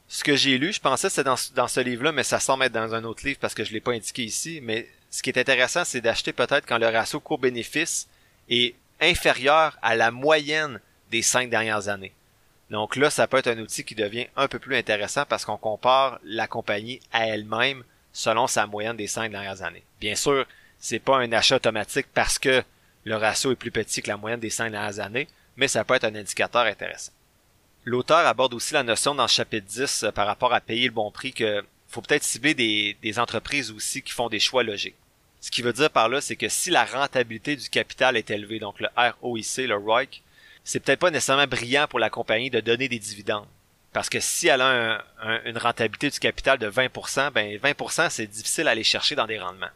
Ce 0.07 0.23
que 0.23 0.37
j'ai 0.37 0.57
lu, 0.57 0.71
je 0.71 0.79
pensais 0.79 1.07
que 1.07 1.13
c'était 1.13 1.25
dans, 1.25 1.35
dans, 1.55 1.67
ce 1.67 1.81
livre-là, 1.81 2.13
mais 2.13 2.23
ça 2.23 2.39
semble 2.39 2.63
être 2.63 2.71
dans 2.71 2.93
un 2.93 3.03
autre 3.03 3.25
livre 3.25 3.39
parce 3.41 3.55
que 3.55 3.65
je 3.65 3.73
l'ai 3.73 3.81
pas 3.81 3.91
indiqué 3.91 4.23
ici. 4.23 4.61
Mais 4.61 4.87
ce 5.11 5.21
qui 5.21 5.31
est 5.31 5.39
intéressant, 5.39 5.83
c'est 5.83 6.01
d'acheter 6.01 6.31
peut-être 6.31 6.65
quand 6.65 6.77
le 6.77 6.87
ratio 6.87 7.19
court-bénéfice 7.19 8.07
est 8.49 8.75
inférieur 9.01 9.77
à 9.81 9.97
la 9.97 10.11
moyenne 10.11 10.79
des 11.13 11.21
cinq 11.21 11.49
dernières 11.49 11.87
années. 11.89 12.11
Donc 12.71 12.95
là, 12.95 13.11
ça 13.11 13.27
peut 13.27 13.37
être 13.37 13.47
un 13.47 13.59
outil 13.59 13.83
qui 13.85 13.93
devient 13.93 14.25
un 14.35 14.47
peu 14.47 14.57
plus 14.57 14.75
intéressant 14.75 15.25
parce 15.27 15.45
qu'on 15.45 15.57
compare 15.57 16.19
la 16.23 16.47
compagnie 16.47 16.99
à 17.11 17.27
elle-même 17.27 17.83
selon 18.11 18.47
sa 18.47 18.65
moyenne 18.65 18.97
des 18.97 19.05
cinq 19.07 19.31
dernières 19.31 19.61
années. 19.61 19.83
Bien 20.01 20.15
sûr, 20.15 20.45
c'est 20.79 20.99
pas 20.99 21.17
un 21.17 21.31
achat 21.31 21.57
automatique 21.57 22.07
parce 22.15 22.39
que 22.39 22.63
le 23.03 23.15
ratio 23.15 23.51
est 23.51 23.55
plus 23.55 23.69
petit 23.69 24.01
que 24.01 24.07
la 24.07 24.17
moyenne 24.17 24.39
des 24.39 24.49
cinq 24.49 24.71
dernières 24.71 24.99
années, 24.99 25.27
mais 25.55 25.67
ça 25.67 25.83
peut 25.83 25.93
être 25.93 26.05
un 26.05 26.15
indicateur 26.15 26.63
intéressant. 26.65 27.11
L'auteur 27.85 28.25
aborde 28.25 28.55
aussi 28.55 28.73
la 28.73 28.81
notion 28.81 29.13
dans 29.13 29.23
le 29.23 29.29
chapitre 29.29 29.67
10 29.67 30.03
euh, 30.03 30.11
par 30.11 30.25
rapport 30.25 30.53
à 30.53 30.61
payer 30.61 30.85
le 30.85 30.93
bon 30.93 31.11
prix 31.11 31.33
que 31.33 31.63
faut 31.89 32.01
peut-être 32.01 32.23
cibler 32.23 32.55
des, 32.55 33.19
entreprises 33.19 33.69
aussi 33.69 34.01
qui 34.01 34.13
font 34.13 34.29
des 34.29 34.39
choix 34.39 34.63
logiques. 34.63 34.95
Ce 35.41 35.51
qui 35.51 35.61
veut 35.61 35.73
dire 35.73 35.91
par 35.91 36.09
là, 36.09 36.21
c'est 36.21 36.37
que 36.37 36.49
si 36.49 36.71
la 36.71 36.85
rentabilité 36.85 37.55
du 37.55 37.69
capital 37.69 38.17
est 38.17 38.31
élevée, 38.31 38.57
donc 38.57 38.79
le 38.79 38.87
ROIC, 39.21 39.57
le 39.57 39.75
ROIC, 39.75 40.23
c'est 40.63 40.79
peut-être 40.79 40.99
pas 40.99 41.11
nécessairement 41.11 41.47
brillant 41.47 41.87
pour 41.87 41.99
la 41.99 42.09
compagnie 42.09 42.49
de 42.49 42.59
donner 42.59 42.87
des 42.87 42.99
dividendes. 42.99 43.47
Parce 43.91 44.09
que 44.09 44.19
si 44.19 44.47
elle 44.47 44.61
a 44.61 45.03
une 45.45 45.57
rentabilité 45.57 46.09
du 46.09 46.19
capital 46.19 46.57
de 46.57 46.69
20%, 46.69 47.31
ben 47.31 47.57
20% 47.57 48.09
c'est 48.09 48.25
difficile 48.27 48.67
à 48.67 48.71
aller 48.71 48.83
chercher 48.83 49.15
dans 49.15 49.27
des 49.27 49.39
rendements. 49.39 49.67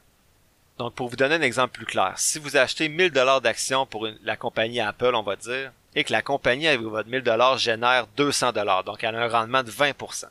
Donc 0.80 0.94
pour 0.94 1.10
vous 1.10 1.16
donner 1.16 1.36
un 1.36 1.42
exemple 1.42 1.74
plus 1.74 1.86
clair, 1.86 2.14
si 2.18 2.40
vous 2.40 2.58
achetez 2.58 2.90
1000 2.90 3.12
dollars 3.12 3.42
d'actions 3.42 3.86
pour 3.86 4.08
la 4.24 4.36
compagnie 4.36 4.80
Apple, 4.80 5.14
on 5.14 5.24
va 5.24 5.36
dire, 5.36 5.72
et 5.96 6.04
que 6.04 6.12
la 6.12 6.22
compagnie 6.22 6.68
avec 6.68 6.82
votre 6.82 7.10
1000 7.10 7.22
dollars 7.22 7.58
génère 7.58 8.08
200 8.18 8.54
dollars, 8.54 8.84
donc 8.84 9.04
elle 9.04 9.16
a 9.16 9.24
un 9.24 9.30
rendement 9.30 9.64
de 9.64 9.72
20%. 9.72 10.26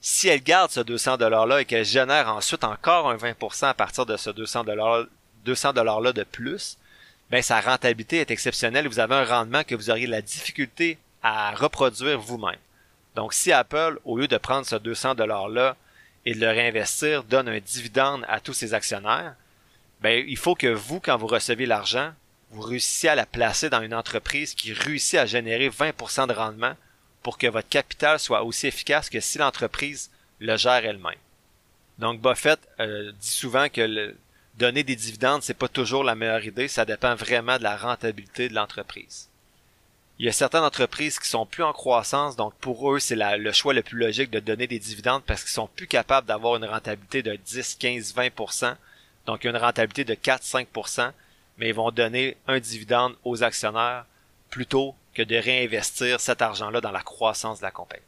Si 0.00 0.28
elle 0.28 0.42
garde 0.42 0.70
ce 0.70 0.80
200 0.80 1.18
dollars 1.18 1.46
là 1.46 1.60
et 1.60 1.64
qu'elle 1.64 1.84
génère 1.84 2.28
ensuite 2.28 2.64
encore 2.64 3.10
un 3.10 3.16
20% 3.16 3.66
à 3.66 3.74
partir 3.74 4.06
de 4.06 4.16
ce 4.16 4.30
200 4.30 4.64
dollars 4.64 5.04
200 5.44 5.72
dollars 5.72 6.00
là 6.00 6.12
de 6.12 6.22
plus, 6.22 6.76
ben 7.30 7.42
sa 7.42 7.60
rentabilité 7.60 8.18
est 8.18 8.30
exceptionnelle 8.30 8.86
et 8.86 8.88
vous 8.88 8.98
avez 8.98 9.14
un 9.14 9.24
rendement 9.24 9.62
que 9.64 9.74
vous 9.74 9.90
auriez 9.90 10.06
de 10.06 10.10
la 10.10 10.22
difficulté 10.22 10.98
à 11.22 11.54
reproduire 11.54 12.20
vous-même. 12.20 12.58
Donc 13.14 13.34
si 13.34 13.52
Apple, 13.52 13.98
au 14.04 14.18
lieu 14.18 14.28
de 14.28 14.36
prendre 14.36 14.66
ce 14.66 14.76
200 14.76 15.14
$-là 15.14 15.76
et 16.26 16.34
de 16.34 16.40
le 16.40 16.48
réinvestir, 16.48 17.24
donne 17.24 17.48
un 17.48 17.60
dividende 17.60 18.24
à 18.28 18.40
tous 18.40 18.52
ses 18.52 18.74
actionnaires, 18.74 19.34
ben 20.00 20.24
il 20.26 20.36
faut 20.36 20.54
que 20.54 20.66
vous, 20.66 21.00
quand 21.00 21.16
vous 21.16 21.26
recevez 21.26 21.66
l'argent, 21.66 22.12
vous 22.50 22.62
réussissiez 22.62 23.10
à 23.10 23.14
la 23.14 23.26
placer 23.26 23.70
dans 23.70 23.82
une 23.82 23.94
entreprise 23.94 24.54
qui 24.54 24.72
réussit 24.72 25.18
à 25.18 25.26
générer 25.26 25.68
20% 25.68 26.26
de 26.26 26.32
rendement 26.32 26.74
pour 27.22 27.38
que 27.38 27.46
votre 27.46 27.68
capital 27.68 28.18
soit 28.18 28.42
aussi 28.42 28.66
efficace 28.66 29.10
que 29.10 29.20
si 29.20 29.38
l'entreprise 29.38 30.10
le 30.40 30.56
gère 30.56 30.84
elle-même. 30.84 31.14
Donc 31.98 32.20
Buffett 32.20 32.58
euh, 32.80 33.12
dit 33.12 33.30
souvent 33.30 33.68
que 33.68 33.82
le, 33.82 34.16
donner 34.60 34.84
des 34.84 34.94
dividendes, 34.94 35.42
c'est 35.42 35.54
pas 35.54 35.68
toujours 35.68 36.04
la 36.04 36.14
meilleure 36.14 36.44
idée, 36.44 36.68
ça 36.68 36.84
dépend 36.84 37.14
vraiment 37.14 37.56
de 37.56 37.62
la 37.62 37.78
rentabilité 37.78 38.50
de 38.50 38.54
l'entreprise. 38.54 39.30
Il 40.18 40.26
y 40.26 40.28
a 40.28 40.32
certaines 40.32 40.64
entreprises 40.64 41.18
qui 41.18 41.30
sont 41.30 41.46
plus 41.46 41.62
en 41.62 41.72
croissance, 41.72 42.36
donc 42.36 42.52
pour 42.56 42.92
eux, 42.92 42.98
c'est 42.98 43.16
le 43.16 43.52
choix 43.52 43.72
le 43.72 43.82
plus 43.82 43.96
logique 43.96 44.30
de 44.30 44.38
donner 44.38 44.66
des 44.66 44.78
dividendes 44.78 45.22
parce 45.24 45.42
qu'ils 45.42 45.52
sont 45.52 45.66
plus 45.66 45.86
capables 45.86 46.26
d'avoir 46.26 46.56
une 46.56 46.66
rentabilité 46.66 47.22
de 47.22 47.36
10, 47.36 47.76
15, 47.76 48.14
20%, 48.14 48.76
donc 49.24 49.44
une 49.44 49.56
rentabilité 49.56 50.04
de 50.04 50.12
4, 50.12 50.42
5%, 50.42 51.10
mais 51.56 51.70
ils 51.70 51.74
vont 51.74 51.90
donner 51.90 52.36
un 52.46 52.60
dividende 52.60 53.16
aux 53.24 53.42
actionnaires 53.42 54.04
plutôt 54.50 54.94
que 55.14 55.22
de 55.22 55.36
réinvestir 55.36 56.20
cet 56.20 56.42
argent-là 56.42 56.82
dans 56.82 56.92
la 56.92 57.00
croissance 57.00 57.60
de 57.60 57.64
la 57.64 57.70
compagnie. 57.70 58.02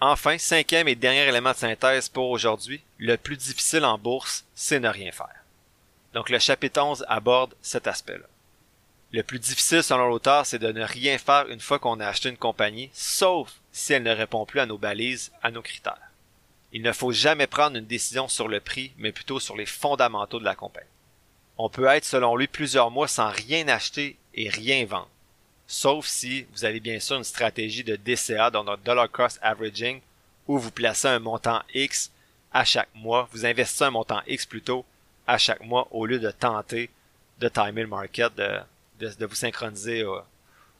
Enfin, 0.00 0.38
cinquième 0.38 0.86
et 0.86 0.94
dernier 0.94 1.26
élément 1.26 1.52
de 1.52 1.56
synthèse 1.56 2.08
pour 2.08 2.30
aujourd'hui, 2.30 2.82
le 2.98 3.16
plus 3.16 3.36
difficile 3.36 3.84
en 3.84 3.98
bourse, 3.98 4.44
c'est 4.54 4.78
ne 4.78 4.88
rien 4.88 5.10
faire. 5.10 5.42
Donc 6.16 6.30
le 6.30 6.38
chapitre 6.38 6.80
11 6.80 7.04
aborde 7.10 7.52
cet 7.60 7.86
aspect-là. 7.86 8.24
Le 9.12 9.22
plus 9.22 9.38
difficile 9.38 9.82
selon 9.82 10.08
l'auteur, 10.08 10.46
c'est 10.46 10.58
de 10.58 10.72
ne 10.72 10.82
rien 10.82 11.18
faire 11.18 11.46
une 11.50 11.60
fois 11.60 11.78
qu'on 11.78 12.00
a 12.00 12.06
acheté 12.06 12.30
une 12.30 12.38
compagnie, 12.38 12.88
sauf 12.94 13.52
si 13.70 13.92
elle 13.92 14.02
ne 14.02 14.14
répond 14.14 14.46
plus 14.46 14.60
à 14.60 14.64
nos 14.64 14.78
balises, 14.78 15.30
à 15.42 15.50
nos 15.50 15.60
critères. 15.60 16.10
Il 16.72 16.80
ne 16.80 16.92
faut 16.92 17.12
jamais 17.12 17.46
prendre 17.46 17.76
une 17.76 17.84
décision 17.84 18.28
sur 18.28 18.48
le 18.48 18.60
prix, 18.60 18.92
mais 18.96 19.12
plutôt 19.12 19.40
sur 19.40 19.58
les 19.58 19.66
fondamentaux 19.66 20.38
de 20.38 20.46
la 20.46 20.54
compagnie. 20.54 20.88
On 21.58 21.68
peut 21.68 21.84
être, 21.84 22.06
selon 22.06 22.34
lui, 22.34 22.46
plusieurs 22.46 22.90
mois 22.90 23.08
sans 23.08 23.28
rien 23.28 23.68
acheter 23.68 24.16
et 24.32 24.48
rien 24.48 24.86
vendre. 24.86 25.10
Sauf 25.66 26.06
si 26.06 26.46
vous 26.54 26.64
avez 26.64 26.80
bien 26.80 26.98
sûr 26.98 27.18
une 27.18 27.24
stratégie 27.24 27.84
de 27.84 27.96
DCA, 27.96 28.50
dans 28.50 28.64
notre 28.64 28.82
Dollar 28.82 29.10
Cost 29.10 29.38
Averaging, 29.42 30.00
où 30.48 30.56
vous 30.56 30.70
placez 30.70 31.08
un 31.08 31.18
montant 31.18 31.60
X 31.74 32.10
à 32.54 32.64
chaque 32.64 32.94
mois, 32.94 33.28
vous 33.32 33.44
investissez 33.44 33.84
un 33.84 33.90
montant 33.90 34.22
X 34.26 34.46
plutôt 34.46 34.86
à 35.26 35.38
chaque 35.38 35.62
mois 35.62 35.88
au 35.90 36.06
lieu 36.06 36.18
de 36.18 36.30
tenter 36.30 36.90
de 37.38 37.48
timer 37.48 37.82
le 37.82 37.88
market, 37.88 38.34
de, 38.34 39.26
vous 39.26 39.34
synchroniser 39.34 40.04
au, 40.04 40.20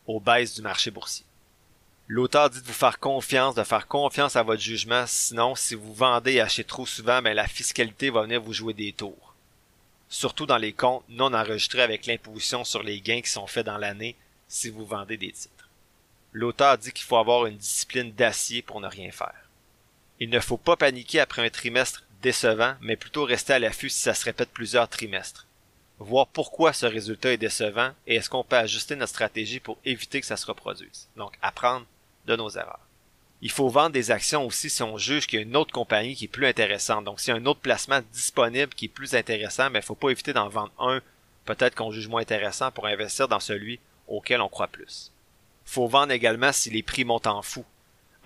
aux 0.06 0.20
baisses 0.20 0.54
du 0.54 0.62
marché 0.62 0.90
boursier. 0.90 1.24
L'auteur 2.08 2.50
dit 2.50 2.60
de 2.60 2.66
vous 2.66 2.72
faire 2.72 3.00
confiance, 3.00 3.56
de 3.56 3.64
faire 3.64 3.88
confiance 3.88 4.36
à 4.36 4.42
votre 4.42 4.62
jugement, 4.62 5.04
sinon 5.06 5.54
si 5.56 5.74
vous 5.74 5.92
vendez 5.92 6.34
et 6.34 6.40
achetez 6.40 6.64
trop 6.64 6.86
souvent, 6.86 7.20
ben, 7.20 7.34
la 7.34 7.48
fiscalité 7.48 8.10
va 8.10 8.22
venir 8.22 8.40
vous 8.40 8.52
jouer 8.52 8.74
des 8.74 8.92
tours. 8.92 9.34
Surtout 10.08 10.46
dans 10.46 10.56
les 10.56 10.72
comptes 10.72 11.02
non 11.08 11.34
enregistrés 11.34 11.82
avec 11.82 12.06
l'imposition 12.06 12.62
sur 12.62 12.84
les 12.84 13.00
gains 13.00 13.20
qui 13.22 13.30
sont 13.30 13.48
faits 13.48 13.66
dans 13.66 13.78
l'année 13.78 14.14
si 14.46 14.70
vous 14.70 14.86
vendez 14.86 15.16
des 15.16 15.32
titres. 15.32 15.68
L'auteur 16.32 16.78
dit 16.78 16.92
qu'il 16.92 17.04
faut 17.04 17.16
avoir 17.16 17.46
une 17.46 17.56
discipline 17.56 18.12
d'acier 18.12 18.62
pour 18.62 18.80
ne 18.80 18.86
rien 18.86 19.10
faire. 19.10 19.34
Il 20.20 20.30
ne 20.30 20.38
faut 20.38 20.56
pas 20.56 20.76
paniquer 20.76 21.18
après 21.18 21.44
un 21.44 21.50
trimestre 21.50 22.04
décevant, 22.26 22.74
mais 22.80 22.96
plutôt 22.96 23.22
rester 23.22 23.52
à 23.52 23.60
l'affût 23.60 23.88
si 23.88 24.00
ça 24.00 24.12
se 24.12 24.24
répète 24.24 24.50
plusieurs 24.50 24.88
trimestres. 24.88 25.46
Voir 26.00 26.26
pourquoi 26.26 26.72
ce 26.72 26.84
résultat 26.84 27.32
est 27.32 27.36
décevant 27.36 27.92
et 28.08 28.16
est-ce 28.16 28.28
qu'on 28.28 28.42
peut 28.42 28.56
ajuster 28.56 28.96
notre 28.96 29.10
stratégie 29.10 29.60
pour 29.60 29.78
éviter 29.84 30.20
que 30.20 30.26
ça 30.26 30.36
se 30.36 30.46
reproduise. 30.46 31.08
Donc, 31.16 31.38
apprendre 31.40 31.86
de 32.26 32.34
nos 32.34 32.50
erreurs. 32.50 32.80
Il 33.42 33.50
faut 33.52 33.68
vendre 33.68 33.90
des 33.90 34.10
actions 34.10 34.44
aussi 34.44 34.68
si 34.68 34.82
on 34.82 34.98
juge 34.98 35.28
qu'il 35.28 35.38
y 35.38 35.42
a 35.42 35.46
une 35.46 35.54
autre 35.54 35.72
compagnie 35.72 36.16
qui 36.16 36.24
est 36.24 36.28
plus 36.28 36.48
intéressante. 36.48 37.04
Donc, 37.04 37.20
s'il 37.20 37.32
y 37.32 37.36
a 37.36 37.40
un 37.40 37.46
autre 37.46 37.60
placement 37.60 38.00
disponible 38.12 38.74
qui 38.74 38.86
est 38.86 38.88
plus 38.88 39.14
intéressant, 39.14 39.70
mais 39.70 39.78
il 39.78 39.82
ne 39.82 39.86
faut 39.86 39.94
pas 39.94 40.10
éviter 40.10 40.32
d'en 40.32 40.48
vendre 40.48 40.72
un, 40.80 41.00
peut-être 41.44 41.76
qu'on 41.76 41.92
juge 41.92 42.08
moins 42.08 42.22
intéressant 42.22 42.72
pour 42.72 42.86
investir 42.86 43.28
dans 43.28 43.38
celui 43.38 43.78
auquel 44.08 44.40
on 44.40 44.48
croit 44.48 44.66
plus. 44.66 45.12
Faut 45.64 45.86
vendre 45.86 46.10
également 46.10 46.50
si 46.50 46.70
les 46.70 46.82
prix 46.82 47.04
montent 47.04 47.28
en 47.28 47.42
fou. 47.42 47.64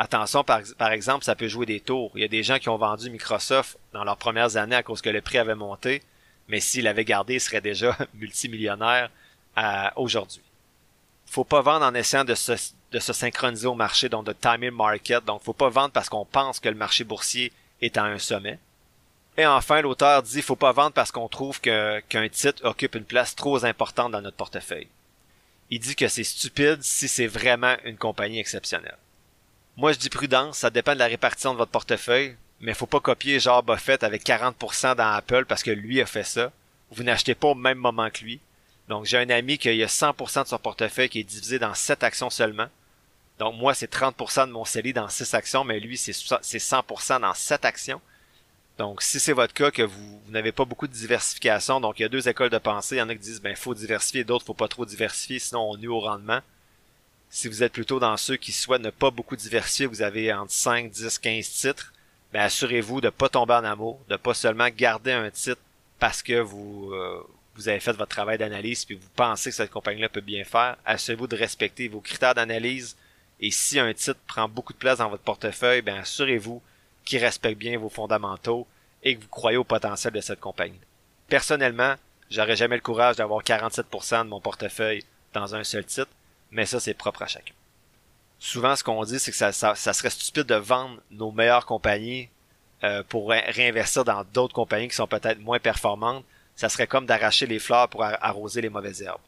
Attention, 0.03 0.43
par, 0.45 0.93
exemple, 0.93 1.27
ça 1.27 1.35
peut 1.35 1.47
jouer 1.47 1.67
des 1.67 1.81
tours. 1.81 2.11
Il 2.15 2.23
y 2.23 2.25
a 2.25 2.29
des 2.29 2.43
gens 2.43 2.59
qui 2.59 2.71
ont 2.71 2.79
vendu 2.79 3.11
Microsoft 3.11 3.79
dans 3.93 4.03
leurs 4.03 4.17
premières 4.17 4.57
années 4.57 4.77
à 4.77 4.83
cause 4.83 5.03
que 5.03 5.11
le 5.11 5.21
prix 5.21 5.37
avait 5.37 5.55
monté, 5.55 6.03
mais 6.49 6.59
s'il 6.59 6.89
avait 6.89 7.05
gardé, 7.05 7.35
il 7.35 7.41
serait 7.41 7.61
déjà 7.61 7.95
multimillionnaire 8.15 9.11
aujourd'hui. 9.97 10.41
Faut 11.27 11.45
pas 11.45 11.61
vendre 11.61 11.85
en 11.85 11.95
essayant 11.95 12.25
de 12.25 12.35
se, 12.35 12.57
synchroniser 12.99 13.67
au 13.67 13.75
marché, 13.75 14.09
donc 14.09 14.25
de 14.25 14.33
timing 14.33 14.71
market. 14.71 15.23
Donc, 15.27 15.43
faut 15.43 15.53
pas 15.53 15.69
vendre 15.69 15.91
parce 15.91 16.09
qu'on 16.09 16.25
pense 16.25 16.61
que 16.61 16.71
le 16.71 16.77
marché 16.77 17.05
boursier 17.05 17.53
est 17.83 17.99
à 17.99 18.05
un 18.05 18.19
sommet. 18.19 18.59
Et 19.37 19.45
enfin, 19.45 19.83
l'auteur 19.83 20.23
dit 20.23 20.41
faut 20.41 20.57
pas 20.57 20.73
vendre 20.73 20.93
parce 20.93 21.13
qu'on 21.13 21.29
trouve 21.29 21.61
qu'un 21.61 22.29
titre 22.31 22.65
occupe 22.65 22.95
une 22.95 23.05
place 23.05 23.37
trop 23.37 23.63
importante 23.67 24.13
dans 24.13 24.23
notre 24.23 24.37
portefeuille 24.39 24.89
il 25.71 25.79
dit 25.79 25.95
que 25.95 26.09
c'est 26.09 26.25
stupide 26.25 26.83
si 26.83 27.09
c'est 27.09 27.29
vraiment 27.29 27.77
une 27.85 27.97
compagnie 27.97 28.41
exceptionnelle. 28.41 28.99
Moi, 29.81 29.95
je 29.95 29.99
dis 29.99 30.11
prudence, 30.11 30.59
ça 30.59 30.69
dépend 30.69 30.93
de 30.93 30.99
la 30.99 31.07
répartition 31.07 31.55
de 31.55 31.57
votre 31.57 31.71
portefeuille, 31.71 32.37
mais 32.61 32.75
faut 32.75 32.85
pas 32.85 33.01
copier 33.01 33.41
genre 33.41 33.63
Buffett 33.63 34.05
avec 34.05 34.27
40% 34.27 34.95
dans 34.95 35.13
Apple 35.13 35.47
parce 35.47 35.63
que 35.63 35.71
lui 35.71 36.03
a 36.03 36.07
fait 36.07 36.23
ça. 36.23 36.53
Vous 36.91 37.03
n'achetez 37.03 37.35
pas 37.35 37.49
au 37.49 37.55
même 37.55 37.79
moment 37.79 38.11
que 38.11 38.23
lui. 38.23 38.41
Donc, 38.89 39.07
j'ai 39.07 39.17
un 39.17 39.31
ami 39.31 39.57
qui 39.57 39.71
a 39.71 39.73
100% 39.73 40.43
de 40.43 40.49
son 40.49 40.59
portefeuille 40.59 41.09
qui 41.09 41.21
est 41.21 41.25
divisé 41.25 41.59
dans 41.59 41.73
7 41.73 42.03
actions 42.03 42.29
seulement. 42.29 42.67
Donc, 43.39 43.55
moi, 43.57 43.73
c'est 43.73 43.91
30% 43.91 44.49
de 44.49 44.53
mon 44.53 44.67
CELI 44.67 44.93
dans 44.93 45.09
6 45.09 45.33
actions, 45.33 45.65
mais 45.65 45.81
lui, 45.81 45.97
c'est 45.97 46.13
100% 46.13 47.21
dans 47.23 47.33
7 47.33 47.65
actions. 47.65 48.03
Donc, 48.77 49.01
si 49.01 49.19
c'est 49.19 49.33
votre 49.33 49.55
cas, 49.55 49.71
que 49.71 49.81
vous, 49.81 50.21
n'avez 50.29 50.53
pas 50.53 50.67
beaucoup 50.67 50.89
de 50.89 50.93
diversification, 50.93 51.81
donc 51.81 51.99
il 51.99 52.03
y 52.03 52.05
a 52.05 52.11
deux 52.11 52.29
écoles 52.29 52.51
de 52.51 52.59
pensée. 52.59 52.97
Il 52.97 52.99
y 52.99 53.03
en 53.03 53.09
a 53.09 53.15
qui 53.15 53.21
disent, 53.21 53.41
ben, 53.41 53.57
faut 53.57 53.73
diversifier, 53.73 54.25
d'autres, 54.25 54.45
faut 54.45 54.53
pas 54.53 54.69
trop 54.69 54.85
diversifier, 54.85 55.39
sinon 55.39 55.71
on 55.71 55.79
nuit 55.79 55.89
au 55.89 56.01
rendement. 56.01 56.41
Si 57.33 57.47
vous 57.47 57.63
êtes 57.63 57.73
plutôt 57.73 58.01
dans 58.01 58.17
ceux 58.17 58.37
qui 58.37 58.51
souhaitent 58.51 58.83
ne 58.83 58.91
pas 58.91 59.13
beaucoup 59.13 59.37
diversifier, 59.37 59.87
vous 59.87 60.03
avez 60.03 60.33
entre 60.33 60.51
5, 60.51 60.91
10, 60.91 61.19
15 61.21 61.49
titres, 61.49 61.93
ben, 62.33 62.43
assurez-vous 62.43 63.01
de 63.01 63.09
pas 63.09 63.29
tomber 63.29 63.55
en 63.55 63.65
amour, 63.65 64.01
de 64.09 64.17
pas 64.17 64.35
seulement 64.35 64.69
garder 64.69 65.13
un 65.13 65.31
titre 65.31 65.61
parce 66.01 66.23
que 66.23 66.41
vous, 66.41 66.91
euh, 66.93 67.23
vous 67.55 67.69
avez 67.69 67.79
fait 67.79 67.93
votre 67.93 68.11
travail 68.11 68.37
d'analyse 68.37 68.85
puis 68.85 68.97
vous 68.97 69.09
pensez 69.15 69.51
que 69.51 69.57
cette 69.57 69.71
compagnie-là 69.71 70.09
peut 70.09 70.21
bien 70.21 70.43
faire. 70.43 70.77
Assurez-vous 70.85 71.29
de 71.29 71.37
respecter 71.37 71.87
vos 71.87 72.01
critères 72.01 72.35
d'analyse 72.35 72.97
et 73.39 73.53
si 73.53 73.79
un 73.79 73.95
titre 73.95 74.21
prend 74.27 74.49
beaucoup 74.49 74.73
de 74.73 74.79
place 74.79 74.99
dans 74.99 75.09
votre 75.09 75.23
portefeuille, 75.23 75.83
ben, 75.83 75.99
assurez-vous 75.99 76.61
qui 77.05 77.17
respecte 77.19 77.59
bien 77.59 77.79
vos 77.79 77.89
fondamentaux 77.89 78.67
et 79.05 79.17
que 79.17 79.23
vous 79.23 79.29
croyez 79.29 79.57
au 79.57 79.65
potentiel 79.65 80.13
de 80.13 80.21
cette 80.21 80.41
compagnie. 80.41 80.81
Personnellement, 81.29 81.95
j'aurais 82.29 82.57
jamais 82.57 82.77
le 82.77 82.83
courage 82.83 83.17
d'avoir 83.17 83.43
47% 83.45 84.25
de 84.25 84.29
mon 84.29 84.41
portefeuille 84.41 85.05
dans 85.33 85.55
un 85.55 85.63
seul 85.65 85.85
titre, 85.85 86.11
mais 86.51 86.67
ça 86.67 86.81
c'est 86.81 86.95
propre 86.95 87.23
à 87.23 87.27
chacun. 87.27 87.55
Souvent, 88.39 88.75
ce 88.75 88.83
qu'on 88.83 89.05
dit, 89.05 89.19
c'est 89.19 89.33
que 89.33 89.37
ça, 89.37 89.75
serait 89.75 90.11
stupide 90.11 90.45
de 90.45 90.55
vendre 90.55 90.99
nos 91.11 91.31
meilleures 91.31 91.67
compagnies 91.67 92.31
euh, 92.85 93.03
pour 93.07 93.29
réinvestir 93.29 94.03
dans 94.03 94.25
d'autres 94.33 94.55
compagnies 94.55 94.89
qui 94.89 94.95
sont 94.95 95.07
peut-être 95.07 95.41
moins 95.41 95.59
performantes. 95.59 96.25
Ça 96.57 96.71
serait 96.71 96.87
comme 96.87 97.05
d'arracher 97.05 97.47
les 97.47 97.59
fleurs 97.59 97.91
pour 97.91 98.03
arroser 98.03 98.63
les 98.63 98.71
mauvaises 98.71 99.03
herbes. 99.03 99.21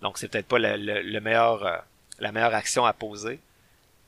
Donc, 0.00 0.16
c'est 0.16 0.28
peut-être 0.28 0.48
pas 0.48 0.58
le, 0.58 1.20
meilleur, 1.20 1.66
euh, 1.66 1.76
la 2.20 2.32
meilleure 2.32 2.54
action 2.54 2.86
à 2.86 2.94
poser 2.94 3.38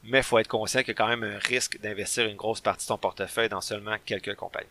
mais 0.06 0.18
il 0.18 0.24
faut 0.24 0.38
être 0.38 0.48
conscient 0.48 0.80
qu'il 0.80 0.88
y 0.88 0.90
a 0.92 0.94
quand 0.94 1.08
même 1.08 1.24
un 1.24 1.38
risque 1.38 1.80
d'investir 1.80 2.26
une 2.26 2.36
grosse 2.36 2.60
partie 2.60 2.84
de 2.84 2.88
son 2.88 2.98
portefeuille 2.98 3.48
dans 3.48 3.60
seulement 3.60 3.96
quelques 4.04 4.34
compagnies. 4.34 4.66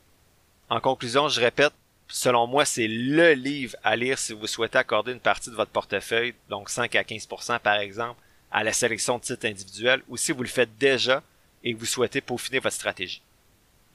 En 0.69 0.79
conclusion, 0.79 1.27
je 1.27 1.41
répète, 1.41 1.73
selon 2.07 2.47
moi, 2.47 2.65
c'est 2.65 2.87
le 2.87 3.33
livre 3.33 3.75
à 3.83 3.95
lire 3.95 4.17
si 4.17 4.33
vous 4.33 4.47
souhaitez 4.47 4.77
accorder 4.77 5.11
une 5.11 5.19
partie 5.19 5.49
de 5.49 5.55
votre 5.55 5.71
portefeuille, 5.71 6.33
donc 6.49 6.69
5 6.69 6.95
à 6.95 7.03
15% 7.03 7.59
par 7.59 7.77
exemple, 7.77 8.19
à 8.51 8.63
la 8.63 8.73
sélection 8.73 9.17
de 9.17 9.23
titres 9.23 9.47
individuels, 9.47 10.01
ou 10.07 10.17
si 10.17 10.31
vous 10.31 10.43
le 10.43 10.49
faites 10.49 10.77
déjà 10.77 11.23
et 11.63 11.73
que 11.73 11.79
vous 11.79 11.85
souhaitez 11.85 12.21
peaufiner 12.21 12.59
votre 12.59 12.75
stratégie. 12.75 13.21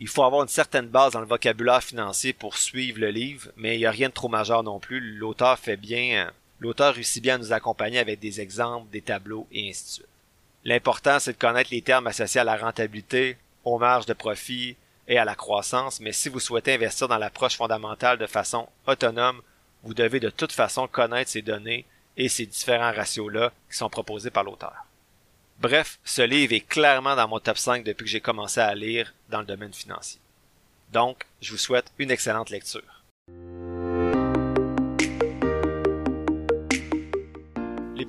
Il 0.00 0.08
faut 0.08 0.24
avoir 0.24 0.42
une 0.42 0.48
certaine 0.48 0.86
base 0.86 1.12
dans 1.12 1.20
le 1.20 1.26
vocabulaire 1.26 1.82
financier 1.82 2.32
pour 2.32 2.56
suivre 2.56 2.98
le 2.98 3.10
livre, 3.10 3.50
mais 3.56 3.76
il 3.76 3.78
n'y 3.78 3.86
a 3.86 3.90
rien 3.90 4.08
de 4.08 4.14
trop 4.14 4.28
majeur 4.28 4.62
non 4.62 4.80
plus. 4.80 5.00
L'auteur 5.00 5.58
fait 5.58 5.76
bien, 5.76 6.32
l'auteur 6.58 6.94
réussit 6.94 7.22
bien 7.22 7.34
à 7.34 7.38
nous 7.38 7.52
accompagner 7.52 7.98
avec 7.98 8.18
des 8.18 8.40
exemples, 8.40 8.90
des 8.90 9.02
tableaux 9.02 9.46
et 9.52 9.68
ainsi 9.68 9.84
de 9.84 9.88
suite. 9.90 10.06
L'important, 10.64 11.18
c'est 11.18 11.34
de 11.34 11.38
connaître 11.38 11.70
les 11.70 11.82
termes 11.82 12.06
associés 12.06 12.40
à 12.40 12.44
la 12.44 12.56
rentabilité, 12.56 13.36
aux 13.64 13.78
marges 13.78 14.06
de 14.06 14.14
profit 14.14 14.76
et 15.10 15.18
à 15.18 15.24
la 15.24 15.34
croissance, 15.34 16.00
mais 16.00 16.12
si 16.12 16.28
vous 16.28 16.40
souhaitez 16.40 16.72
investir 16.72 17.08
dans 17.08 17.18
l'approche 17.18 17.56
fondamentale 17.56 18.16
de 18.16 18.26
façon 18.26 18.68
autonome, 18.86 19.42
vous 19.82 19.92
devez 19.92 20.20
de 20.20 20.30
toute 20.30 20.52
façon 20.52 20.86
connaître 20.86 21.32
ces 21.32 21.42
données 21.42 21.84
et 22.16 22.28
ces 22.28 22.46
différents 22.46 22.92
ratios-là 22.92 23.52
qui 23.68 23.76
sont 23.76 23.90
proposés 23.90 24.30
par 24.30 24.44
l'auteur. 24.44 24.86
Bref, 25.58 25.98
ce 26.04 26.22
livre 26.22 26.54
est 26.54 26.66
clairement 26.66 27.16
dans 27.16 27.26
mon 27.26 27.40
top 27.40 27.58
5 27.58 27.84
depuis 27.84 28.04
que 28.04 28.10
j'ai 28.10 28.20
commencé 28.20 28.60
à 28.60 28.74
lire 28.74 29.12
dans 29.28 29.40
le 29.40 29.46
domaine 29.46 29.74
financier. 29.74 30.20
Donc, 30.92 31.26
je 31.42 31.50
vous 31.50 31.58
souhaite 31.58 31.92
une 31.98 32.10
excellente 32.10 32.50
lecture. 32.50 33.02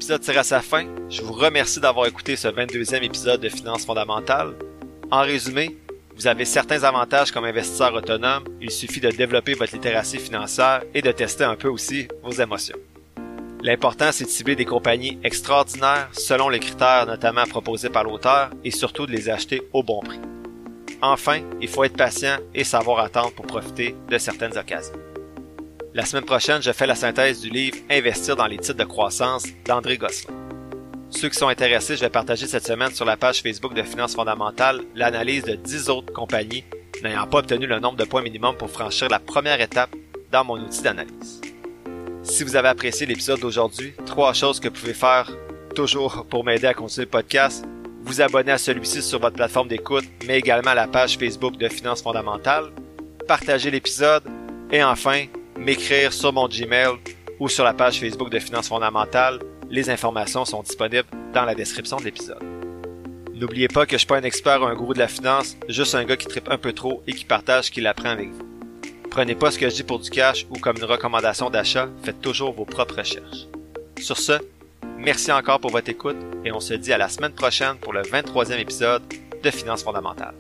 l'épisode 0.02 0.22
tire 0.22 0.40
à 0.40 0.44
sa 0.44 0.62
fin. 0.62 0.86
Je 1.10 1.22
vous 1.22 1.34
remercie 1.34 1.80
d'avoir 1.80 2.08
écouté 2.08 2.36
ce 2.36 2.48
22e 2.48 3.04
épisode 3.04 3.42
de 3.42 3.50
Finances 3.50 3.86
fondamentales. 3.86 4.56
En 5.12 5.22
résumé, 5.22 5.78
vous 6.22 6.28
avez 6.28 6.46
certains 6.46 6.84
avantages 6.84 7.32
comme 7.32 7.46
investisseur 7.46 7.96
autonome. 7.96 8.44
Il 8.62 8.70
suffit 8.70 9.00
de 9.00 9.10
développer 9.10 9.56
votre 9.56 9.74
littératie 9.74 10.20
financière 10.20 10.84
et 10.94 11.02
de 11.02 11.12
tester 11.12 11.46
un 11.46 11.56
peu 11.56 11.68
aussi 11.68 12.08
vos 12.22 12.32
émotions. 12.32 12.78
L'important, 13.64 14.12
c'est 14.12 14.26
de 14.26 14.30
cibler 14.30 14.56
des 14.56 14.66
compagnies 14.66 15.18
extraordinaires 15.24 16.10
selon 16.12 16.50
les 16.50 16.60
critères 16.60 17.08
notamment 17.08 17.46
proposés 17.46 17.90
par 17.90 18.04
l'auteur 18.04 18.52
et 18.64 18.70
surtout 18.70 19.08
de 19.08 19.12
les 19.12 19.32
acheter 19.32 19.64
au 19.74 19.82
bon 19.82 20.00
prix. 20.02 20.20
Enfin, 21.02 21.40
il 21.60 21.68
faut 21.68 21.86
être 21.86 21.98
patient 21.98 22.38
et 22.54 22.64
savoir 22.64 23.00
attendre 23.00 23.32
pour 23.32 23.48
profiter 23.48 23.96
de 24.08 24.18
certaines 24.20 24.56
occasions. 24.56 25.00
La 25.96 26.06
semaine 26.06 26.26
prochaine, 26.26 26.62
je 26.62 26.72
fais 26.72 26.86
la 26.86 26.94
synthèse 26.94 27.42
du 27.42 27.50
livre 27.50 27.78
Investir 27.90 28.36
dans 28.36 28.46
les 28.46 28.60
titres 28.60 28.78
de 28.78 28.84
croissance 28.84 29.48
d'André 29.66 29.98
Gosselin. 29.98 30.41
Ceux 31.12 31.30
qui 31.30 31.38
sont 31.38 31.50
intéressés, 31.50 31.98
je 31.98 32.02
vais 32.02 32.10
partager 32.10 32.48
cette 32.48 32.66
semaine 32.66 32.94
sur 32.94 33.06
la 33.06 33.18
page 33.18 33.42
Facebook 33.42 33.74
de 33.74 33.84
Finances 33.84 34.16
fondamentales 34.16 34.82
l'analyse 34.96 35.44
de 35.44 35.56
10 35.56 35.90
autres 35.90 36.14
compagnies 36.14 36.64
n'ayant 37.04 37.28
pas 37.28 37.40
obtenu 37.40 37.68
le 37.68 37.80
nombre 37.80 37.98
de 37.98 38.06
points 38.06 38.22
minimum 38.22 38.56
pour 38.56 38.70
franchir 38.70 39.10
la 39.10 39.20
première 39.20 39.60
étape 39.60 39.94
dans 40.32 40.46
mon 40.46 40.58
outil 40.60 40.82
d'analyse. 40.82 41.42
Si 42.24 42.44
vous 42.44 42.56
avez 42.56 42.70
apprécié 42.70 43.06
l'épisode 43.06 43.40
d'aujourd'hui, 43.40 43.94
trois 44.06 44.34
choses 44.34 44.60
que 44.60 44.70
vous 44.70 44.74
pouvez 44.74 44.94
faire 44.94 45.30
toujours 45.76 46.26
pour 46.30 46.46
m'aider 46.46 46.68
à 46.68 46.74
continuer 46.74 47.06
le 47.06 47.12
podcast. 47.12 47.66
Vous 48.04 48.22
abonner 48.22 48.54
à 48.54 48.58
celui-ci 48.58 49.02
sur 49.02 49.20
votre 49.20 49.36
plateforme 49.36 49.68
d'écoute, 49.68 50.06
mais 50.26 50.40
également 50.40 50.72
à 50.72 50.76
la 50.76 50.88
page 50.88 51.18
Facebook 51.18 51.58
de 51.58 51.68
Finances 51.68 52.02
fondamentales. 52.02 52.72
Partager 53.28 53.70
l'épisode 53.70 54.24
et 54.72 54.84
enfin, 54.84 55.26
m'écrire 55.58 56.14
sur 56.14 56.32
mon 56.34 56.48
Gmail 56.48 56.96
ou 57.40 57.50
sur 57.50 57.64
la 57.64 57.74
page 57.74 58.00
Facebook 58.00 58.30
de 58.30 58.40
Finances 58.40 58.70
fondamentales. 58.70 59.40
Les 59.72 59.90
informations 59.90 60.44
sont 60.44 60.64
disponibles 60.64 61.08
dans 61.34 61.46
la 61.46 61.56
description 61.56 61.96
de 61.96 62.04
l'épisode. 62.04 62.44
N'oubliez 63.34 63.70
pas 63.70 63.86
que 63.86 63.94
je 63.94 64.00
suis 64.00 64.06
pas 64.06 64.18
un 64.18 64.24
expert 64.24 64.62
ou 64.62 64.66
un 64.66 64.76
gourou 64.76 64.94
de 64.94 65.00
la 65.00 65.08
finance, 65.08 65.56
juste 65.70 65.96
un 65.96 66.04
gars 66.04 66.18
qui 66.18 66.28
tripe 66.28 66.50
un 66.52 66.58
peu 66.58 66.74
trop 66.74 67.02
et 67.08 67.14
qui 67.14 67.24
partage 67.24 67.66
ce 67.66 67.72
qu'il 67.72 67.88
apprend 67.88 68.10
avec 68.10 68.32
vous. 68.32 68.44
Prenez 69.10 69.34
pas 69.34 69.50
ce 69.50 69.58
que 69.58 69.70
je 69.70 69.76
dis 69.76 69.84
pour 69.84 70.00
du 70.00 70.10
cash 70.10 70.46
ou 70.50 70.60
comme 70.60 70.76
une 70.76 70.84
recommandation 70.84 71.50
d'achat, 71.50 71.88
faites 72.04 72.20
toujours 72.20 72.52
vos 72.52 72.66
propres 72.66 72.98
recherches. 72.98 73.48
Sur 73.98 74.18
ce, 74.18 74.34
merci 74.98 75.32
encore 75.32 75.62
pour 75.62 75.72
votre 75.72 75.90
écoute 75.90 76.18
et 76.44 76.52
on 76.52 76.60
se 76.60 76.74
dit 76.74 76.92
à 76.92 76.98
la 76.98 77.08
semaine 77.08 77.34
prochaine 77.34 77.78
pour 77.78 77.94
le 77.94 78.02
23e 78.02 78.60
épisode 78.60 79.04
de 79.42 79.52
Finances 79.52 79.84
fondamentales. 79.84 80.36